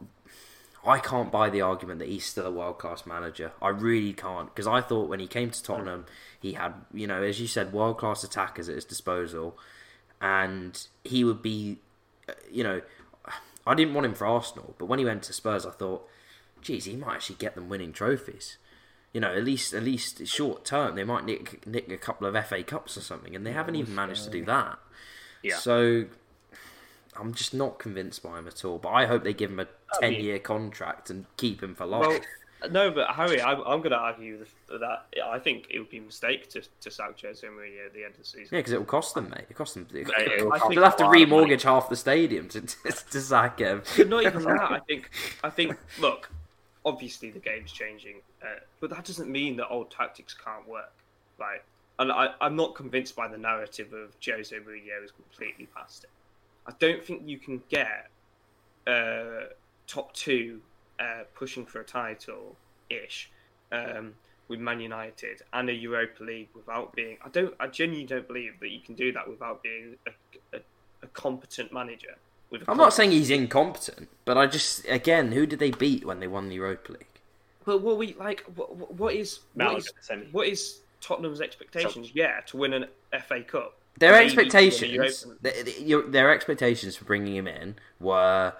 [0.86, 3.54] I can't buy the argument that he's still a world class manager.
[3.62, 6.06] I really can't because I thought when he came to Tottenham
[6.40, 9.58] he had you know as you said world class attackers at his disposal,
[10.20, 11.78] and he would be
[12.28, 12.82] uh, you know
[13.66, 16.08] I didn't want him for Arsenal, but when he went to Spurs I thought,
[16.62, 18.58] geez, he might actually get them winning trophies.
[19.14, 22.48] You know, at least at least short term, they might nick nick a couple of
[22.48, 24.80] FA Cups or something, and they haven't even managed to do that.
[25.44, 25.58] Yeah.
[25.58, 26.06] So
[27.16, 28.80] I'm just not convinced by him at all.
[28.80, 29.68] But I hope they give him a
[30.00, 32.08] ten year contract and keep him for life.
[32.08, 32.20] Well,
[32.72, 36.02] no, but Harry, I'm, I'm going to argue that I think it would be a
[36.02, 38.48] mistake to, to sack Jose Mourinho at the end of the season.
[38.52, 39.46] yeah, because it will cost them, mate.
[39.50, 39.88] It cost them.
[39.94, 43.60] it will I cost They'll have to remortgage half the stadium to, to, to sack
[43.60, 43.84] him.
[43.98, 44.72] But not even that.
[44.72, 45.10] I think.
[45.44, 45.78] I think.
[46.00, 46.30] Look,
[46.86, 50.94] obviously the game's changing, uh, but that doesn't mean that old tactics can't work.
[51.40, 51.62] Right?
[52.00, 56.10] And I, I'm not convinced by the narrative of Jose Mourinho is completely past it.
[56.66, 58.10] I don't think you can get
[58.88, 59.48] uh,
[59.88, 60.62] top two
[61.00, 62.56] uh, pushing for a title
[62.90, 63.30] ish
[63.72, 64.14] um,
[64.48, 67.18] with Man United and a Europa League without being.
[67.26, 67.54] I don't.
[67.60, 70.60] I genuinely don't believe that you can do that without being a, a,
[71.04, 72.16] a competent manager.
[72.50, 76.06] With a I'm not saying he's incompetent, but I just again, who did they beat
[76.06, 77.08] when they won the Europa League?
[77.66, 80.26] But what we like, what, what- what is what Malaga, is, semi.
[80.32, 82.12] what is Tottenham's expectations?
[82.14, 82.86] Yeah, to win an
[83.28, 83.78] FA Cup.
[84.00, 87.76] Their Maybe to the expectations, Europa- th- th- your- their expectations for bringing him in
[88.00, 88.52] were,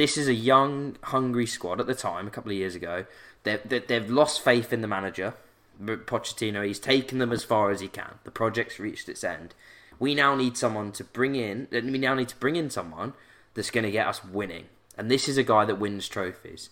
[0.00, 3.04] this is a young, hungry squad at the time, a couple of years ago.
[3.42, 5.34] They've, they- they've lost faith in the manager,
[5.78, 6.66] Pochettino.
[6.66, 8.14] He's taken them as far as he can.
[8.24, 9.54] The project's reached its end.
[9.98, 11.68] We now need someone to bring in.
[11.70, 13.12] We now need to bring in someone
[13.52, 14.66] that's going to get us winning.
[14.96, 16.70] And this is a guy that wins trophies.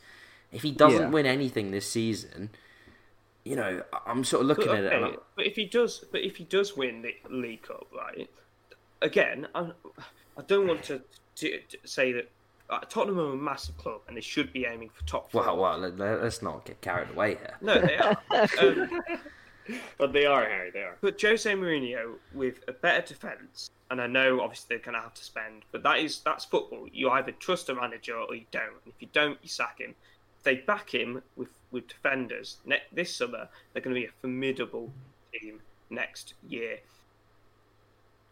[0.51, 1.11] If he doesn't Yeah.
[1.11, 2.49] win anything this season,
[3.45, 4.93] you know, I'm sort of looking But, at it.
[4.95, 8.31] Okay, but if he does, but if he does win the League Cup, right?
[9.03, 9.73] Again, I,
[10.39, 11.03] I don't want to,
[11.37, 12.31] to, to say that
[12.71, 15.43] uh, Tottenham are a massive club and they should be aiming for top four.
[15.43, 17.55] well, well, let- let's not get carried away here.
[17.61, 18.19] No, they are.
[18.61, 19.03] um,
[19.99, 20.71] But they are Harry.
[20.71, 20.97] They are.
[21.03, 25.13] But Jose Mourinho with a better defence, and I know obviously they're going to have
[25.15, 26.87] to spend, but that is that's football.
[26.91, 28.73] You either trust a manager or you don't.
[28.85, 29.95] And if you don't, you sack him.
[30.39, 34.11] If they back him with with defenders ne- this summer, they're going to be a
[34.23, 34.91] formidable
[35.35, 36.79] team next year.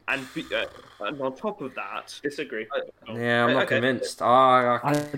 [0.08, 0.66] And, be, uh,
[1.00, 2.66] and on top of that, Disagree.
[2.74, 4.22] uh, Yeah, I'm not okay, convinced.
[4.22, 5.10] I, I, I,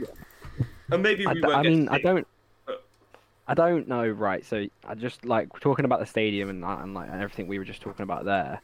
[0.91, 2.27] And maybe we d- won't I mean, to I don't.
[3.51, 4.45] I don't know, right?
[4.45, 7.59] So I just like talking about the stadium and, that and like and everything we
[7.59, 8.61] were just talking about there.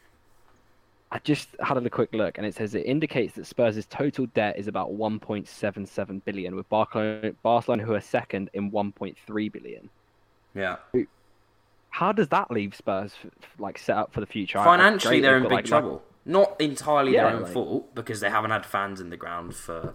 [1.11, 4.59] I just had a quick look, and it says it indicates that Spurs' total debt
[4.59, 9.89] is about 1.77 billion, with Barcelona, Barcelona who are second in 1.3 billion.
[10.55, 10.77] Yeah.
[11.91, 14.59] How does that leave Spurs f- f- like set up for the future?
[14.59, 16.03] I- I- Financially, great, they're in big like, trouble.
[16.27, 19.55] Not entirely Yeah, their own like- fault because they haven't had fans in the ground
[19.55, 19.95] for,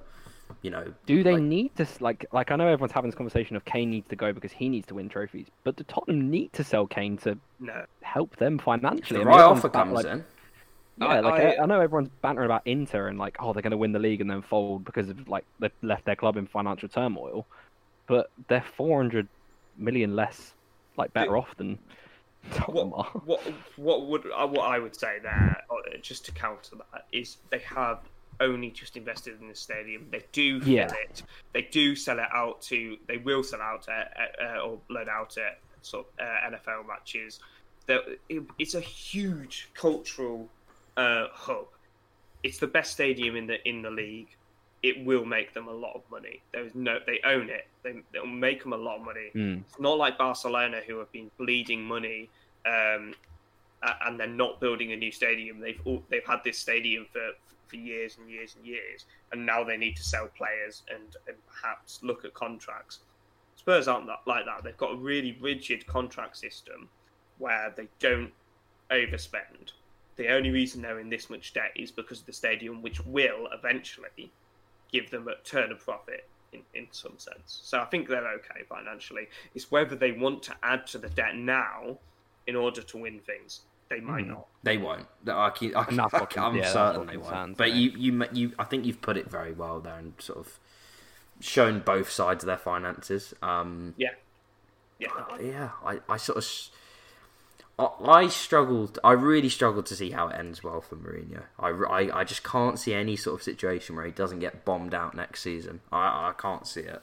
[0.62, 0.94] you know.
[1.06, 3.90] Do they like- need to like like I know everyone's having this conversation of Kane
[3.90, 6.86] needs to go because he needs to win trophies, but do Tottenham need to sell
[6.86, 7.86] Kane to No.
[8.02, 9.20] help them financially?
[9.22, 10.26] the right everyone's offer comes like, in.
[10.98, 13.62] Yeah, I- like I- I, I know everyone's bantering about Inter and like, oh, they're
[13.64, 16.38] going to win the league and then fold because of like they've left their club
[16.38, 17.48] in financial turmoil,
[18.06, 19.28] but they're 400
[19.78, 20.54] million less,
[20.98, 21.86] like better off than Tottenham
[22.68, 23.42] What, what
[23.76, 27.60] what would uh, what I would say there, uh, just to counter that, is they
[27.60, 28.00] have
[28.40, 30.08] only just invested in the stadium.
[30.12, 30.92] They do fill Yeah.
[31.10, 31.24] it.
[31.54, 32.98] They do sell it out to.
[33.08, 36.88] They will sell out at, at, uh, or load out at sort of, uh, NFL
[36.88, 37.40] matches.
[37.88, 40.48] It, it's a huge cultural
[40.96, 41.68] uh, hub.
[42.44, 44.30] It's the best stadium in the in the league.
[44.82, 46.42] It will make them a lot of money.
[46.54, 47.00] There is no.
[47.06, 47.68] They own it.
[47.84, 49.30] They, it'll make them a lot of money.
[49.36, 49.62] Mm.
[49.68, 52.30] It's not like Barcelona who have been bleeding money,
[52.66, 53.14] um,
[54.06, 55.60] and they're not building a new stadium.
[55.60, 57.32] They've all, they've had this stadium for,
[57.68, 61.36] for years and years and years, and now they need to sell players and, and
[61.48, 63.00] perhaps look at contracts.
[63.58, 64.64] Spurs aren't that, like that.
[64.64, 66.88] They've got a really rigid contract system
[67.38, 68.32] where they don't
[68.90, 69.74] overspend.
[70.16, 73.48] The only reason they're in this much debt is because of the stadium, which will
[73.54, 74.32] eventually
[74.92, 77.60] give them a turn of profit in, in some sense.
[77.64, 79.28] So I think they're okay financially.
[79.56, 81.98] It's whether they want to add to the debt now
[82.48, 83.62] in order to win things.
[83.90, 84.30] They might Mhm.
[84.30, 84.48] not.
[84.64, 85.08] They won't.
[85.28, 87.30] I keep, I, And that's what con- I'm yeah, that's certain they won't.
[87.30, 87.80] concerns But me.
[87.80, 90.60] you, you, you, I think you've put it very well there and sort of
[91.40, 93.34] shown both sides of their finances.
[93.42, 94.10] Um, Yeah.
[95.00, 95.08] Yeah.
[95.40, 96.72] yeah, I, I sort of, s-
[97.80, 97.88] I,
[98.24, 99.00] I struggled.
[99.04, 101.44] I really struggled to see how it ends well for Mourinho.
[101.58, 104.94] I, I, I just can't see any sort of situation where he doesn't get bombed
[104.94, 105.80] out next season.
[105.92, 107.02] I, I can't see it.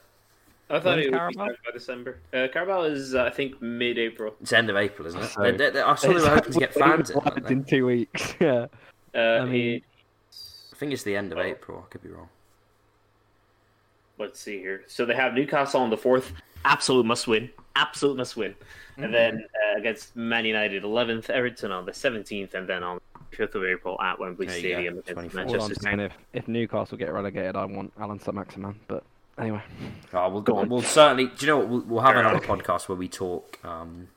[0.69, 1.31] I thought When's it would be Carabao?
[1.33, 2.19] started by December.
[2.33, 4.35] Uh, Carabao is, uh, I think, mid-April.
[4.41, 5.27] It's end of April, isn't it?
[5.27, 7.21] So- They- they- they- I saw they were hoping to get fans in.
[7.47, 8.35] in two weeks.
[8.41, 8.67] Yeah.
[9.15, 9.81] Uh, I mean-
[10.73, 11.41] I think it's the end of Oh.
[11.41, 11.83] April.
[11.85, 12.29] I could be wrong.
[14.19, 14.83] let's see here.
[14.87, 16.33] So they have Newcastle on the fourth.
[16.65, 17.49] Absolute must win.
[17.77, 18.55] Absolute must win.
[18.97, 22.99] And then uh, against Man United, 11th, Everton on the 17th, and then on
[23.31, 25.17] 5th of April at Wembley There Stadium against 24th.
[25.17, 26.13] All I'm Manchester saying, City.
[26.33, 28.75] if, if Newcastle get relegated, I want Alan Maximan.
[28.87, 29.03] But
[29.37, 29.61] anyway,
[30.13, 30.69] Oh, we'll, Go on.
[30.69, 31.25] we'll certainly.
[31.25, 31.67] Do you know what?
[31.69, 32.21] We'll, we'll have Yeah.
[32.29, 34.07] another podcast where we talk um,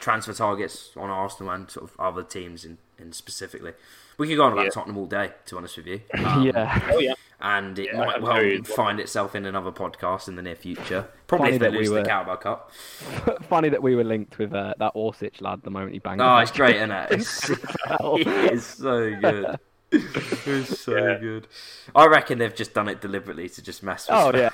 [0.00, 3.72] transfer targets on Arsenal and sort of other teams in, in specifically.
[4.16, 4.70] We could go on about Yeah.
[4.70, 6.00] Tottenham all day, to be honest with you.
[6.24, 6.88] Um, yeah.
[6.92, 7.14] Oh, yeah.
[7.46, 11.06] And it Yeah, might well find itself in another podcast in the near future.
[11.26, 12.70] Probably Funny if they that we lose the were- Carabao Cup.
[13.50, 16.22] Funny that we were linked with uh, that Orsic lad the moment he banged.
[16.22, 17.12] Oh, it's great, isn't it?
[17.12, 19.58] It's, it is so good.
[19.92, 21.18] It's so Yeah.
[21.18, 21.46] good.
[21.94, 24.48] I reckon they've just done it deliberately to just mess with Oh yeah,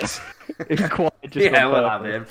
[0.68, 2.26] it's quite just yeah, we'll have him.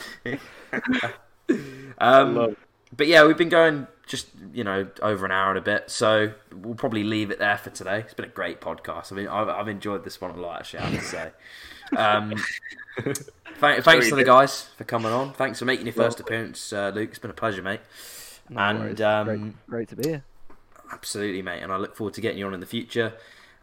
[1.98, 2.56] um,
[2.96, 6.34] but yeah, we've been going just you know over an hour and a bit, so
[6.56, 8.00] we'll probably leave it there for today.
[8.00, 9.12] It's been a great podcast.
[9.12, 10.60] I mean, I've, I've enjoyed this one a lot.
[10.60, 11.32] Actually, I have to say.
[11.96, 12.36] Um,
[13.60, 15.34] thank, thanks to the guys for coming on.
[15.34, 17.10] Thanks for making your first appearance, uh, Luke.
[17.10, 17.82] It's been a pleasure, mate.
[18.50, 20.24] No And, um, great, great to be here.
[20.92, 21.62] Absolutely, mate.
[21.62, 23.14] And I look forward to getting you on in the future.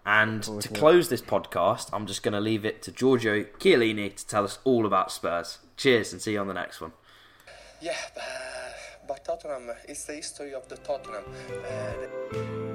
[0.05, 0.79] And forward to to it.
[0.79, 4.61] close this podcast, I'm just going to leave it to Giorgio Chiellini to tell us
[4.63, 5.59] all about Spurs.
[5.77, 6.93] Cheers, and see you on the next one.
[7.81, 7.97] Yeah,
[9.07, 11.25] but Tottenham, it's the history of the Tottenham.
[11.65, 12.66] Uh,